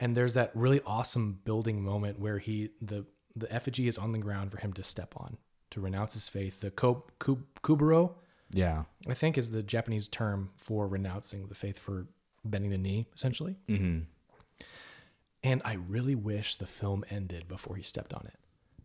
And 0.00 0.16
there's 0.16 0.34
that 0.34 0.52
really 0.54 0.80
awesome 0.86 1.40
building 1.44 1.82
moment 1.82 2.20
where 2.20 2.38
he 2.38 2.70
the 2.80 3.06
the 3.34 3.52
effigy 3.52 3.88
is 3.88 3.98
on 3.98 4.12
the 4.12 4.18
ground 4.18 4.50
for 4.50 4.58
him 4.58 4.72
to 4.74 4.84
step 4.84 5.14
on 5.16 5.38
to 5.70 5.80
renounce 5.80 6.14
his 6.14 6.28
faith. 6.28 6.60
The 6.60 6.70
ko, 6.70 7.04
ku, 7.18 7.44
kuburo, 7.62 8.14
Yeah. 8.50 8.84
I 9.08 9.14
think, 9.14 9.36
is 9.36 9.50
the 9.50 9.62
Japanese 9.62 10.08
term 10.08 10.50
for 10.56 10.88
renouncing 10.88 11.46
the 11.48 11.54
faith 11.54 11.78
for 11.78 12.06
bending 12.44 12.70
the 12.70 12.78
knee, 12.78 13.06
essentially. 13.14 13.56
Mm-hmm. 13.68 14.00
And 15.44 15.62
I 15.64 15.74
really 15.74 16.14
wish 16.14 16.56
the 16.56 16.66
film 16.66 17.04
ended 17.10 17.46
before 17.46 17.76
he 17.76 17.82
stepped 17.82 18.12
on 18.12 18.26
it. 18.26 18.38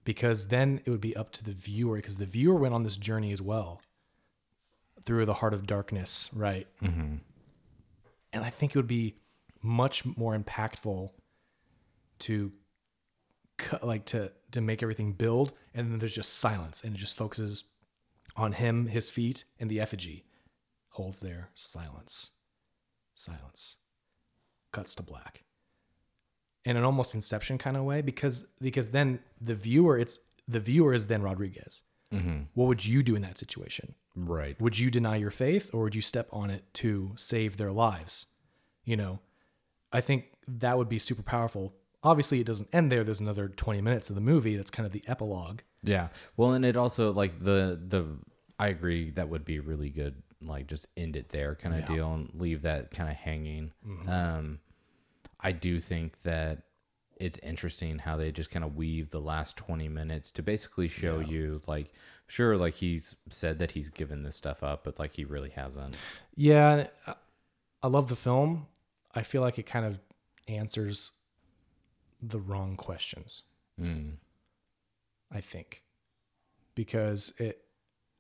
Because 0.04 0.50
then 0.50 0.82
it 0.86 0.90
would 0.90 1.02
be 1.02 1.16
up 1.16 1.32
to 1.32 1.44
the 1.44 1.54
viewer, 1.54 1.96
because 1.96 2.18
the 2.18 2.26
viewer 2.26 2.56
went 2.56 2.74
on 2.74 2.84
this 2.84 2.98
journey 2.98 3.32
as 3.32 3.42
well 3.42 3.82
through 5.06 5.26
the 5.26 5.36
heart 5.36 5.54
of 5.54 5.66
darkness, 5.66 6.30
right? 6.34 6.68
Mm-hmm. 6.82 7.16
And 8.34 8.46
I 8.46 8.50
think 8.50 8.74
it 8.74 8.78
would 8.78 8.88
be 8.88 9.16
much 9.62 10.06
more 10.18 10.38
impactful 10.38 11.10
to 12.20 12.52
cut, 13.58 13.86
like 13.86 14.06
to 14.06 14.32
to 14.52 14.62
make 14.62 14.84
everything 14.84 15.14
build 15.14 15.54
and 15.74 15.92
then 15.92 16.00
there's 16.00 16.16
just 16.16 16.36
silence 16.36 16.84
and 16.84 16.96
it 16.96 16.98
just 16.98 17.16
focuses 17.16 17.66
on 18.36 18.54
him, 18.54 18.88
his 18.88 19.10
feet, 19.10 19.44
and 19.60 19.70
the 19.70 19.80
effigy. 19.80 20.26
Holds 20.90 21.22
there, 21.22 21.50
silence. 21.56 22.32
Silence. 23.16 23.78
Cuts 24.72 24.96
to 24.96 25.04
black 25.04 25.44
in 26.66 26.78
an 26.78 26.84
almost 26.86 27.14
inception 27.14 27.58
kind 27.58 27.76
of 27.76 27.84
way 27.84 28.02
because 28.02 28.54
because 28.62 28.92
then 28.92 29.20
the 29.42 29.54
viewer 29.54 29.98
it's 30.00 30.30
the 30.48 30.60
viewer 30.62 30.94
is 30.94 31.08
then 31.08 31.22
rodrigues 31.22 31.84
Mm-hmm. 32.14 32.44
what 32.54 32.68
would 32.68 32.86
you 32.86 33.02
do 33.04 33.16
in 33.16 33.22
that 33.24 33.38
situation 33.40 33.96
Right. 34.16 34.60
would 34.62 34.78
you 34.80 34.90
deny 34.92 35.16
your 35.18 35.32
faith 35.32 35.72
or 35.74 35.82
would 35.84 35.96
you 35.96 36.02
step 36.02 36.28
on 36.32 36.50
it 36.52 36.64
to 36.76 37.12
save 37.16 37.58
their 37.58 37.72
lives 37.72 38.28
you 38.86 38.96
know 38.96 39.20
i 39.92 40.00
think 40.00 40.26
that 40.48 40.78
would 40.78 40.88
be 40.90 41.00
super 41.00 41.24
powerful 41.24 41.74
obviously 42.04 42.40
it 42.40 42.46
doesn't 42.48 42.70
end 42.74 42.92
there 42.92 43.04
there's 43.04 43.20
another 43.20 43.48
20 43.50 43.82
minutes 43.82 44.10
of 44.10 44.16
the 44.16 44.22
movie 44.22 44.56
that's 44.56 44.70
kind 44.72 44.86
of 44.86 44.94
the 44.94 45.04
epilogue 45.08 45.60
Yeah. 45.84 46.08
Well, 46.38 46.54
and 46.54 46.66
it 46.66 46.78
also 46.78 47.12
like 47.12 47.40
the 47.40 47.80
the 47.88 48.06
I 48.60 48.68
agree 48.68 49.10
that 49.12 49.30
would 49.30 49.46
be 49.46 49.60
really 49.60 49.90
good. 49.90 50.16
Like 50.42 50.68
just 50.68 50.88
end 50.98 51.16
it 51.16 51.30
there 51.30 51.56
kind 51.56 51.74
of 51.76 51.82
Yeah. 51.82 51.86
Mm-hmm. 51.86 51.96
deal 51.96 52.14
and 52.14 52.32
leave 52.36 52.62
that 52.64 52.92
kind 52.92 53.10
of 53.10 53.16
hanging. 53.16 53.72
Um, 54.08 54.60
I 55.40 55.52
do 55.52 55.80
think 55.80 56.22
that 56.24 56.64
it's 57.20 57.38
interesting 57.40 58.00
how 58.00 58.18
they 58.18 58.32
just 58.32 58.50
kind 58.50 58.66
of 58.66 58.76
weave 58.76 59.10
the 59.10 59.22
last 59.22 59.56
20 59.58 59.88
minutes 59.88 60.32
to 60.32 60.42
basically 60.44 60.88
show 60.88 61.20
you 61.20 61.62
like 61.68 61.94
sure 62.28 62.58
like 62.58 62.74
he's 62.74 63.16
said 63.30 63.60
that 63.60 63.72
he's 63.72 63.90
given 63.90 64.24
this 64.24 64.36
stuff 64.36 64.64
up 64.64 64.84
but 64.84 64.98
like 65.00 65.16
he 65.16 65.24
really 65.24 65.52
hasn't 65.52 65.96
yeah 66.36 66.88
I- 67.08 67.14
i 67.84 67.88
love 67.88 68.10
the 68.10 68.16
film 68.16 68.66
i 69.14 69.22
feel 69.22 69.42
like 69.42 69.60
it 69.60 69.68
kind 69.68 69.86
of 69.86 70.00
answers 70.48 71.12
the 72.22 72.40
wrong 72.40 72.76
questions 72.76 73.44
mm. 73.80 74.14
I 75.34 75.42
think, 75.42 75.84
because 76.76 77.34
it 77.40 77.60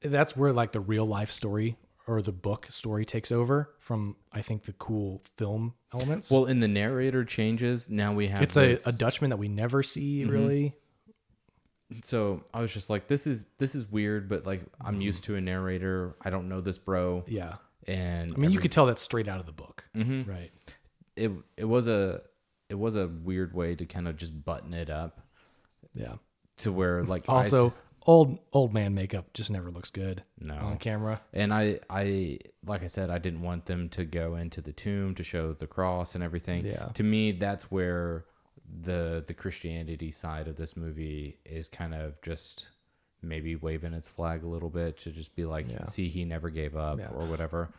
that's 0.01 0.35
where 0.35 0.51
like 0.51 0.71
the 0.71 0.79
real 0.81 1.05
life 1.05 1.31
story 1.31 1.77
or 2.07 2.21
the 2.21 2.31
book 2.33 2.65
story 2.69 3.05
takes 3.05 3.31
over 3.31 3.73
from 3.79 4.15
I 4.33 4.41
think 4.41 4.63
the 4.63 4.73
cool 4.73 5.21
film 5.37 5.73
elements. 5.93 6.29
well 6.31 6.45
in 6.45 6.59
the 6.59 6.67
narrator 6.67 7.23
changes 7.23 7.89
now 7.89 8.13
we 8.13 8.27
have 8.27 8.41
it's 8.41 8.57
a, 8.57 8.61
this- 8.67 8.87
a 8.87 8.97
Dutchman 8.97 9.29
that 9.29 9.37
we 9.37 9.47
never 9.47 9.81
see 9.83 10.25
really. 10.25 10.75
so 12.01 12.43
i 12.53 12.59
was 12.61 12.73
just 12.73 12.89
like 12.89 13.07
this 13.07 13.27
is 13.27 13.45
this 13.59 13.75
is 13.75 13.89
weird 13.89 14.27
but 14.27 14.45
like 14.45 14.61
Mm-hmm. 14.61 14.87
i'm 14.87 15.01
used 15.01 15.23
to 15.25 15.35
a 15.35 15.41
narrator 15.41 16.15
i 16.23 16.29
don't 16.29 16.49
know 16.49 16.59
this 16.59 16.77
bro 16.77 17.23
Yeah, 17.27 17.55
and 17.87 18.33
I 18.35 18.37
mean 18.37 18.51
you 18.51 18.59
could 18.59 18.71
tell 18.71 18.85
that's 18.87 19.01
straight 19.01 19.27
out 19.27 19.39
of 19.39 19.45
the 19.45 19.51
book, 19.53 19.85
hmm 19.93 20.23
right? 20.23 20.51
it 21.15 21.31
it 21.55 21.65
was 21.65 21.87
a 21.87 22.21
it 22.69 22.75
was 22.79 22.95
a 22.95 23.07
weird 23.07 23.53
way 23.53 23.75
to 23.75 23.85
kind 23.85 24.07
of 24.07 24.17
just 24.17 24.43
button 24.43 24.73
it 24.73 24.89
up 24.89 25.21
Yeah. 25.93 26.15
To 26.57 26.71
where 26.71 27.03
like 27.03 27.25
Also, 27.27 27.67
s- 27.67 27.73
old 28.05 28.39
old 28.51 28.73
man 28.73 28.93
makeup 28.93 29.31
just 29.33 29.49
never 29.49 29.71
looks 29.71 29.89
good 29.89 30.23
no 30.39 30.55
on 30.55 30.77
camera. 30.77 31.21
and 31.33 31.53
i 31.53 31.79
i 31.89 32.37
like 32.65 32.83
i 32.83 32.87
said 32.87 33.09
i 33.09 33.17
didn't 33.17 33.41
want 33.41 33.65
them 33.65 33.87
to 33.89 34.03
go 34.03 34.35
into 34.35 34.59
the 34.61 34.73
tomb 34.73 35.15
to 35.15 35.23
show 35.23 35.53
the 35.53 35.65
cross 35.67 36.15
and 36.15 36.23
everything 36.23 36.65
Yeah. 36.65 36.87
to 36.95 37.03
me 37.03 37.31
that's 37.31 37.71
where 37.71 38.25
the 38.81 39.23
the 39.27 39.33
christianity 39.33 40.11
side 40.11 40.47
of 40.47 40.55
this 40.55 40.75
movie 40.75 41.39
is 41.45 41.67
kind 41.69 41.93
of 41.93 42.21
just 42.21 42.69
maybe 43.21 43.55
waving 43.55 43.93
its 43.93 44.09
flag 44.09 44.43
a 44.43 44.47
little 44.47 44.69
bit 44.69 44.97
to 44.99 45.09
just 45.09 45.33
be 45.33 45.45
like, 45.45 45.65
Yeah. 45.71 45.85
see, 45.85 46.09
he 46.09 46.25
never 46.25 46.49
gave 46.49 46.75
up 46.75 46.99
Yeah. 46.99 47.07
or 47.07 47.25
whatever. 47.27 47.69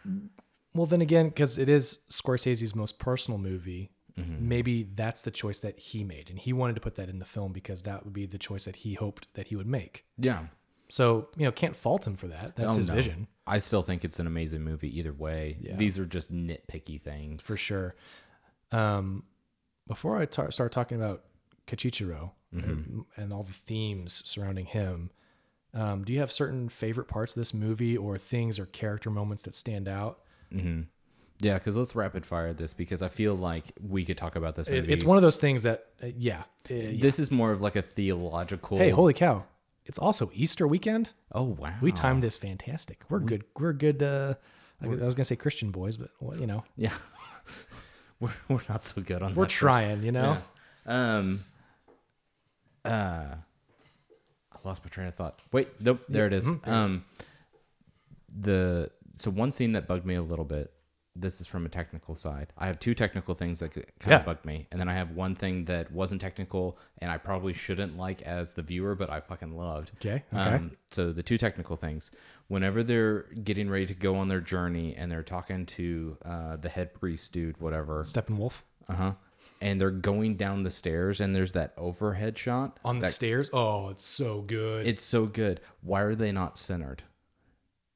Well, 0.74 0.86
then 0.86 1.02
again, 1.02 1.28
because 1.28 1.58
it 1.58 1.68
is 1.68 1.98
Scorsese's 2.08 2.74
most 2.74 2.98
personal 2.98 3.36
movie, 3.36 3.90
Mm-hmm. 4.18 4.48
maybe 4.48 4.82
that's 4.94 5.22
the 5.22 5.32
choice 5.32 5.58
that 5.60 5.76
he 5.78 6.04
made, 6.04 6.30
and 6.30 6.38
he 6.38 6.52
wanted 6.52 6.74
to 6.74 6.80
put 6.80 6.94
that 6.94 7.08
in 7.08 7.18
the 7.18 7.24
film 7.24 7.52
because 7.52 7.82
that 7.82 8.04
would 8.04 8.12
be 8.12 8.26
the 8.26 8.38
choice 8.38 8.64
that 8.66 8.76
he 8.76 8.94
hoped 8.94 9.26
that 9.34 9.48
he 9.48 9.56
would 9.56 9.66
make. 9.66 10.04
Yeah. 10.18 10.46
So 10.88 11.28
you 11.36 11.44
know, 11.44 11.50
can't 11.50 11.74
fault 11.74 12.06
him 12.06 12.14
for 12.14 12.28
that. 12.28 12.54
That's 12.54 12.74
Oh, 12.74 12.76
his 12.76 12.88
no. 12.88 12.94
vision 12.94 13.26
I 13.46 13.58
still 13.58 13.82
think 13.82 14.04
it's 14.04 14.20
an 14.20 14.26
amazing 14.28 14.62
movie 14.62 14.96
either 14.98 15.12
way. 15.12 15.56
Yeah. 15.60 15.74
These 15.76 15.98
are 15.98 16.06
just 16.06 16.32
nitpicky 16.32 17.00
things. 17.00 17.44
for 17.46 17.56
sure. 17.56 17.94
Um, 18.72 19.24
before 19.88 20.16
I 20.16 20.26
tar- 20.26 20.50
start 20.50 20.72
talking 20.72 20.96
about 20.96 21.24
Kachichiro 21.66 22.30
Mm-hmm. 22.54 22.70
and, 22.70 23.04
and 23.16 23.32
all 23.32 23.42
the 23.42 23.52
themes 23.52 24.22
surrounding 24.24 24.66
him, 24.66 25.10
um, 25.74 26.04
do 26.04 26.12
you 26.12 26.20
have 26.20 26.30
certain 26.30 26.68
favorite 26.68 27.08
parts 27.08 27.34
of 27.34 27.40
this 27.40 27.52
movie 27.52 27.96
or 27.96 28.16
things 28.16 28.60
or 28.60 28.66
character 28.66 29.10
moments 29.10 29.42
that 29.42 29.56
stand 29.56 29.88
out? 29.88 30.20
Yeah, 31.40 31.54
because 31.54 31.76
let's 31.76 31.96
rapid 31.96 32.24
fire 32.24 32.52
this 32.52 32.74
because 32.74 33.02
I 33.02 33.08
feel 33.08 33.34
like 33.34 33.64
we 33.80 34.04
could 34.04 34.16
talk 34.16 34.36
about 34.36 34.54
this 34.54 34.68
movie. 34.68 34.92
it's 34.92 35.04
one 35.04 35.16
of 35.16 35.22
those 35.22 35.38
things 35.38 35.64
that, 35.64 35.86
uh, 36.02 36.06
yeah. 36.16 36.44
uh, 36.70 36.74
yeah. 36.74 37.00
This 37.00 37.18
is 37.18 37.30
more 37.30 37.50
of 37.50 37.60
like 37.60 37.76
a 37.76 37.82
theological. 37.82 38.78
Hey, 38.78 38.90
holy 38.90 39.14
cow! 39.14 39.44
It's 39.84 39.98
also 39.98 40.30
Easter 40.32 40.66
weekend. 40.66 41.10
Oh 41.32 41.42
wow. 41.44 41.74
We 41.82 41.92
timed 41.92 42.22
this 42.22 42.36
fantastic. 42.36 43.02
We're 43.08 43.18
good. 43.18 43.44
We're 43.58 43.72
good. 43.72 44.02
Uh, 44.02 44.34
I 44.80 44.86
was 44.86 45.14
gonna 45.14 45.24
say 45.24 45.36
Christian 45.36 45.70
boys, 45.70 45.96
but 45.96 46.10
well, 46.20 46.38
you 46.38 46.46
know, 46.46 46.64
Yeah. 46.76 46.92
we're 48.20 48.30
we're 48.48 48.60
not 48.68 48.82
so 48.82 49.02
good 49.02 49.22
on 49.22 49.34
we're 49.34 49.46
trying. 49.46 50.02
You 50.02 50.12
know, 50.12 50.38
Um. 50.86 51.44
Uh. 52.84 53.34
I 54.52 54.56
lost 54.64 54.84
my 54.84 54.88
train 54.88 55.08
of 55.08 55.14
thought. 55.14 55.38
Wait, 55.52 55.68
nope, 55.80 56.00
there 56.08 56.26
it 56.26 56.32
is. 56.32 56.46
there 56.46 56.54
it 56.54 56.60
is. 56.66 56.90
um. 56.90 57.04
The 58.36 58.90
so 59.16 59.30
one 59.30 59.52
scene 59.52 59.72
that 59.72 59.86
bugged 59.86 60.06
me 60.06 60.14
a 60.14 60.22
little 60.22 60.44
bit. 60.44 60.72
This 61.16 61.40
is 61.40 61.46
from 61.46 61.64
a 61.64 61.68
technical 61.68 62.16
side. 62.16 62.52
I 62.58 62.66
have 62.66 62.80
two 62.80 62.92
technical 62.92 63.34
things 63.36 63.60
that 63.60 63.72
kind 63.72 63.86
Yeah. 64.06 64.18
of 64.18 64.26
bugged 64.26 64.44
me, 64.44 64.66
and 64.72 64.80
then 64.80 64.88
I 64.88 64.94
have 64.94 65.12
one 65.12 65.36
thing 65.36 65.64
that 65.66 65.92
wasn't 65.92 66.20
technical, 66.20 66.76
and 66.98 67.08
I 67.08 67.18
probably 67.18 67.52
shouldn't 67.52 67.96
like 67.96 68.22
as 68.22 68.54
the 68.54 68.62
viewer, 68.62 68.96
but 68.96 69.10
I 69.10 69.20
fucking 69.20 69.56
loved. 69.56 69.92
Okay, 69.96 70.24
okay. 70.32 70.56
Um, 70.56 70.72
so 70.90 71.12
the 71.12 71.22
two 71.22 71.38
technical 71.38 71.76
things. 71.76 72.10
Whenever 72.48 72.82
they're 72.82 73.22
getting 73.44 73.70
ready 73.70 73.86
to 73.86 73.94
go 73.94 74.16
on 74.16 74.26
their 74.26 74.40
journey, 74.40 74.96
and 74.96 75.10
they're 75.10 75.22
talking 75.22 75.66
to 75.66 76.18
uh, 76.24 76.56
the 76.56 76.68
head 76.68 76.92
priest 76.94 77.32
dude, 77.32 77.58
whatever, 77.60 78.02
Steppenwolf 78.02 78.62
uh 78.88 78.94
huh. 78.94 79.12
And 79.60 79.80
they're 79.80 79.90
going 79.92 80.36
down 80.36 80.64
the 80.64 80.70
stairs, 80.70 81.20
and 81.20 81.32
there's 81.34 81.52
that 81.52 81.72
overhead 81.78 82.36
shot 82.36 82.80
on 82.84 82.98
the 82.98 83.06
that- 83.06 83.12
stairs. 83.14 83.48
Oh, 83.52 83.88
it's 83.90 84.04
so 84.04 84.42
good. 84.42 84.84
It's 84.86 85.04
so 85.04 85.26
good. 85.26 85.60
Why 85.80 86.02
are 86.02 86.16
they 86.16 86.32
not 86.32 86.58
centered? 86.58 87.04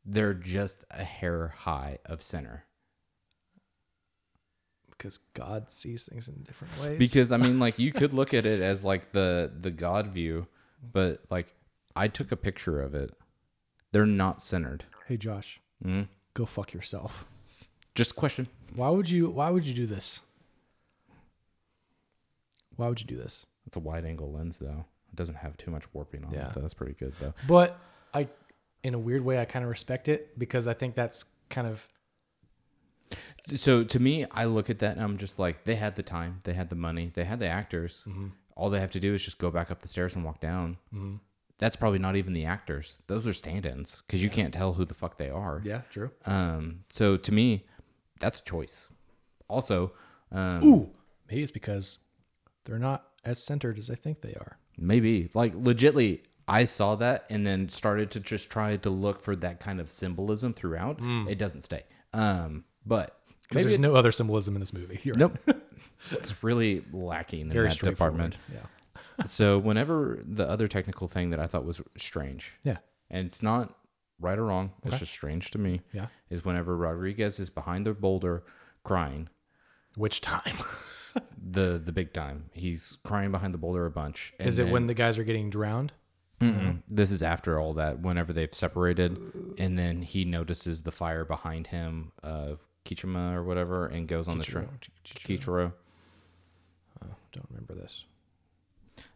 They're 0.07 0.35
just 0.35 0.85
a 0.91 1.03
hair 1.05 1.49
high 1.49 1.99
of 2.07 2.23
center. 2.23 2.65
Because 4.99 5.19
God 5.35 5.71
sees 5.71 6.05
things 6.07 6.29
in 6.29 6.43
different 6.43 6.79
ways. 6.83 6.99
Because 6.99 7.33
I 7.33 7.37
mean, 7.39 7.59
like 7.67 7.79
you 7.79 7.93
could 7.93 8.13
look 8.13 8.35
at 8.35 8.45
it 8.45 8.61
as 8.61 8.85
like 8.85 9.13
the 9.13 9.51
the 9.61 9.71
God 9.71 10.09
view, 10.09 10.47
but 10.93 11.23
like 11.31 11.55
I 11.97 12.09
took 12.09 12.33
a 12.33 12.37
picture 12.37 12.83
of 12.83 12.95
it. 12.95 13.15
They're 13.93 14.05
not 14.07 14.43
centered. 14.43 14.85
hey, 15.07 15.17
Josh, 15.17 15.61
Mm. 15.85 16.09
go 16.35 16.45
fuck 16.45 16.73
yourself. 16.75 17.25
Just 17.95 18.15
question. 18.17 18.49
Why 18.75 18.91
would 18.91 19.09
you? 19.09 19.31
Why 19.31 19.49
would 19.51 19.67
you 19.67 19.73
do 19.75 19.87
this? 19.87 20.21
Why 22.77 22.89
would 22.89 23.01
you 23.01 23.07
do 23.07 23.17
this? 23.17 23.47
It's 23.67 23.77
a 23.77 23.81
wide 23.81 24.05
angle 24.05 24.31
lens 24.33 24.59
though. 24.59 24.85
It 25.13 25.17
doesn't 25.17 25.37
have 25.37 25.57
too 25.57 25.71
much 25.71 25.85
warping 25.95 26.25
on 26.25 26.33
Yeah. 26.33 26.49
it. 26.49 26.55
So 26.55 26.61
that's 26.61 26.75
pretty 26.75 26.95
good 26.95 27.15
though. 27.21 27.35
But 27.49 27.79
I, 28.15 28.29
in 28.83 28.95
a 28.95 28.99
weird 28.99 29.23
way, 29.23 29.41
I 29.41 29.45
kind 29.45 29.65
of 29.65 29.69
respect 29.71 30.09
it 30.09 30.39
because 30.39 30.69
I 30.69 30.75
think 30.75 30.95
that's 30.95 31.35
kind 31.51 31.67
of 31.67 31.89
So 33.57 33.83
to 33.85 33.99
me, 34.01 34.27
I 34.31 34.45
look 34.45 34.69
at 34.71 34.79
that 34.81 34.97
and 34.97 35.05
I'm 35.05 35.17
just 35.19 35.39
like, 35.39 35.65
they 35.65 35.75
had 35.77 35.97
the 35.97 36.03
time, 36.03 36.41
they 36.45 36.53
had 36.53 36.69
the 36.69 36.77
money, 36.77 37.11
they 37.15 37.25
had 37.25 37.39
the 37.41 37.47
actors. 37.49 38.07
All 38.57 38.71
they 38.71 38.81
have 38.81 38.91
to 38.93 39.01
do 39.01 39.15
is 39.15 39.25
just 39.25 39.39
go 39.39 39.51
back 39.51 39.71
up 39.71 39.81
the 39.81 39.89
stairs 39.89 40.17
and 40.17 40.25
walk 40.25 40.41
down. 40.41 40.77
That's 41.59 41.77
probably 41.77 41.99
not 41.99 42.15
even 42.15 42.35
the 42.35 42.45
actors; 42.45 42.99
those 43.09 43.27
are 43.27 43.33
stand-ins 43.33 44.03
because 44.07 44.23
you 44.23 44.31
can't 44.31 44.55
tell 44.55 44.73
who 44.75 44.85
the 44.85 44.95
fuck 44.95 45.17
they 45.17 45.29
are. 45.31 45.61
yeah, 45.65 45.81
true. 45.91 46.11
Um, 46.25 46.85
so 46.89 47.17
to 47.17 47.33
me, 47.33 47.67
that's 48.21 48.41
a 48.41 48.45
choice. 48.45 48.89
Also, 49.49 49.93
um, 50.31 50.63
Ooh, 50.63 50.91
maybe 51.29 51.43
it's 51.43 51.51
because 51.51 51.99
they're 52.65 52.79
not 52.79 53.09
as 53.25 53.43
centered 53.43 53.77
as 53.79 53.91
I 53.91 53.97
think 53.97 54.21
they 54.21 54.35
are. 54.35 54.57
maybe 54.77 55.31
like 55.35 55.53
legitly, 55.55 56.21
I 56.47 56.65
saw 56.65 56.95
that 56.97 57.27
and 57.29 57.45
then 57.45 57.69
started 57.69 58.13
to 58.13 58.21
just 58.21 58.51
try 58.51 58.77
to 58.77 58.91
look 58.91 59.21
for 59.21 59.35
that 59.37 59.59
kind 59.59 59.81
of 59.81 59.91
symbolism 59.91 60.55
throughout. 60.55 61.01
It 61.29 61.39
doesn't 61.39 61.63
stay. 61.63 61.83
Um, 62.13 62.65
but 62.87 63.18
Because 63.49 63.65
there's 63.65 63.79
no 63.79 63.95
other 63.95 64.13
symbolism 64.13 64.55
in 64.57 64.61
this 64.61 64.73
movie. 64.73 65.01
You're 65.03 65.15
right. 65.15 65.33
Nope. 65.47 65.63
it's 66.11 66.43
really 66.45 66.85
lacking 66.93 67.41
in 67.43 67.51
Very 67.53 67.69
that 67.69 67.79
department. 67.79 68.37
Yeah. 68.53 69.25
so 69.25 69.59
whenever 69.59 70.21
the 70.25 70.49
other 70.49 70.69
technical 70.69 71.09
thing 71.09 71.31
that 71.31 71.41
I 71.41 71.47
thought 71.47 71.65
was 71.65 71.81
strange, 71.97 72.55
Yeah. 72.63 72.77
and 73.11 73.27
it's 73.27 73.43
not 73.43 73.75
right 74.21 74.39
or 74.39 74.45
wrong, 74.47 74.73
it's 74.85 74.99
just 74.99 75.13
strange 75.13 75.51
to 75.53 75.59
me, 75.59 75.81
Yeah. 75.93 76.07
is 76.31 76.45
whenever 76.45 76.77
Rodrigues 76.77 77.39
is 77.41 77.51
behind 77.51 77.87
the 77.87 77.95
boulder 77.95 78.45
crying, 78.85 79.29
Which 79.97 80.21
time? 80.21 80.57
the 81.51 81.81
the 81.83 81.93
big 81.93 82.13
time, 82.13 82.51
he's 82.53 82.99
crying 83.05 83.31
behind 83.33 83.55
the 83.55 83.59
boulder 83.59 83.87
a 83.87 83.91
bunch. 83.91 84.35
Is 84.39 84.59
it 84.59 84.65
then- 84.65 84.73
when 84.73 84.87
the 84.87 84.95
guys 84.95 85.19
are 85.19 85.25
getting 85.25 85.51
drowned? 85.51 85.93
Mm-mm. 86.41 86.83
This 86.87 87.11
is 87.11 87.21
after 87.21 87.59
all 87.59 87.73
that. 87.75 87.99
Whenever 87.99 88.33
they've 88.33 88.55
separated, 88.55 89.19
and 89.59 89.77
then 89.77 90.03
he 90.03 90.25
notices 90.25 90.83
the 90.85 90.93
fire 90.93 91.25
behind 91.25 91.67
him 91.69 92.13
of 92.23 92.61
Kichima 92.85 93.35
or 93.35 93.43
whatever, 93.45 93.87
and 93.87 94.07
goes 94.09 94.29
on 94.29 94.39
the 94.39 94.45
train. 94.45 94.69
Kichiro. 95.05 95.73
Oh, 97.03 97.07
don't 97.33 97.47
remember 97.51 97.75
this. 97.75 98.05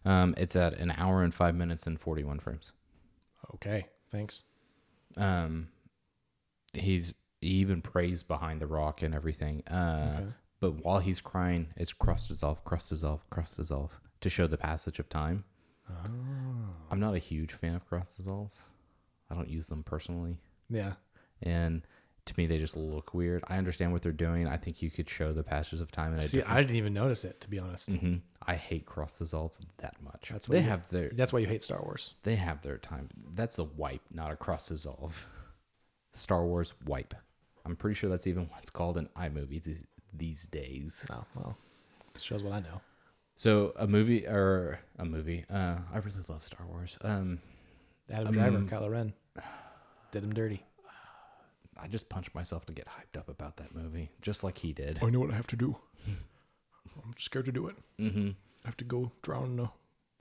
Um, 0.04 0.34
it's 0.36 0.54
at 0.56 0.74
an 0.74 0.92
hour 0.96 1.22
and 1.22 1.34
five 1.34 1.54
minutes 1.54 1.86
and 1.86 1.98
forty 1.98 2.22
one 2.24 2.38
frames. 2.38 2.72
Okay. 3.54 3.86
Thanks. 4.10 4.42
Um, 5.16 5.68
he's 6.74 7.14
he 7.40 7.48
even 7.48 7.82
prays 7.82 8.22
behind 8.22 8.60
the 8.60 8.66
rock 8.66 9.02
and 9.02 9.14
everything. 9.14 9.62
Uh, 9.68 10.12
Okay. 10.14 10.26
but 10.60 10.70
while 10.84 11.00
he's 11.00 11.20
crying, 11.20 11.68
it's 11.76 11.92
cross 11.92 12.28
dissolve, 12.28 12.64
cross 12.64 12.88
dissolve, 12.88 13.28
cross 13.30 13.56
dissolve 13.56 13.98
to 14.20 14.28
show 14.30 14.46
the 14.46 14.56
passage 14.56 14.98
of 15.00 15.08
time. 15.08 15.44
Oh. 15.90 15.94
I'm 16.90 17.00
not 17.00 17.14
a 17.14 17.18
huge 17.18 17.52
fan 17.52 17.74
of 17.74 17.84
cross 17.86 18.16
dissolves. 18.16 18.68
I 19.30 19.34
don't 19.34 19.48
use 19.48 19.66
them 19.66 19.82
personally. 19.82 20.38
Yeah. 20.70 20.92
and 21.42 21.82
to 22.24 22.34
me 22.36 22.46
they 22.46 22.58
just 22.58 22.76
look 22.76 23.14
weird. 23.14 23.42
I 23.48 23.58
understand 23.58 23.92
what 23.92 24.02
they're 24.02 24.12
doing. 24.12 24.46
I 24.46 24.56
think 24.56 24.80
you 24.82 24.90
could 24.90 25.08
show 25.10 25.32
the 25.32 25.42
passages 25.42 25.80
of 25.80 25.90
time 25.90 26.12
in 26.12 26.18
a 26.20 26.22
See, 26.22 26.38
different. 26.38 26.56
I 26.56 26.62
didn't 26.62 26.76
even 26.76 26.94
notice 26.94 27.24
it 27.24 27.40
to 27.40 27.50
be 27.50 27.58
honest. 27.58 27.90
Mhm. 27.90 28.20
I 28.46 28.54
hate 28.54 28.86
cross 28.86 29.18
dissolves 29.18 29.60
that 29.78 30.00
much. 30.02 30.30
That's 30.30 30.48
what 30.48 30.52
they 30.56 30.62
you- 30.62 30.68
have 30.68 30.88
their 30.90 31.10
That's 31.10 31.32
why 31.32 31.40
you 31.40 31.46
hate 31.46 31.62
Star 31.62 31.80
Wars. 31.82 32.14
they 32.22 32.36
have 32.36 32.62
their 32.62 32.78
time. 32.78 33.08
That's 33.34 33.58
a 33.58 33.64
wipe, 33.64 34.02
not 34.12 34.30
a 34.30 34.36
cross 34.36 34.68
dissolve. 34.68 35.26
Star 36.12 36.44
Wars 36.44 36.74
wipe. 36.86 37.14
I'm 37.64 37.76
pretty 37.76 37.94
sure 37.94 38.10
that's 38.10 38.26
even 38.26 38.48
what's 38.50 38.70
called 38.70 38.96
an 38.98 39.08
iMovie 39.16 39.62
these, 39.62 39.84
these 40.12 40.46
days. 40.46 41.06
Oh 41.10 41.24
well, 41.36 41.56
shows 42.20 42.42
what 42.42 42.52
I 42.52 42.60
know. 42.60 42.80
So 43.34 43.72
a 43.76 43.86
movie 43.86 44.26
or 44.26 44.78
a 44.98 45.04
movie. 45.04 45.44
Uh, 45.50 45.78
I 45.92 45.98
really 45.98 46.18
love 46.28 46.42
Star 46.42 46.66
Wars. 46.66 46.98
Um, 47.02 47.40
Adam 48.10 48.32
Driver, 48.32 48.58
Kylo 48.60 48.90
Ren, 48.90 49.12
did 50.10 50.22
him 50.22 50.34
dirty. 50.34 50.64
I 51.80 51.88
just 51.88 52.08
punched 52.08 52.34
myself 52.34 52.66
to 52.66 52.72
get 52.72 52.86
hyped 52.86 53.18
up 53.18 53.28
about 53.28 53.56
that 53.56 53.74
movie, 53.74 54.10
just 54.20 54.44
like 54.44 54.58
he 54.58 54.72
did. 54.72 55.00
I 55.02 55.10
know 55.10 55.20
what 55.20 55.30
I 55.30 55.36
have 55.36 55.46
to 55.48 55.56
do. 55.56 55.76
I'm 57.04 57.14
scared 57.16 57.46
to 57.46 57.52
do 57.52 57.68
it. 57.68 57.76
Mm-hmm. 57.98 58.30
I 58.64 58.68
have 58.68 58.76
to 58.78 58.84
go 58.84 59.12
drown 59.22 59.44
in 59.44 59.56
the 59.56 59.70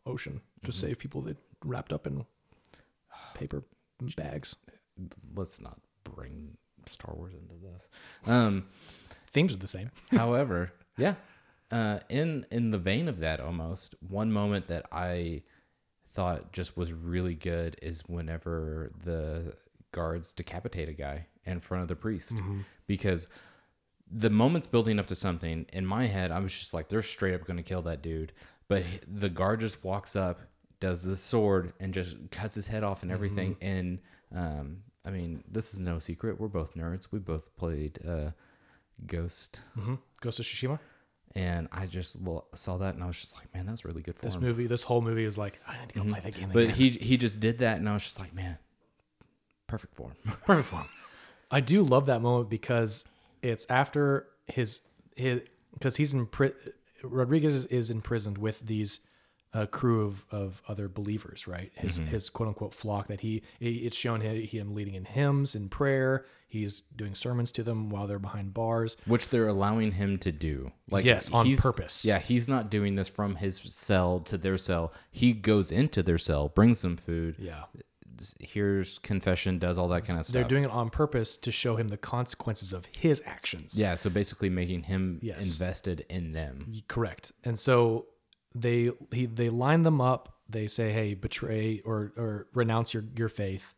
ocean 0.06 0.42
to 0.64 0.72
save 0.72 1.00
people 1.00 1.22
that 1.24 1.38
wrapped 1.64 1.94
up 1.94 2.08
in 2.08 2.26
paper 3.34 3.64
bags. 4.16 4.56
Let's 5.36 5.62
not 5.62 5.80
bring 6.04 6.58
Star 6.86 7.14
Wars 7.16 7.34
into 7.34 7.56
this. 7.56 7.88
Um, 8.26 8.68
Themes 9.28 9.54
are 9.54 9.58
the 9.60 9.68
same. 9.68 9.92
However, 10.12 10.72
yeah, 10.98 11.16
uh, 11.72 12.00
in 12.10 12.46
in 12.52 12.72
the 12.72 12.78
vein 12.78 13.08
of 13.08 13.20
that, 13.20 13.40
almost 13.40 13.96
one 14.08 14.32
moment 14.32 14.68
that 14.68 14.86
I 14.92 15.44
thought 16.08 16.52
just 16.52 16.76
was 16.76 16.92
really 16.92 17.36
good 17.36 17.78
is 17.82 18.04
whenever 18.08 18.92
the 19.04 19.56
guards 19.92 20.34
decapitate 20.34 20.90
a 20.90 20.94
guy 20.94 21.28
in 21.46 21.60
front 21.60 21.82
of 21.82 21.88
the 21.88 21.96
priest, 21.96 22.36
because 22.88 23.28
the 24.12 24.30
moments 24.30 24.68
building 24.68 25.00
up 25.00 25.08
to 25.08 25.16
something 25.16 25.66
in 25.74 25.86
my 25.86 26.06
head, 26.06 26.32
I 26.32 26.40
was 26.40 26.58
just 26.58 26.74
like, 26.74 26.90
they're 26.90 27.02
straight 27.02 27.34
up 27.34 27.46
going 27.46 27.58
to 27.58 27.64
kill 27.64 27.82
that 27.84 28.02
dude, 28.02 28.34
but 28.68 28.84
the 29.08 29.30
guard 29.30 29.60
just 29.62 29.84
walks 29.84 30.16
up, 30.16 30.40
does 30.80 31.04
the 31.04 31.16
sword, 31.16 31.74
and 31.80 31.94
just 31.94 32.18
cuts 32.32 32.56
his 32.56 32.68
head 32.68 32.84
off 32.84 33.04
and 33.04 33.12
everything, 33.12 33.56
and 33.62 34.00
um. 34.36 34.84
I 35.04 35.10
mean, 35.10 35.44
this 35.50 35.74
is 35.74 35.80
no 35.80 35.98
secret. 35.98 36.40
We're 36.40 36.48
both 36.48 36.76
nerds. 36.76 37.08
We 37.12 37.18
both 37.18 37.56
played 37.58 37.98
uh, 38.08 38.30
Ghost 39.08 39.62
Mm-hmm. 39.76 39.96
Ghost 40.22 40.40
of 40.40 40.46
Tsushima. 40.46 40.78
and 41.36 41.68
I 41.72 41.88
just 41.88 42.18
saw 42.54 42.78
that 42.78 42.94
and 42.94 43.04
I 43.04 43.08
was 43.08 43.20
just 43.20 43.36
like, 43.36 43.52
man, 43.54 43.66
that's 43.66 43.84
really 43.84 44.04
good 44.04 44.16
for 44.16 44.26
This 44.26 44.36
him. 44.36 44.42
movie, 44.42 44.68
this 44.68 44.84
whole 44.84 45.02
movie 45.02 45.24
is 45.24 45.40
like, 45.40 45.60
I 45.68 45.80
need 45.80 45.90
to 45.90 45.96
go 45.96 46.04
play 46.06 46.20
that 46.20 46.34
game 46.36 46.44
Mm-hmm. 46.44 46.54
But 46.54 46.64
again. 46.66 46.76
he 46.76 46.90
he 46.92 47.18
just 47.18 47.40
did 47.40 47.58
that 47.60 47.78
and 47.78 47.90
I 47.90 47.94
was 47.94 48.04
just 48.04 48.20
like, 48.20 48.32
man, 48.36 48.60
perfect 49.72 49.96
form. 49.96 50.14
perfect 50.46 50.68
form. 50.68 50.88
I 51.50 51.60
do 51.62 51.82
love 51.84 52.06
that 52.06 52.22
moment 52.22 52.50
because 52.50 53.08
it's 53.42 53.66
after 53.70 54.28
his 54.48 54.82
his 55.16 55.42
because 55.74 55.96
he's 55.96 56.14
in 56.14 56.26
pri- 56.28 56.54
Rodrigues 57.04 57.56
is, 57.56 57.66
is 57.68 57.90
imprisoned 57.90 58.38
with 58.38 58.60
these 58.68 59.08
uh, 59.54 59.66
crew 59.66 60.06
of, 60.06 60.26
of 60.32 60.62
other 60.68 60.88
believers, 60.88 61.48
right? 61.48 61.72
His 61.76 61.98
his 61.98 62.30
quote 62.30 62.48
unquote 62.50 62.74
flock 62.74 63.08
that 63.08 63.22
he 63.22 63.44
it's 63.60 63.98
shown 63.98 64.22
him, 64.22 64.36
him 64.46 64.74
leading 64.76 64.94
in 64.96 65.06
hymns 65.06 65.56
in 65.56 65.70
prayer. 65.70 66.26
He's 66.48 66.82
doing 66.82 67.16
sermons 67.16 67.52
to 67.54 67.64
them 67.64 67.90
while 67.90 68.08
they're 68.08 68.20
behind 68.20 68.54
bars. 68.54 68.98
which 69.06 69.30
they're 69.30 69.48
allowing 69.48 69.94
him 69.94 70.18
to 70.20 70.34
do. 70.34 70.74
Like 70.90 71.06
Yes, 71.06 71.32
on 71.32 71.56
purpose. 71.56 72.04
Yeah, 72.04 72.20
he's 72.20 72.50
not 72.50 72.70
doing 72.70 72.96
this 72.96 73.08
from 73.08 73.36
his 73.36 73.56
cell 73.58 74.20
to 74.22 74.38
their 74.38 74.58
cell. 74.58 74.94
He 75.12 75.32
goes 75.32 75.72
into 75.72 76.04
their 76.04 76.18
cell, 76.18 76.50
brings 76.50 76.82
them 76.82 76.98
food, 76.98 77.36
Yeah, 77.40 77.64
hears 78.40 79.00
confession, 79.00 79.60
does 79.60 79.78
all 79.80 79.88
that 79.90 80.06
kind 80.06 80.20
of 80.20 80.26
stuff. 80.26 80.34
they're 80.34 80.44
doing 80.50 80.64
it 80.64 80.72
on 80.72 80.90
purpose 80.90 81.38
to 81.38 81.52
show 81.52 81.76
him 81.76 81.88
the 81.90 81.98
consequences 81.98 82.72
of 82.74 82.86
his 82.88 83.22
actions. 83.26 83.78
yeah, 83.80 83.96
so 83.96 84.10
basically 84.10 84.50
making 84.50 84.84
him 84.84 85.20
Yes. 85.22 85.52
invested 85.54 86.06
in 86.10 86.32
them. 86.34 86.72
Correct. 86.88 87.32
And 87.44 87.58
so 87.60 88.08
they 88.54 88.92
he 89.12 89.26
they 89.26 89.50
line 89.50 89.84
them 89.84 90.02
up. 90.02 90.38
They 90.50 90.68
say, 90.68 90.92
"Hey, 90.92 91.14
betray 91.14 91.82
or 91.86 92.12
or 92.18 92.48
renounce 92.54 92.94
your 92.94 93.04
your 93.16 93.30
faith," 93.30 93.74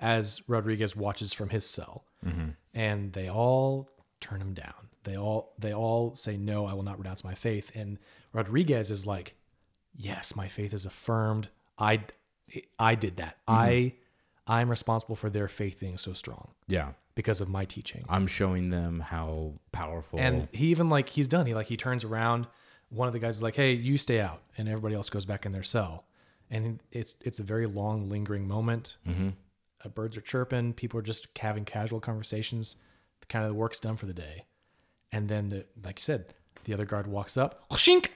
as 0.00 0.42
Rodrigues 0.48 0.94
watches 0.94 1.32
from 1.32 1.48
his 1.48 1.64
cell, 1.64 2.04
mm-hmm. 2.24 2.50
and 2.74 3.12
they 3.14 3.28
all 3.30 3.88
turn 4.20 4.40
him 4.40 4.52
down. 4.54 4.88
They 5.04 5.16
all 5.16 5.54
they 5.58 5.72
all 5.72 6.14
say, 6.14 6.36
"No, 6.36 6.66
I 6.66 6.74
will 6.74 6.82
not 6.82 6.98
renounce 6.98 7.24
my 7.24 7.34
faith." 7.34 7.70
And 7.74 7.98
Rodrigues 8.34 8.90
is 8.90 9.06
like, 9.06 9.36
"Yes, 9.96 10.36
my 10.36 10.48
faith 10.48 10.74
is 10.74 10.84
affirmed. 10.84 11.48
I 11.78 12.00
I 12.78 12.94
did 12.94 13.16
that. 13.18 13.36
I 13.46 13.94
I'm 14.46 14.70
responsible 14.70 15.16
for 15.16 15.28
their 15.30 15.48
faith 15.48 15.78
being 15.80 15.98
so 15.98 16.12
strong 16.14 16.52
Yeah. 16.68 16.92
because 17.14 17.40
of 17.40 17.48
my 17.48 17.64
teaching." 17.64 18.04
I'm 18.08 18.26
showing 18.26 18.70
them 18.70 19.00
how 19.00 19.54
powerful 19.72 20.18
And 20.20 20.48
he 20.52 20.68
even 20.68 20.88
like 20.88 21.08
he's 21.10 21.28
done. 21.28 21.46
He 21.46 21.54
like 21.54 21.66
he 21.66 21.76
turns 21.76 22.04
around. 22.04 22.46
One 22.90 23.06
of 23.06 23.12
the 23.12 23.18
guys 23.20 23.36
is 23.36 23.42
like, 23.42 23.56
"Hey, 23.56 23.72
you 23.72 23.98
stay 23.98 24.20
out," 24.20 24.42
and 24.56 24.68
everybody 24.68 24.94
else 24.94 25.10
goes 25.10 25.26
back 25.26 25.44
in 25.44 25.52
their 25.52 25.62
cell. 25.62 26.04
And 26.50 26.80
it's 26.90 27.14
it's 27.20 27.38
a 27.38 27.42
very 27.42 27.66
long, 27.66 28.08
lingering 28.08 28.48
moment. 28.48 28.96
Mm-hmm. 29.06 29.28
Uh, 29.84 29.88
birds 29.90 30.16
are 30.16 30.22
chirping. 30.22 30.72
People 30.72 30.98
are 30.98 31.02
just 31.02 31.36
having 31.38 31.64
casual 31.66 32.00
conversations. 32.00 32.76
The 33.20 33.26
kind 33.26 33.44
of 33.44 33.50
the 33.50 33.54
work's 33.54 33.78
done 33.78 33.96
for 33.96 34.06
the 34.06 34.14
day. 34.14 34.46
And 35.12 35.28
then, 35.28 35.50
the, 35.50 35.66
like 35.84 35.98
you 35.98 36.02
said, 36.02 36.34
the 36.64 36.72
other 36.74 36.84
guard 36.86 37.06
walks 37.06 37.36
up, 37.36 37.68
shink, 37.70 38.06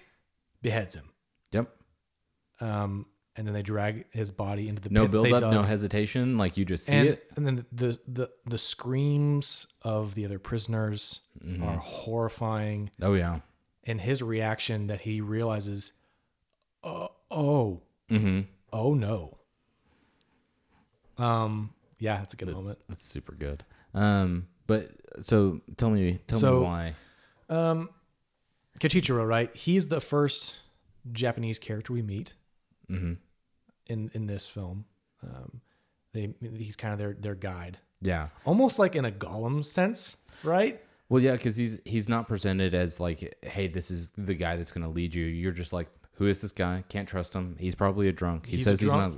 beheads 0.63 0.95
him. 0.95 1.11
Yep. 1.53 1.71
Um, 2.61 3.07
and 3.37 3.47
then 3.47 3.55
they 3.55 3.63
drag 3.63 4.05
his 4.13 4.31
body 4.31 4.69
into 4.69 4.83
the 4.83 4.91
No 4.91 5.05
pits 5.05 5.15
build 5.15 5.33
up, 5.33 5.41
dug. 5.41 5.53
no 5.53 5.63
hesitation. 5.63 6.37
Like 6.39 6.57
you 6.57 6.65
just 6.65 6.87
see 6.87 6.95
and, 6.97 7.09
it. 7.09 7.31
and 7.37 7.47
then 7.47 7.65
the, 7.73 7.99
the 8.07 8.31
the 8.47 8.59
screams 8.59 9.67
of 9.83 10.15
the 10.15 10.25
other 10.25 10.39
prisoners 10.39 11.21
Mm-hmm. 11.43 11.65
are 11.65 11.79
horrifying. 11.79 12.91
Oh 13.01 13.15
yeah. 13.15 13.41
and 13.85 14.01
his 14.01 14.23
reaction 14.23 14.87
that 14.89 15.01
he 15.01 15.21
realizes, 15.21 15.93
oh, 16.85 17.09
oh, 17.31 17.81
Mm-hmm. 18.11 18.41
oh 18.73 18.95
no. 18.95 19.39
Um, 21.19 21.73
yeah, 21.99 22.19
that's 22.19 22.35
a 22.35 22.37
good 22.37 22.51
moment. 22.53 22.79
That's 22.89 23.03
super 23.03 23.33
good. 23.33 23.65
Um, 23.95 24.49
but 24.67 24.91
so 25.23 25.61
tell 25.77 25.91
me, 25.91 26.21
tell 26.27 26.39
So- 26.39 26.61
me 26.61 26.65
why. 26.67 26.95
Um, 27.49 27.91
Kachichiro, 28.81 29.27
right? 29.27 29.55
He's 29.55 29.89
the 29.89 30.01
first 30.01 30.57
Japanese 31.13 31.59
character 31.59 31.93
we 31.93 32.03
meet 32.03 32.35
Mm-hmm. 32.93 33.13
in 33.87 34.11
in 34.15 34.27
this 34.27 34.47
film. 34.47 34.85
Um, 35.25 35.61
they 36.13 36.35
he's 36.59 36.77
kind 36.77 36.93
of 36.93 36.99
their 36.99 37.15
their 37.15 37.35
guide, 37.35 37.79
Yeah. 38.01 38.29
almost 38.45 38.79
like 38.79 38.97
in 38.97 39.05
a 39.05 39.11
Gollum 39.13 39.65
sense, 39.65 40.19
right? 40.45 40.81
Well, 41.09 41.23
yeah, 41.23 41.33
because 41.33 41.57
he's 41.57 41.81
he's 41.85 42.09
not 42.09 42.27
presented 42.29 42.75
as 42.75 42.99
like, 43.01 43.35
hey, 43.43 43.67
this 43.69 43.91
is 43.91 44.09
the 44.11 44.35
guy 44.35 44.57
that's 44.57 44.73
going 44.73 44.85
to 44.87 44.91
lead 44.93 45.15
you. 45.15 45.25
You're 45.27 45.53
just 45.53 45.73
like, 45.73 45.89
who 46.15 46.27
is 46.27 46.41
this 46.41 46.53
guy? 46.53 46.85
Can't 46.89 47.09
trust 47.09 47.35
him. 47.35 47.57
He's 47.59 47.75
probably 47.75 48.09
a 48.09 48.13
drunk. 48.13 48.47
He 48.47 48.57
He's 48.57 48.65
says 48.65 48.81
he's 48.81 48.93
not 48.93 49.13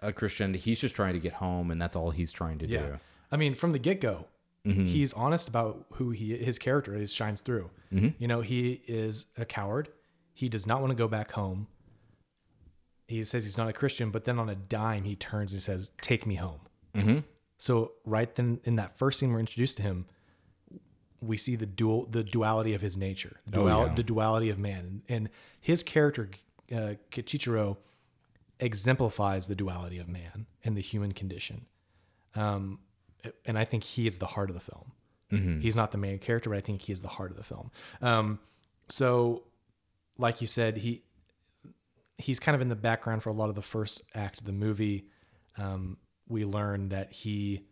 a 0.00 0.12
Christian. 0.12 0.54
He's 0.54 0.80
just 0.80 0.94
trying 0.96 1.14
to 1.14 1.20
get 1.20 1.32
home, 1.34 1.70
and 1.70 1.80
that's 1.82 1.96
all 1.96 2.10
he's 2.10 2.32
trying 2.32 2.58
to 2.58 2.66
do. 2.66 2.98
I 3.32 3.36
mean, 3.36 3.54
from 3.54 3.72
the 3.72 3.78
get 3.78 4.00
go, 4.00 4.26
Mm-hmm. 4.66 4.84
he's 4.84 5.14
honest 5.14 5.48
about 5.48 5.86
who 5.94 6.10
he 6.10 6.36
his 6.36 6.58
character 6.58 6.94
is 6.94 7.12
shines 7.12 7.40
through. 7.40 7.70
Mm-hmm. 7.92 8.08
You 8.18 8.28
know, 8.28 8.42
he 8.42 8.82
is 8.86 9.26
a 9.38 9.44
coward. 9.46 9.88
He 10.34 10.48
does 10.50 10.66
not 10.66 10.80
want 10.82 10.90
to 10.90 10.94
go 10.96 11.08
back 11.08 11.32
home. 11.32 11.66
He 13.10 13.22
says 13.24 13.44
he's 13.44 13.58
not 13.58 13.68
a 13.68 13.72
Christian, 13.72 14.10
but 14.10 14.24
then 14.24 14.38
on 14.38 14.48
a 14.48 14.54
dime, 14.54 15.04
he 15.04 15.14
turns 15.16 15.52
and 15.52 15.60
says, 15.60 15.90
"Take 16.00 16.26
me 16.26 16.36
home." 16.36 16.60
Mm-hmm. 16.94 17.18
So 17.58 17.92
right 18.06 18.34
then, 18.34 18.60
in 18.64 18.76
that 18.76 18.96
first 18.98 19.18
scene, 19.18 19.32
we're 19.32 19.40
introduced 19.40 19.76
to 19.78 19.82
him. 19.82 20.06
We 21.20 21.36
see 21.36 21.54
the 21.56 21.66
dual, 21.66 22.06
the 22.06 22.24
duality 22.24 22.72
of 22.72 22.80
his 22.80 22.96
nature, 22.96 23.40
the, 23.46 23.60
Oh, 23.60 23.66
yeah. 23.86 23.92
the 23.94 24.02
duality 24.02 24.48
of 24.48 24.58
man, 24.58 25.02
and 25.08 25.28
his 25.60 25.82
character, 25.82 26.30
uh, 26.72 26.94
Kichijiro, 27.12 27.76
exemplifies 28.58 29.46
the 29.48 29.54
duality 29.54 29.98
of 29.98 30.08
man 30.08 30.46
and 30.64 30.76
the 30.76 30.80
human 30.80 31.12
condition. 31.12 31.66
Um, 32.34 32.78
and 33.44 33.58
I 33.58 33.64
think 33.64 33.84
he 33.84 34.06
is 34.06 34.18
the 34.18 34.26
heart 34.26 34.48
of 34.50 34.54
the 34.54 34.60
film. 34.60 34.92
Mm-hmm. 35.30 35.60
He's 35.60 35.76
not 35.76 35.92
the 35.92 35.98
main 35.98 36.18
character, 36.18 36.50
but 36.50 36.56
I 36.56 36.60
think 36.62 36.82
he 36.82 36.92
is 36.92 37.02
the 37.02 37.08
heart 37.08 37.30
of 37.30 37.36
the 37.36 37.42
film. 37.42 37.70
Um, 38.00 38.38
so, 38.88 39.42
like 40.18 40.40
you 40.40 40.46
said, 40.46 40.78
he 40.78 41.02
he's 42.20 42.38
kind 42.38 42.54
of 42.54 42.60
in 42.60 42.68
the 42.68 42.76
background 42.76 43.22
for 43.22 43.30
a 43.30 43.32
lot 43.32 43.48
of 43.48 43.54
the 43.54 43.62
first 43.62 44.02
act 44.14 44.40
of 44.40 44.46
the 44.46 44.52
movie. 44.52 45.06
Um, 45.56 45.96
we 46.28 46.44
learn 46.44 46.90
that 46.90 47.12
he 47.12 47.66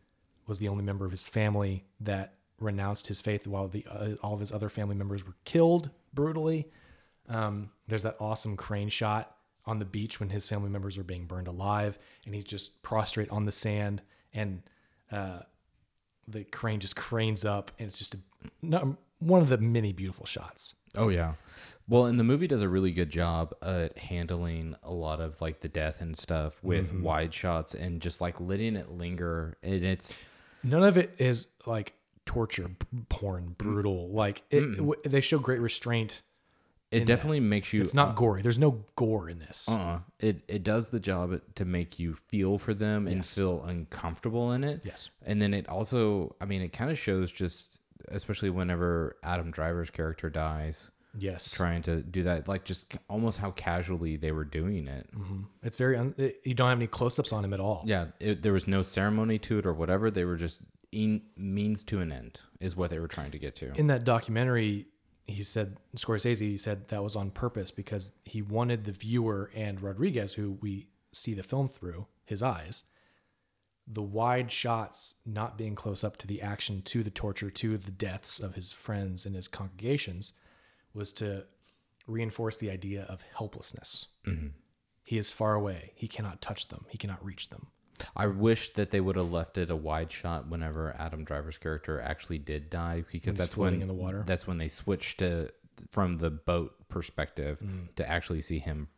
was 0.47 0.59
the 0.59 0.69
only 0.69 0.83
member 0.83 1.05
of 1.05 1.11
his 1.11 1.29
family 1.29 1.85
that 2.01 2.35
renounced 2.61 3.07
his 3.07 3.21
faith 3.21 3.47
while 3.47 3.69
the 3.69 3.87
uh, 3.89 4.15
all 4.23 4.35
of 4.35 4.41
his 4.41 4.51
other 4.51 4.69
family 4.69 4.95
members 4.95 5.27
were 5.27 5.37
killed 5.45 5.91
brutally. 6.13 6.69
Um, 7.29 7.71
there's 7.87 8.03
that 8.03 8.17
awesome 8.19 8.57
crane 8.57 8.89
shot 8.89 9.37
on 9.67 9.79
the 9.79 9.85
beach 9.85 10.19
when 10.19 10.31
his 10.31 10.47
family 10.47 10.71
members 10.71 10.97
are 10.97 11.05
being 11.05 11.27
burned 11.27 11.47
alive, 11.47 11.99
and 12.25 12.35
he's 12.35 12.45
just 12.45 12.83
prostrate 12.83 13.31
on 13.31 13.45
the 13.45 13.53
sand, 13.53 14.01
and 14.33 14.63
uh, 15.13 15.41
the 16.27 16.45
crane 16.45 16.81
just 16.81 16.97
cranes 16.97 17.45
up, 17.45 17.71
and 17.79 17.87
it's 17.87 17.99
just 17.99 18.15
a, 18.15 18.97
one 19.19 19.43
of 19.43 19.49
the 19.49 19.59
many 19.59 19.93
beautiful 19.93 20.25
shots. 20.25 20.75
Oh 20.97 21.09
yeah. 21.09 21.35
Well, 21.89 22.05
and 22.07 22.19
the 22.19 22.25
movie 22.25 22.47
does 22.47 22.63
a 22.63 22.69
really 22.69 22.93
good 22.93 23.11
job 23.11 23.55
at 23.63 23.97
handling 23.97 24.77
a 24.83 24.93
lot 24.93 25.21
of 25.21 25.41
like 25.41 25.61
the 25.61 25.69
death 25.69 26.01
and 26.01 26.17
stuff 26.17 26.63
with 26.63 26.89
Mm-hmm. 26.93 27.03
wide 27.03 27.33
shots 27.35 27.75
and 27.75 28.01
just 28.03 28.21
like 28.21 28.41
letting 28.41 28.77
it 28.77 28.91
linger. 28.91 29.57
And 29.63 29.83
it's 29.85 30.19
None 30.63 30.83
of 30.83 30.97
it 30.99 31.15
is 31.19 31.49
like 31.67 31.95
torture, 32.27 32.71
porn, 33.09 33.55
brutal. 33.57 34.11
Like 34.11 34.43
it, 34.51 34.77
w- 34.77 35.01
they 35.05 35.21
show 35.23 35.39
great 35.39 35.61
restraint. 35.61 36.21
it 36.91 37.07
definitely 37.07 37.41
makes 37.41 37.73
you 37.73 37.81
It's 37.81 37.95
not 37.95 38.17
gory. 38.17 38.43
There's 38.43 38.59
no 38.59 38.85
gore 38.97 39.31
in 39.31 39.39
this. 39.39 39.69
uh 39.69 40.01
it 40.21 40.43
it 40.49 40.63
does 40.65 40.91
the 40.91 41.01
job 41.01 41.41
to 41.55 41.65
make 41.65 41.99
you 41.99 42.15
feel 42.29 42.59
for 42.59 42.75
them 42.75 43.07
and 43.07 43.25
feel 43.25 43.63
uncomfortable 43.65 44.53
in 44.53 44.63
it. 44.65 44.81
Yes. 44.85 45.09
And 45.25 45.41
then 45.41 45.55
it 45.55 45.69
also, 45.71 46.35
I 46.41 46.45
mean, 46.45 46.61
it 46.61 46.73
kind 46.75 46.91
of 46.91 46.99
shows 46.99 47.33
just, 47.33 47.81
especially 48.09 48.51
whenever 48.51 49.17
Adam 49.23 49.51
Driver's 49.51 49.91
character 49.91 50.29
dies, 50.29 50.91
Yes, 51.17 51.53
trying 51.53 51.83
to 51.83 52.03
do 52.03 52.25
that, 52.25 52.49
like 52.49 52.65
just 52.65 52.97
almost 53.09 53.39
how 53.39 53.51
casually 53.53 54.17
they 54.17 54.33
were 54.33 54.45
doing 54.45 54.87
it. 54.87 55.09
Mm-hmm. 55.17 55.43
it's 55.63 55.77
very. 55.77 55.97
Un- 55.97 56.15
it, 56.19 56.41
you 56.45 56.55
don't 56.55 56.69
have 56.69 56.79
any 56.79 56.87
close-ups 56.87 57.33
on 57.33 57.45
him 57.45 57.55
at 57.55 57.61
all. 57.61 57.83
Yeah, 57.87 58.07
it, 58.21 58.43
there 58.43 58.53
was 58.53 58.69
no 58.69 58.83
ceremony 58.83 59.39
to 59.41 59.59
it 59.59 59.67
or 59.67 59.73
whatever. 59.73 60.11
They 60.11 60.25
were 60.25 60.37
just 60.37 60.63
in, 60.93 61.23
means 61.37 61.83
to 61.85 62.01
an 62.01 62.13
end, 62.13 62.41
is 62.61 62.77
what 62.77 62.91
they 62.91 62.99
were 62.99 63.09
trying 63.09 63.31
to 63.33 63.39
get 63.39 63.55
to. 63.57 63.73
In 63.73 63.87
that 63.89 64.05
documentary, 64.05 64.87
he 65.25 65.43
said 65.43 65.77
Scorsese. 65.97 66.41
He 66.41 66.59
said 66.59 66.89
that 66.89 67.03
was 67.03 67.17
on 67.17 67.31
purpose 67.31 67.71
because 67.71 68.13
he 68.25 68.43
wanted 68.43 68.85
the 68.85 68.93
viewer 68.93 69.51
and 69.55 69.81
Rodrigues, 69.81 70.35
who 70.35 70.59
we 70.61 70.89
see 71.13 71.35
the 71.35 71.43
film 71.43 71.69
through 71.69 72.07
his 72.25 72.43
eyes, 72.43 72.85
the 73.87 74.03
wide 74.03 74.53
shots 74.53 75.17
not 75.25 75.57
being 75.57 75.75
close 75.75 76.05
up 76.05 76.19
to 76.19 76.27
the 76.27 76.43
action, 76.43 76.83
to 76.83 77.03
the 77.03 77.11
torture, 77.11 77.51
to 77.51 77.79
the 77.79 77.91
deaths 77.91 78.39
of 78.41 78.55
his 78.55 78.73
friends 78.73 79.25
and 79.25 79.35
his 79.35 79.49
congregations, 79.49 80.35
was 80.99 81.13
to 81.15 81.45
reinforce 82.07 82.57
the 82.59 82.71
idea 82.71 83.05
of 83.09 83.23
helplessness. 83.35 84.07
He 85.03 85.17
is 85.17 85.31
far 85.31 85.55
away. 85.55 85.93
He 85.95 86.07
cannot 86.09 86.43
touch 86.43 86.69
them. 86.69 86.85
He 86.89 86.99
cannot 86.99 87.25
reach 87.25 87.49
them. 87.49 87.69
I 88.15 88.27
wish 88.27 88.73
that 88.75 88.91
they 88.91 89.01
would 89.01 89.17
have 89.17 89.33
left 89.33 89.57
it 89.59 89.71
a 89.71 89.77
wide 89.77 90.13
shot 90.13 90.49
whenever 90.49 90.95
Adam 90.99 91.25
Driver's 91.25 91.57
character 91.59 92.01
actually 92.01 92.39
did 92.39 92.69
die, 92.71 93.05
because 93.11 93.37
that's 93.37 93.57
when 93.57 93.81
in 93.81 93.89
the 93.89 93.95
water. 93.95 94.23
That's 94.27 94.47
when 94.47 94.59
they 94.59 94.69
switched 94.69 95.19
to 95.21 95.51
from 95.91 96.19
the 96.19 96.31
boat 96.31 96.75
perspective 96.89 97.61
Mm. 97.61 97.95
to 97.97 98.09
actually 98.09 98.41
see 98.41 98.59
him 98.59 98.89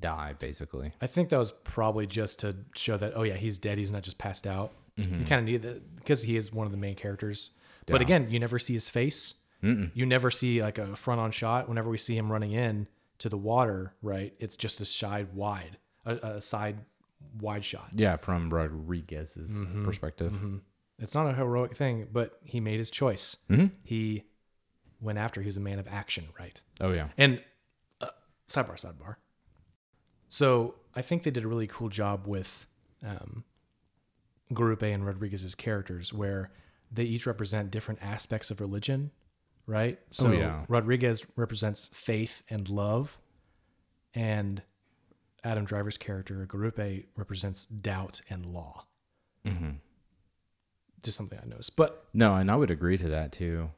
die, 0.00 0.34
basically. 0.38 0.92
I 1.00 1.06
think 1.06 1.28
that 1.30 1.38
was 1.38 1.52
probably 1.52 2.06
just 2.06 2.40
to 2.40 2.56
show 2.76 2.96
that 2.96 3.12
oh 3.16 3.22
yeah 3.22 3.34
he's 3.34 3.58
dead 3.58 3.78
he's 3.78 3.90
not 3.90 4.02
just 4.02 4.18
passed 4.18 4.46
out. 4.46 4.72
You 4.96 5.24
kind 5.26 5.40
of 5.40 5.44
need 5.44 5.62
that 5.62 5.96
because 5.96 6.22
he 6.22 6.36
is 6.36 6.52
one 6.52 6.66
of 6.66 6.70
the 6.72 6.78
main 6.78 6.94
characters. 6.94 7.50
But 7.86 8.00
again, 8.00 8.28
you 8.30 8.38
never 8.38 8.58
see 8.60 8.74
his 8.74 8.88
face. 8.88 9.34
You 9.94 10.04
never 10.06 10.30
see 10.30 10.62
like 10.62 10.78
a 10.78 10.94
front 10.96 11.20
on 11.20 11.30
shot. 11.30 11.68
Whenever 11.68 11.88
we 11.88 11.96
see 11.98 12.16
him 12.16 12.30
running 12.30 12.52
in 12.52 12.86
to 13.18 13.28
the 13.28 13.38
water, 13.38 13.94
right? 14.02 14.34
It's 14.38 14.56
just 14.56 14.80
a 14.80 14.84
side 14.84 15.32
wide, 15.34 15.78
a, 16.04 16.16
a 16.16 16.40
side 16.40 16.78
wide 17.40 17.64
shot. 17.64 17.88
Yeah, 17.94 18.16
from 18.16 18.50
Rodrigues's 18.50 19.64
Mm-hmm. 19.64 19.82
perspective. 19.84 20.38
It's 20.98 21.14
not 21.14 21.26
a 21.28 21.32
heroic 21.34 21.74
thing, 21.76 22.08
but 22.12 22.38
he 22.44 22.60
made 22.60 22.76
his 22.78 22.90
choice. 22.90 23.36
He 23.82 24.24
went 25.00 25.18
after. 25.18 25.40
He 25.40 25.46
was 25.46 25.56
a 25.56 25.60
man 25.60 25.78
of 25.78 25.88
action, 25.88 26.24
right? 26.38 26.60
Oh 26.80 26.92
yeah. 26.92 27.08
And 27.16 27.40
uh, 28.00 28.08
sidebar, 28.48 28.76
sidebar. 28.76 29.16
So 30.28 30.74
I 30.94 31.02
think 31.02 31.22
they 31.22 31.30
did 31.30 31.44
a 31.44 31.48
really 31.48 31.66
cool 31.66 31.88
job 31.88 32.26
with 32.26 32.66
um, 33.04 33.44
and 34.50 35.06
Rodrigues's 35.06 35.54
characters, 35.54 36.12
where 36.12 36.50
they 36.92 37.04
each 37.04 37.26
represent 37.26 37.70
different 37.70 38.00
aspects 38.02 38.50
of 38.50 38.60
religion, 38.60 39.10
right? 39.66 39.98
So 40.10 40.32
yeah. 40.32 40.64
Rodrigues 40.68 41.26
represents 41.36 41.86
faith 41.88 42.42
and 42.48 42.68
love, 42.68 43.18
and 44.14 44.62
Adam 45.42 45.64
Driver's 45.64 45.98
character 45.98 46.46
Garupe 46.50 47.06
represents 47.16 47.66
doubt 47.66 48.20
and 48.30 48.48
law. 48.48 48.86
Just 51.02 51.18
something 51.18 51.38
I 51.42 51.46
noticed, 51.46 51.76
but 51.76 52.06
No, 52.14 52.34
and 52.34 52.50
I 52.50 52.56
would 52.56 52.70
agree 52.70 52.96
to 52.96 53.10
that 53.10 53.32
too. 53.32 53.70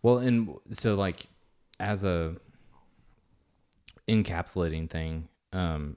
Well, 0.00 0.18
and 0.18 0.54
so 0.70 0.94
like 0.94 1.26
as 1.80 2.04
a 2.04 2.36
encapsulating 4.08 4.88
thing, 4.88 5.28
um 5.52 5.96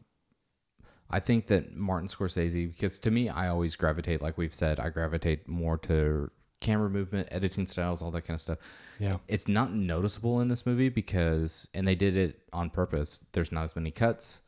I 1.08 1.20
think 1.20 1.46
that 1.48 1.76
Martin 1.76 2.08
Scorsese 2.08 2.68
because 2.72 2.98
to 3.00 3.12
me 3.12 3.30
I 3.30 3.50
always 3.50 3.76
gravitate 3.76 4.24
like 4.24 4.40
we've 4.40 4.54
said, 4.54 4.80
I 4.80 4.90
gravitate 4.90 5.48
more 5.48 5.78
to 5.80 6.32
camera 6.62 6.90
movement, 6.90 7.28
editing 7.32 7.68
styles, 7.68 8.02
all 8.02 8.12
that 8.12 8.22
kind 8.22 8.36
of 8.36 8.42
stuff. 8.42 8.60
yeah, 9.00 9.18
It's 9.28 9.48
not 9.48 9.74
noticeable 9.74 10.42
in 10.42 10.48
this 10.48 10.66
movie 10.66 10.90
because 10.90 11.70
and 11.74 11.88
they 11.88 11.96
did 11.96 12.16
it 12.16 12.42
on 12.54 12.70
purpose. 12.70 13.26
There's 13.34 13.52
not 13.52 13.64
as 13.64 13.76
many 13.76 13.92
cuts. 13.92 14.42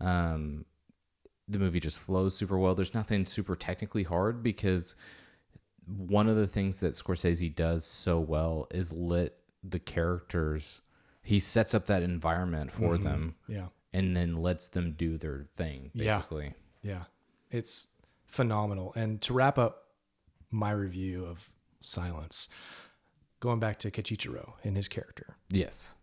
Um 0.00 0.64
the 1.48 1.58
movie 1.58 1.80
just 1.80 2.00
flows 2.00 2.36
super 2.36 2.58
well. 2.58 2.74
There's 2.74 2.94
nothing 2.94 3.24
super 3.24 3.56
technically 3.56 4.02
hard 4.02 4.42
because 4.42 4.96
one 5.86 6.28
of 6.28 6.36
the 6.36 6.46
things 6.46 6.80
that 6.80 6.92
Scorsese 6.92 7.54
does 7.54 7.84
so 7.84 8.20
well 8.20 8.66
is 8.70 8.92
lit 8.92 9.38
the 9.64 9.78
characters. 9.78 10.82
He 11.22 11.40
sets 11.40 11.74
up 11.74 11.86
that 11.86 12.02
environment 12.02 12.70
for 12.70 12.98
them 12.98 13.34
yeah. 13.48 13.66
and 13.92 14.16
then 14.16 14.36
lets 14.36 14.68
them 14.68 14.92
do 14.92 15.16
their 15.16 15.46
thing, 15.54 15.90
Yeah. 15.94 16.18
Yeah, 16.82 17.04
it's 17.50 17.88
phenomenal. 18.26 18.92
And 18.94 19.20
to 19.22 19.32
wrap 19.32 19.58
up 19.58 19.87
my 20.50 20.70
review 20.70 21.24
of 21.24 21.50
Silence, 21.80 22.48
going 23.40 23.60
back 23.60 23.78
to 23.80 23.90
Kachichiro 23.90 24.54
and 24.64 24.76
his 24.76 24.88
character, 24.88 25.36
Yes. 25.50 25.94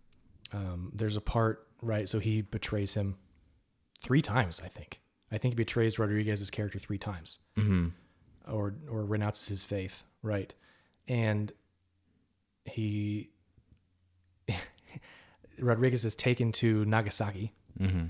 um, 0.53 0.91
there's 0.93 1.17
a 1.17 1.21
part 1.21 1.67
right. 1.81 2.07
So 2.07 2.19
he 2.19 2.41
betrays 2.41 2.93
him 2.95 3.17
three 4.01 4.21
times. 4.21 4.61
I 4.63 4.67
think. 4.67 5.01
I 5.31 5.37
think 5.37 5.53
he 5.53 5.55
betrays 5.55 5.97
Rodrigues's 5.99 6.49
character 6.51 6.79
three 6.79 6.97
times, 6.99 7.39
hmm 7.55 7.87
or 8.47 8.75
or 8.89 9.03
renounces 9.05 9.47
his 9.47 9.63
faith. 9.65 10.03
Right, 10.21 10.53
and 11.07 11.51
he 12.65 13.31
Rodrigues 15.59 16.05
is 16.05 16.15
taken 16.15 16.51
to 16.53 16.85
Nagasaki 16.85 17.53
hmm 17.77 18.05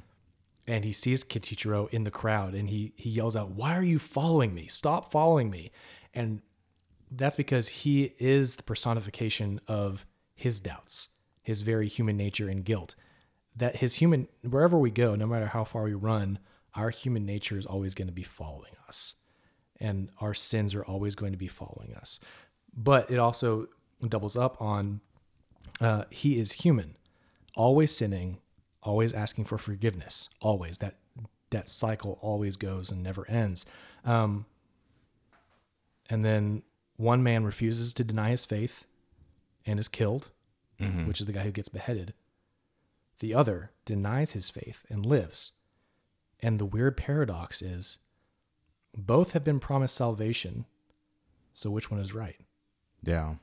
and 0.68 0.84
he 0.84 0.92
sees 0.92 1.24
Kichijiro 1.24 1.88
in 1.94 2.06
the 2.06 2.12
crowd 2.12 2.56
and 2.56 2.70
he 2.70 2.94
he 2.96 3.10
yells 3.12 3.36
out, 3.36 3.52
"Why 3.52 3.76
are 3.76 3.84
you 3.84 4.00
following 4.00 4.54
me? 4.54 4.66
Stop 4.68 5.12
following 5.12 5.50
me!" 5.52 5.72
And 6.16 6.42
that's 7.12 7.36
because 7.36 7.68
he 7.68 8.14
is 8.20 8.56
the 8.56 8.64
personification 8.64 9.60
of 9.68 10.06
his 10.34 10.60
doubts, 10.60 11.10
his 11.44 11.62
very 11.62 11.88
human 11.88 12.18
nature 12.18 12.50
and 12.50 12.64
guilt. 12.64 12.96
That 13.56 13.78
his 13.78 13.96
human 13.96 14.28
wherever 14.42 14.78
we 14.78 14.92
go, 14.92 15.16
no 15.16 15.28
matter 15.28 15.48
how 15.48 15.64
far 15.64 15.84
we 15.84 15.94
run, 15.94 16.40
our 16.74 16.90
human 16.90 17.26
nature 17.26 17.58
is 17.58 17.66
always 17.66 17.94
going 17.94 18.08
to 18.08 18.14
be 18.14 18.24
following 18.24 18.74
us. 18.88 19.16
And 19.80 20.10
our 20.20 20.34
sins 20.34 20.74
are 20.76 20.84
always 20.84 21.16
going 21.16 21.32
to 21.32 21.38
be 21.38 21.48
following 21.48 21.94
us. 21.96 22.20
But 22.76 23.10
it 23.12 23.18
also 23.18 23.68
doubles 24.08 24.36
up 24.36 24.62
on 24.62 25.02
uh, 25.80 26.04
he 26.10 26.40
is 26.40 26.54
human, 26.54 26.96
always 27.56 27.96
sinning, 27.96 28.40
always 28.84 29.14
asking 29.14 29.46
for 29.46 29.58
forgiveness, 29.58 30.30
always 30.42 30.78
that 30.80 30.96
that 31.52 31.70
cycle 31.70 32.18
always 32.22 32.58
goes 32.58 32.92
and 32.92 33.04
never 33.04 33.30
ends. 33.30 33.66
Um, 34.04 34.46
and 36.10 36.24
then 36.24 36.64
one 36.98 37.24
man 37.24 37.46
refuses 37.46 37.94
to 37.94 38.04
deny 38.04 38.30
his 38.30 38.46
faith 38.46 38.86
and 39.66 39.80
is 39.80 39.88
killed, 39.88 40.30
mm-hmm. 40.80 41.08
which 41.08 41.20
is 41.20 41.26
the 41.26 41.34
guy 41.34 41.42
who 41.42 41.52
gets 41.52 41.70
beheaded. 41.70 42.14
The 43.20 43.34
other 43.34 43.72
denies 43.86 44.32
his 44.32 44.50
faith 44.50 44.86
and 44.90 45.06
lives. 45.06 45.54
And 46.42 46.60
the 46.60 46.66
weird 46.66 46.98
paradox 46.98 47.62
is 47.62 48.00
both 48.96 49.32
have 49.32 49.44
been 49.44 49.60
promised 49.60 49.96
salvation. 49.96 50.66
So 51.54 51.70
which 51.70 51.90
one 51.90 52.00
is 52.00 52.14
right? 52.14 52.40
Yeah. 53.04 53.36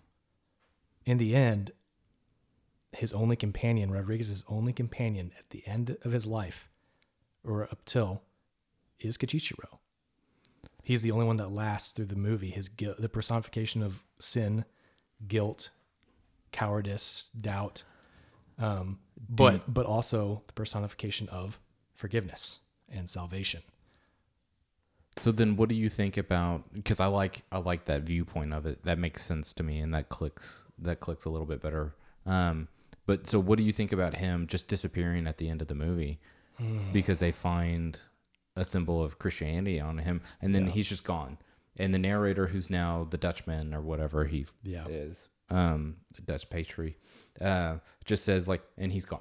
in 1.04 1.18
the 1.18 1.34
end, 1.34 1.72
his 2.92 3.12
only 3.12 3.36
companion, 3.36 3.90
Rodrigues's 3.90 4.44
only 4.48 4.72
companion 4.72 5.32
at 5.38 5.50
the 5.50 5.66
end 5.66 5.96
of 6.02 6.12
his 6.12 6.26
life, 6.26 6.68
or 7.42 7.64
up 7.64 7.84
till, 7.84 8.22
is 9.00 9.16
Kachichiro. 9.16 9.78
He's 10.82 11.02
the 11.02 11.12
only 11.12 11.26
one 11.26 11.36
that 11.36 11.52
lasts 11.52 11.92
through 11.92 12.06
the 12.06 12.16
movie. 12.16 12.50
His 12.50 12.68
guilt, 12.68 12.96
the 12.98 13.08
personification 13.08 13.82
of 13.82 14.02
sin, 14.18 14.64
guilt, 15.26 15.70
cowardice, 16.50 17.30
doubt, 17.40 17.84
um, 18.58 18.98
but 19.28 19.72
but 19.72 19.86
also 19.86 20.42
the 20.46 20.52
personification 20.52 21.28
of 21.28 21.60
forgiveness 21.94 22.58
and 22.90 23.08
salvation. 23.08 23.62
So 25.18 25.30
then, 25.30 25.56
what 25.56 25.68
do 25.68 25.74
you 25.74 25.88
think 25.88 26.16
about? 26.16 26.72
Because 26.72 26.98
I 26.98 27.06
like 27.06 27.42
I 27.52 27.58
like 27.58 27.84
that 27.84 28.02
viewpoint 28.02 28.52
of 28.52 28.66
it. 28.66 28.82
That 28.84 28.98
makes 28.98 29.22
sense 29.22 29.52
to 29.54 29.62
me, 29.62 29.78
and 29.78 29.94
that 29.94 30.08
clicks 30.08 30.66
that 30.78 31.00
clicks 31.00 31.26
a 31.26 31.30
little 31.30 31.46
bit 31.46 31.60
better. 31.62 31.94
Um, 32.26 32.68
but 33.06 33.26
so, 33.26 33.38
what 33.38 33.58
do 33.58 33.64
you 33.64 33.72
think 33.72 33.92
about 33.92 34.16
him 34.16 34.46
just 34.46 34.68
disappearing 34.68 35.26
at 35.26 35.38
the 35.38 35.48
end 35.48 35.60
of 35.62 35.68
the 35.68 35.74
movie 35.74 36.18
because 36.92 37.18
they 37.18 37.32
find 37.32 37.98
a 38.57 38.64
symbol 38.64 39.03
of 39.03 39.18
Christianity 39.18 39.80
on 39.80 39.98
him, 39.98 40.20
and 40.40 40.55
then 40.55 40.66
he's 40.68 40.88
just 40.88 41.05
gone. 41.05 41.38
And 41.76 41.94
the 41.94 41.98
narrator, 41.98 42.46
who's 42.48 42.68
now 42.70 43.07
the 43.11 43.16
Dutchman 43.16 43.72
or 43.74 43.80
whatever 43.80 44.24
he 44.26 44.46
Yeah. 44.62 44.86
is, 44.88 45.28
um, 45.48 45.96
Dutch 46.24 46.48
pastry, 46.50 46.96
uh, 47.40 47.78
just 48.05 48.24
says 48.24 48.46
like, 48.48 48.62
and 48.76 48.92
he's 48.92 49.07
gone. 49.07 49.20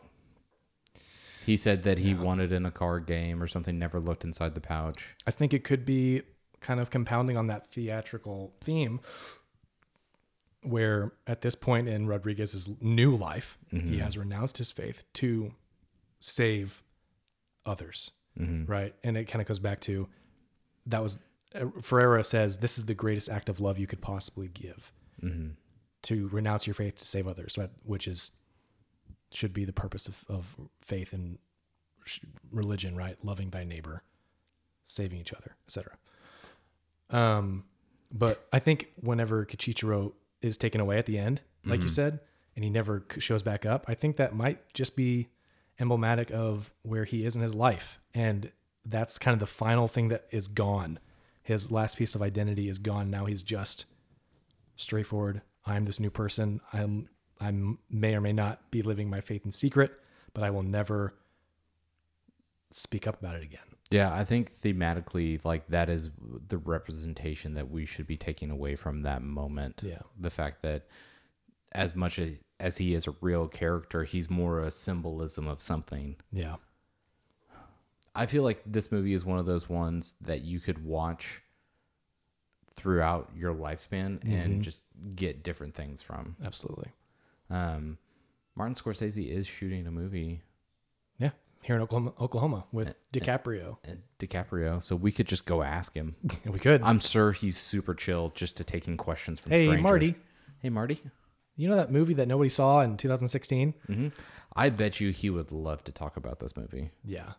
He 1.46 1.58
said 1.58 1.84
that 1.84 1.98
he 1.98 2.14
wanted 2.14 2.52
in 2.52 2.66
a 2.66 2.72
card 2.72 3.08
game 3.08 3.42
or 3.42 3.48
something, 3.48 3.80
never 3.80 4.00
looked 4.00 4.24
inside 4.24 4.54
the 4.54 4.62
pouch. 4.62 5.16
I 5.26 5.32
think 5.32 5.54
it 5.54 5.64
could 5.64 5.86
be 5.86 6.22
kind 6.60 6.80
of 6.80 6.90
compounding 6.92 7.36
on 7.38 7.48
that 7.48 7.72
theatrical 7.72 8.54
theme 8.62 9.00
where 10.64 11.14
at 11.26 11.42
this 11.42 11.56
point 11.56 11.88
in 11.88 12.06
Rodrigues's 12.06 12.80
new 12.82 13.16
life, 13.16 13.58
he 13.72 13.98
has 13.98 14.18
renounced 14.18 14.58
his 14.60 14.70
faith 14.72 15.04
to 15.14 15.54
save 16.20 16.84
others. 17.66 18.12
Right. 18.66 18.96
And 19.04 19.18
it 19.18 19.26
kind 19.26 19.42
of 19.42 19.48
goes 19.48 19.60
back 19.60 19.80
to 19.82 20.08
that 20.88 21.04
was 21.04 21.24
uh, 21.54 21.66
Ferreira 21.82 22.24
says 22.24 22.58
this 22.58 22.78
is 22.78 22.86
the 22.86 22.94
greatest 22.94 23.30
act 23.30 23.50
of 23.50 23.60
love 23.60 23.78
you 23.78 23.88
could 23.88 24.02
possibly 24.02 24.48
give 24.48 24.92
to 26.04 26.28
renounce 26.30 26.66
your 26.66 26.74
faith 26.74 26.96
to 26.98 27.06
save 27.06 27.28
others, 27.28 27.58
right? 27.58 27.70
which 27.84 28.08
is 28.08 28.32
should 29.34 29.54
be 29.54 29.64
the 29.66 29.74
purpose 29.74 30.08
of, 30.08 30.26
of 30.28 30.56
faith 30.82 31.14
and 31.14 31.38
religion, 32.52 32.96
right? 32.96 33.16
Loving 33.24 33.50
thy 33.52 33.64
neighbor, 33.64 34.04
saving 34.86 35.20
each 35.20 35.34
other, 35.34 35.56
etc. 35.68 35.98
Um, 37.10 37.66
but 38.12 38.48
I 38.52 38.60
think 38.60 38.90
whenever 39.00 39.46
Kichijiro 39.46 40.14
is 40.42 40.58
taken 40.58 40.82
away 40.82 40.98
at 40.98 41.06
the 41.06 41.18
end, 41.18 41.42
like 41.66 41.82
you 41.82 41.88
said, 41.90 42.20
and 42.56 42.64
he 42.66 42.70
never 42.70 43.06
shows 43.20 43.44
back 43.44 43.66
up, 43.66 43.86
I 43.88 43.94
think 43.94 44.18
that 44.18 44.36
might 44.36 44.74
just 44.74 44.96
be 44.96 45.28
emblematic 45.80 46.32
of 46.32 46.72
where 46.84 47.06
he 47.06 47.26
is 47.26 47.36
in 47.36 47.42
his 47.42 47.56
life, 47.56 48.00
and 48.14 48.52
that's 48.86 49.18
kind 49.18 49.34
of 49.34 49.40
the 49.40 49.48
final 49.48 49.88
thing 49.88 50.10
that 50.10 50.26
is 50.32 50.48
gone. 50.48 51.00
His 51.44 51.72
last 51.72 51.98
piece 51.98 52.16
of 52.16 52.22
identity 52.22 52.70
is 52.70 52.78
gone. 52.78 53.10
Now 53.10 53.26
he's 53.26 53.44
just 53.44 53.86
straightforward. 54.76 55.42
I'm 55.66 55.86
this 55.86 56.00
new 56.00 56.10
person. 56.10 56.62
I'm 56.74 57.10
I 57.42 57.52
may 57.90 58.16
or 58.16 58.22
may 58.22 58.34
not 58.34 58.70
be 58.70 58.82
living 58.82 59.10
my 59.10 59.20
faith 59.20 59.46
in 59.46 59.52
secret, 59.52 59.92
but 60.34 60.44
I 60.44 60.52
will 60.52 60.64
never 60.64 61.16
speak 62.70 63.08
up 63.08 63.20
about 63.20 63.36
it 63.36 63.44
again. 63.44 63.60
Yeah, 63.90 64.14
I 64.14 64.24
think 64.24 64.54
thematically, 64.54 65.44
like 65.44 65.68
that 65.68 65.90
is 65.90 66.12
the 66.48 66.60
representation 66.60 67.56
that 67.56 67.70
we 67.70 67.86
should 67.86 68.08
be 68.08 68.16
taking 68.16 68.52
away 68.52 68.76
from 68.76 69.02
that 69.02 69.22
moment. 69.22 69.82
Yeah. 69.84 70.00
The 70.20 70.30
fact 70.30 70.62
that 70.62 70.86
as 71.74 71.96
much 71.96 72.20
as, 72.20 72.42
as 72.60 72.78
he 72.78 72.94
is 72.94 73.08
a 73.08 73.16
real 73.22 73.48
character, 73.48 74.04
he's 74.04 74.30
more 74.30 74.60
a 74.62 74.72
symbolism 74.72 75.48
of 75.48 75.62
something. 75.62 76.16
Yeah. 76.32 76.56
I 78.14 78.26
feel 78.26 78.44
like 78.44 78.62
this 78.66 78.92
movie 78.92 79.14
is 79.14 79.24
one 79.24 79.40
of 79.40 79.46
those 79.46 79.70
ones 79.70 80.16
that 80.22 80.42
you 80.42 80.60
could 80.60 80.84
watch 80.84 81.42
throughout 82.74 83.30
your 83.36 83.54
lifespan 83.54 84.24
and 84.24 84.62
just 84.62 84.86
get 85.16 85.44
different 85.44 85.76
things 85.76 86.02
from. 86.02 86.36
Absolutely. 86.44 86.90
Um, 87.50 87.98
Martin 88.56 88.76
Scorsese 88.76 89.30
is 89.30 89.48
shooting 89.48 89.88
a 89.88 89.92
movie 89.92 90.42
Yeah, 91.20 91.32
here 91.62 91.76
in 91.76 91.82
Oklahoma, 91.82 92.14
Oklahoma 92.20 92.66
with 92.72 92.98
DiCaprio. 93.12 93.78
at 93.86 93.98
DiCaprio, 94.20 94.82
so 94.82 94.96
we 94.96 95.12
could 95.12 95.28
just 95.28 95.46
go 95.46 95.62
ask 95.64 95.94
him. 95.94 96.16
we 96.46 96.60
could. 96.60 96.82
I'm 96.82 97.00
sure 97.00 97.32
he's 97.32 97.58
super 97.58 97.94
chill 97.94 98.32
just 98.36 98.58
to 98.58 98.64
taking 98.64 98.98
questions 98.98 99.40
from 99.42 99.52
hey, 99.54 99.66
strangers. 99.66 99.84
Marty, 99.84 100.16
Hey, 100.60 100.70
Marty. 100.70 101.00
You 101.62 101.70
know 101.70 101.76
that 101.76 101.92
movie 101.92 102.14
that 102.16 102.28
nobody 102.28 102.50
saw 102.50 102.82
in 102.82 102.98
2016? 102.98 103.74
hmm 103.88 104.08
I 104.54 104.70
bet 104.70 105.00
you 105.00 105.12
he 105.12 105.30
would 105.30 105.52
love 105.54 105.84
to 105.86 105.94
talk 105.94 106.18
about 106.18 106.40
this 106.40 106.58
movie. 106.58 106.92
Yeah. 107.06 107.34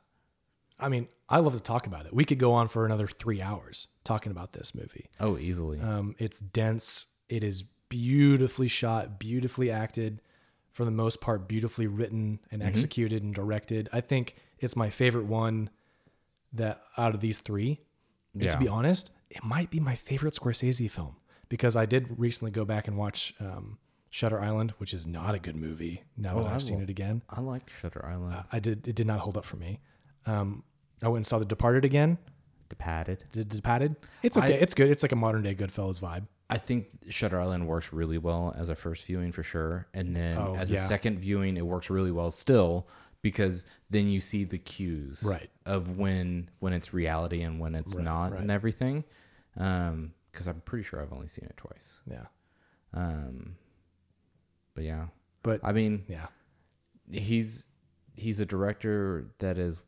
I 0.80 0.88
mean, 0.88 1.08
I 1.28 1.38
love 1.38 1.52
to 1.54 1.62
talk 1.62 1.86
about 1.86 2.06
it. 2.06 2.14
We 2.14 2.24
could 2.24 2.38
go 2.38 2.52
on 2.54 2.68
for 2.68 2.86
another 2.86 3.06
three 3.06 3.42
hours 3.42 3.88
talking 4.02 4.32
about 4.32 4.54
this 4.54 4.74
movie. 4.74 5.10
Oh, 5.20 5.36
easily. 5.36 5.78
Um, 5.80 6.14
it's 6.18 6.40
dense. 6.40 7.06
It 7.28 7.44
is 7.44 7.64
beautifully 7.90 8.68
shot, 8.68 9.18
beautifully 9.18 9.70
acted, 9.70 10.22
for 10.72 10.86
the 10.86 10.90
most 10.90 11.20
part, 11.20 11.46
beautifully 11.46 11.86
written 11.86 12.40
and 12.50 12.62
executed 12.62 13.22
and 13.22 13.34
directed. 13.34 13.90
I 13.92 14.00
think 14.00 14.36
it's 14.58 14.74
my 14.74 14.88
favorite 14.88 15.26
one 15.26 15.68
that 16.54 16.80
out 16.96 17.14
of 17.14 17.20
these 17.20 17.38
three. 17.40 17.80
Yeah. 18.34 18.48
to 18.48 18.58
be 18.58 18.68
honest, 18.68 19.10
it 19.28 19.44
might 19.44 19.68
be 19.68 19.78
my 19.78 19.94
favorite 19.94 20.32
Scorsese 20.32 20.90
film 20.90 21.16
because 21.50 21.76
I 21.76 21.84
did 21.84 22.18
recently 22.18 22.50
go 22.50 22.64
back 22.64 22.88
and 22.88 22.96
watch 22.96 23.34
um, 23.38 23.76
Shutter 24.12 24.38
Island, 24.42 24.72
which 24.76 24.92
is 24.92 25.06
not 25.06 25.34
a 25.34 25.38
good 25.38 25.56
movie. 25.56 26.02
Now 26.18 26.34
that 26.38 26.46
I 26.46 26.54
I've 26.54 26.62
seen 26.62 26.76
will- 26.76 26.82
it 26.82 26.90
again, 26.90 27.22
I 27.30 27.40
like 27.40 27.70
Shutter 27.70 28.04
Island. 28.04 28.44
I 28.52 28.58
did. 28.60 28.86
It 28.86 28.94
did 28.94 29.06
not 29.06 29.20
hold 29.20 29.38
up 29.38 29.46
for 29.46 29.56
me. 29.56 29.80
Um, 30.26 30.64
I 31.02 31.08
went 31.08 31.16
and 31.20 31.26
saw 31.26 31.38
The 31.38 31.46
Departed 31.46 31.86
again. 31.86 32.18
Departed. 32.68 33.24
The 33.32 33.42
Departed. 33.44 33.96
It's 34.22 34.36
okay. 34.36 34.48
I- 34.58 34.58
it's 34.58 34.74
good. 34.74 34.90
It's 34.90 35.02
like 35.02 35.12
a 35.12 35.16
modern 35.16 35.42
day 35.42 35.54
Goodfellas 35.54 35.98
vibe. 35.98 36.26
I 36.50 36.58
think 36.58 36.88
Shutter 37.08 37.40
Island 37.40 37.66
works 37.66 37.90
really 37.94 38.18
well 38.18 38.52
as 38.54 38.68
a 38.68 38.74
first 38.74 39.06
viewing 39.06 39.32
for 39.32 39.42
sure, 39.42 39.86
and 39.94 40.14
then 40.14 40.36
Oh, 40.36 40.54
as 40.56 40.70
yeah. 40.70 40.76
a 40.76 40.80
second 40.80 41.18
viewing, 41.18 41.56
it 41.56 41.64
works 41.66 41.88
really 41.88 42.12
well 42.12 42.30
still 42.30 42.86
because 43.22 43.64
then 43.88 44.08
you 44.08 44.20
see 44.20 44.44
the 44.44 44.58
cues 44.58 45.22
Right. 45.26 45.48
of 45.64 45.96
when 45.96 46.50
when 46.58 46.74
it's 46.74 46.92
reality 46.92 47.40
and 47.40 47.58
when 47.58 47.74
it's 47.74 47.96
not 47.96 48.32
right. 48.32 48.40
and 48.42 48.50
everything. 48.50 49.04
Um, 49.56 50.12
because 50.30 50.46
I'm 50.48 50.60
pretty 50.60 50.82
sure 50.84 51.00
I've 51.00 51.12
only 51.14 51.28
seen 51.28 51.46
it 51.46 51.56
twice. 51.56 52.00
Yeah. 52.06 52.26
Um, 52.94 53.56
but 54.74 54.84
yeah, 54.84 55.06
But 55.42 55.60
I 55.64 55.72
mean, 55.72 56.04
yeah. 56.08 56.26
he's 57.10 57.64
he's 58.14 58.40
a 58.40 58.46
director 58.46 59.32
that 59.38 59.58
is 59.58 59.80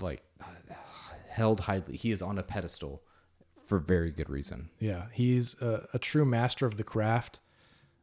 like 0.00 0.22
held 1.28 1.60
highly. 1.60 1.96
He 1.96 2.10
is 2.12 2.22
on 2.22 2.38
a 2.38 2.42
pedestal 2.42 3.02
for 3.66 3.78
very 3.78 4.10
good 4.10 4.30
reason. 4.30 4.70
Yeah, 4.78 5.06
he's 5.12 5.60
a, 5.60 5.88
a 5.94 5.98
true 5.98 6.24
master 6.24 6.66
of 6.66 6.76
the 6.76 6.84
craft. 6.84 7.40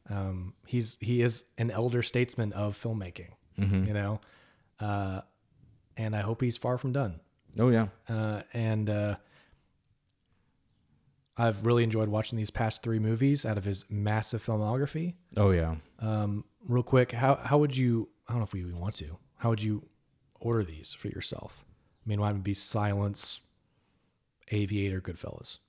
Um, 0.10 0.54
he's 0.66 0.98
he 1.00 1.22
is 1.22 1.52
an 1.58 1.72
elder 1.72 2.02
statesman 2.04 2.54
of 2.54 2.76
filmmaking. 2.78 3.30
You 3.56 3.94
know, 3.94 4.20
uh, 4.80 5.22
and 5.96 6.16
I 6.16 6.22
hope 6.22 6.42
he's 6.42 6.58
far 6.58 6.78
from 6.80 6.92
done. 6.92 7.20
Oh 7.60 7.70
yeah, 7.70 7.88
Uh, 8.10 8.42
and 8.54 8.90
uh, 8.90 9.16
I've 11.36 11.66
really 11.66 11.84
enjoyed 11.84 12.10
watching 12.10 12.38
these 12.38 12.52
past 12.52 12.84
three 12.84 13.00
movies 13.00 13.46
out 13.46 13.58
of 13.58 13.64
his 13.64 13.90
massive 13.90 14.44
filmography. 14.44 15.16
oh 15.38 15.52
yeah. 15.52 15.76
Um, 16.00 16.46
real 16.68 16.84
quick, 16.84 17.12
how 17.12 17.36
how 17.36 17.58
would 17.58 17.76
you? 17.76 18.10
I 18.28 18.34
don't 18.34 18.40
know 18.40 18.46
if 18.46 18.54
we 18.54 18.62
even 18.62 18.80
want 18.80 18.96
to. 18.96 19.18
How 19.38 19.50
would 19.50 19.64
you 19.64 19.84
order 20.40 20.64
these 20.64 20.94
for 20.94 21.08
yourself? 21.10 21.66
I 22.06 22.10
mean, 22.10 22.20
mine 22.20 22.34
would 22.34 22.44
be 22.44 22.54
Silence, 22.54 23.42
Aviator, 24.52 25.02
Goodfellas. 25.02 25.60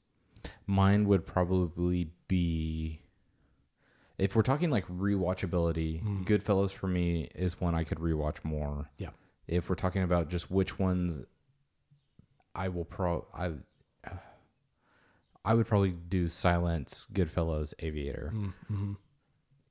Mine 0.66 1.06
would 1.06 1.24
probably 1.26 2.10
be 2.28 3.00
if 4.18 4.36
we're 4.36 4.42
talking 4.42 4.70
like 4.70 4.86
rewatchability, 4.86 6.24
Goodfellas 6.24 6.72
for 6.72 6.86
me 6.86 7.28
is 7.34 7.60
one 7.60 7.74
I 7.74 7.84
could 7.84 7.98
rewatch 7.98 8.44
more. 8.44 8.88
Yeah. 8.96 9.10
If 9.48 9.68
we're 9.68 9.74
talking 9.74 10.02
about 10.02 10.28
just 10.28 10.50
which 10.50 10.78
ones 10.78 11.22
I 12.54 12.68
will 12.68 12.84
pro 12.84 13.26
I 13.34 13.52
I 15.44 15.54
would 15.54 15.66
probably 15.66 15.92
do 15.92 16.28
Silence, 16.28 17.06
Goodfellas, 17.12 17.74
Aviator. 17.80 18.32
Mm, 18.34 18.52
mm-hmm. 18.72 18.92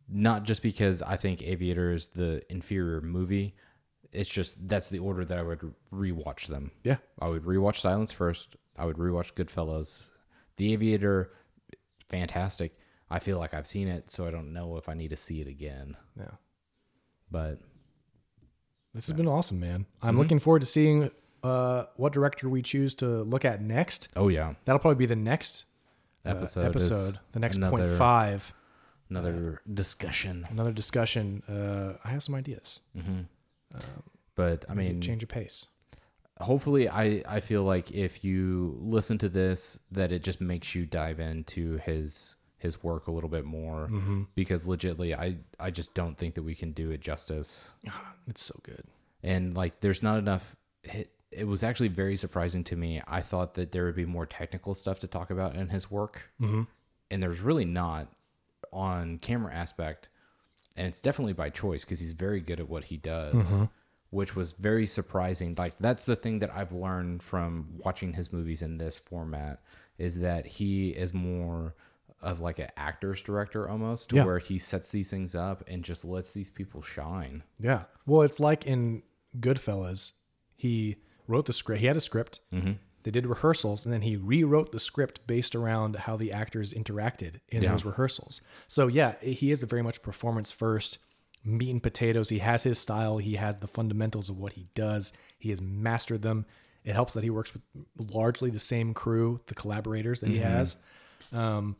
Not 0.07 0.43
just 0.43 0.61
because 0.61 1.01
I 1.01 1.15
think 1.15 1.41
Aviator 1.41 1.91
is 1.91 2.09
the 2.09 2.43
inferior 2.51 3.01
movie. 3.01 3.55
It's 4.11 4.30
just 4.30 4.67
that's 4.67 4.89
the 4.89 4.99
order 4.99 5.26
that 5.26 5.39
I 5.39 5.41
would 5.41 5.74
rewatch 5.91 6.47
them. 6.47 6.71
Yeah. 6.84 6.97
I 7.19 7.30
would 7.30 7.43
rewatch 7.43 7.80
Silence 7.80 8.11
first. 8.11 8.55
I 8.78 8.86
would 8.86 8.97
rewatch 8.97 9.34
Goodfellas. 9.34 10.09
The 10.57 10.74
Aviator, 10.74 11.32
fantastic. 12.07 12.78
I 13.09 13.17
feel 13.17 13.39
like 13.39 13.55
I've 13.55 13.65
seen 13.65 13.88
it, 13.88 14.11
so 14.11 14.28
I 14.28 14.32
don't 14.32 14.53
know 14.53 14.78
if 14.78 14.89
I 14.89 14.93
need 14.93 15.09
to 15.09 15.15
see 15.15 15.41
it 15.41 15.47
again. 15.47 15.97
Yeah. 16.15 16.32
But 17.32 17.59
This 18.93 19.07
has 19.07 19.17
been 19.17 19.28
awesome, 19.28 19.59
man. 19.59 19.86
I'm 20.01 20.09
mm-hmm. 20.09 20.19
looking 20.19 20.39
forward 20.39 20.59
to 20.59 20.67
seeing 20.67 21.09
uh, 21.44 21.86
what 21.98 22.14
director 22.14 22.48
we 22.50 22.62
choose 22.62 22.96
to 22.96 23.24
look 23.24 23.46
at 23.46 23.62
next. 23.62 24.08
oh 24.16 24.30
yeah, 24.30 24.54
That'll 24.66 24.80
probably 24.80 24.98
be 24.98 25.06
the 25.06 25.16
next 25.16 25.66
uh, 26.26 26.30
episode. 26.30 26.66
episode, 26.66 27.20
the 27.34 27.39
next 27.39 27.58
another, 27.58 27.78
point 27.78 27.89
five. 27.89 28.54
Another 29.10 29.62
discussion. 29.72 30.46
Another 30.50 30.72
discussion. 30.72 31.44
Uh, 31.48 31.98
I 32.04 32.10
have 32.10 32.24
some 32.24 32.34
ideas. 32.36 32.80
But 34.36 34.66
I 34.70 34.74
mean, 34.74 35.02
change 35.02 35.22
of 35.24 35.30
pace. 35.30 35.68
hopefully, 36.39 36.89
I 36.89 37.22
I 37.28 37.39
feel 37.39 37.64
like 37.64 37.91
if 37.91 38.24
you 38.24 38.78
listen 38.82 39.18
to 39.20 39.30
this, 39.30 39.80
that 39.91 40.12
it 40.12 40.24
just 40.24 40.41
makes 40.41 40.74
you 40.74 40.86
dive 40.86 41.20
into 41.20 41.78
his 41.78 42.36
his 42.58 42.82
work 42.82 43.08
a 43.08 43.12
little 43.12 43.30
bit 43.30 43.44
more 43.46 43.89
because 44.36 44.68
legitly, 44.68 45.14
I 45.18 45.38
I 45.60 45.70
just 45.70 45.94
don't 45.94 46.18
think 46.18 46.34
that 46.36 46.44
we 46.44 46.56
can 46.56 46.72
do 46.72 46.91
it 46.91 47.02
justice. 47.02 47.74
It's 48.28 48.41
so 48.44 48.56
good. 48.64 48.84
and 49.22 49.56
like 49.56 49.80
there's 49.82 50.02
not 50.02 50.18
enough 50.18 50.56
it, 51.38 51.47
was 51.47 51.63
actually 51.63 51.88
very 51.88 52.15
surprising 52.15 52.63
to 52.63 52.75
me 52.75 53.01
i 53.07 53.21
thought 53.21 53.53
that 53.53 53.71
there 53.71 53.86
would 53.86 53.95
be 53.95 54.05
more 54.05 54.25
technical 54.25 54.73
stuff 54.73 54.99
to 54.99 55.07
talk 55.07 55.29
about 55.29 55.55
in 55.55 55.69
his 55.69 55.89
work 55.91 56.29
mm-hmm. 56.41 56.63
and 57.11 57.23
there's 57.23 57.41
really 57.41 57.65
not 57.65 58.07
on 58.71 59.17
camera 59.19 59.53
aspect 59.53 60.09
and 60.75 60.88
it's 60.88 61.01
definitely 61.01 61.34
by 61.34 61.49
choice 61.49 61.84
because 61.86 61.99
he's 61.99 62.13
very 62.13 62.39
good 62.41 62.59
at 62.59 62.67
what 62.69 62.84
he 62.84 62.97
does 62.97 63.53
which 64.09 64.36
was 64.36 64.53
very 64.53 64.86
surprising 64.86 65.55
like 65.57 65.77
that's 65.77 66.05
the 66.05 66.15
thing 66.15 66.39
that 66.39 66.51
i've 66.55 66.71
learned 66.71 67.21
from 67.21 67.67
watching 67.84 68.13
his 68.13 68.31
movies 68.34 68.61
in 68.61 68.77
this 68.77 68.97
format 68.99 69.61
is 69.97 70.19
that 70.19 70.45
he 70.45 70.89
is 70.89 71.13
more 71.13 71.75
of 72.21 72.39
like 72.39 72.57
an 72.57 72.69
actor's 72.77 73.21
director 73.21 73.69
almost 73.69 74.09
to 74.09 74.15
Yeah. 74.15 74.23
where 74.25 74.39
he 74.39 74.57
sets 74.57 74.91
these 74.91 75.09
things 75.11 75.36
up 75.36 75.63
and 75.67 75.84
just 75.84 76.05
lets 76.05 76.34
these 76.34 76.49
people 76.49 76.81
shine 76.81 77.43
Yeah. 77.59 77.84
Well, 78.05 78.21
it's 78.21 78.39
like 78.39 78.65
in 78.65 79.03
Goodfellas. 79.39 80.13
He 80.55 80.97
wrote 81.28 81.45
the 81.45 81.53
script. 81.53 81.82
He 81.82 81.88
had 81.88 81.97
a 81.97 82.01
script. 82.01 82.39
Mm-hmm. 82.53 82.74
They 83.03 83.11
did 83.11 83.26
rehearsals, 83.26 83.86
and 83.86 83.93
then 83.93 84.01
he 84.01 84.15
rewrote 84.15 84.71
the 84.71 84.80
script 84.80 85.28
based 85.28 85.55
around 85.55 85.95
how 85.97 86.15
the 86.15 86.32
actors 86.32 86.71
interacted 86.74 87.41
in 87.49 87.61
Yeah. 87.61 87.71
those 87.71 87.84
rehearsals. 87.84 88.41
So 88.67 88.88
yeah, 88.88 89.15
he 89.21 89.51
is 89.51 89.61
a 89.61 89.65
very 89.65 89.82
much 89.82 90.01
performance 90.01 90.51
first, 90.51 90.99
meat 91.43 91.69
and 91.71 91.84
potatoes. 91.84 92.30
He 92.30 92.39
has 92.39 92.63
his 92.63 92.80
style. 92.80 93.17
He 93.17 93.36
has 93.36 93.59
the 93.59 93.67
fundamentals 93.67 94.30
of 94.30 94.38
what 94.39 94.53
he 94.53 94.67
does. 94.74 95.11
He 95.38 95.49
has 95.49 95.61
mastered 95.61 96.21
them. 96.21 96.45
It 96.86 96.93
helps 96.93 97.13
that 97.13 97.24
he 97.24 97.30
works 97.30 97.53
with 97.53 97.63
largely 97.97 98.49
the 98.49 98.59
same 98.59 98.93
crew, 98.93 99.41
the 99.47 99.55
collaborators 99.55 100.21
that 100.21 100.30
he 100.30 100.38
has. 100.39 100.78
Um, 101.34 101.76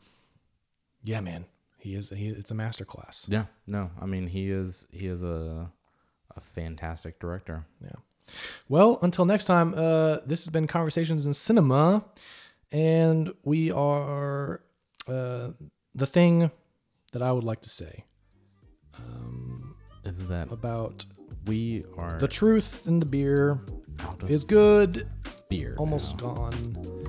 yeah, 1.02 1.20
man, 1.20 1.46
he 1.78 1.94
is. 1.94 2.10
He, 2.10 2.28
it's 2.28 2.50
a 2.50 2.54
masterclass. 2.54 3.24
Yeah, 3.28 3.44
no, 3.66 3.90
I 4.00 4.06
mean 4.06 4.26
he 4.26 4.50
is 4.50 4.86
he 4.92 5.06
is 5.06 5.22
a 5.22 5.70
a 6.36 6.40
fantastic 6.40 7.18
director. 7.18 7.64
Yeah. 7.82 7.90
Well, 8.68 8.98
until 9.02 9.24
next 9.24 9.44
time, 9.44 9.74
uh, 9.74 10.18
this 10.26 10.44
has 10.44 10.50
been 10.50 10.66
Conversations 10.66 11.26
in 11.26 11.34
Cinema, 11.34 12.04
and 12.72 13.32
we 13.44 13.70
are 13.70 14.60
uh, 15.08 15.50
the 15.94 16.06
thing 16.06 16.50
that 17.12 17.22
I 17.22 17.30
would 17.32 17.44
like 17.44 17.60
to 17.62 17.68
say 17.68 18.04
Is 20.04 20.26
that 20.26 20.50
about 20.50 21.04
we 21.46 21.84
are 21.96 22.18
the 22.18 22.28
truth 22.28 22.86
in 22.86 23.00
the 23.00 23.06
beer 23.06 23.60
is 24.28 24.44
good, 24.44 25.08
beer? 25.48 25.74
almost 25.78 26.16
gone. 26.16 27.03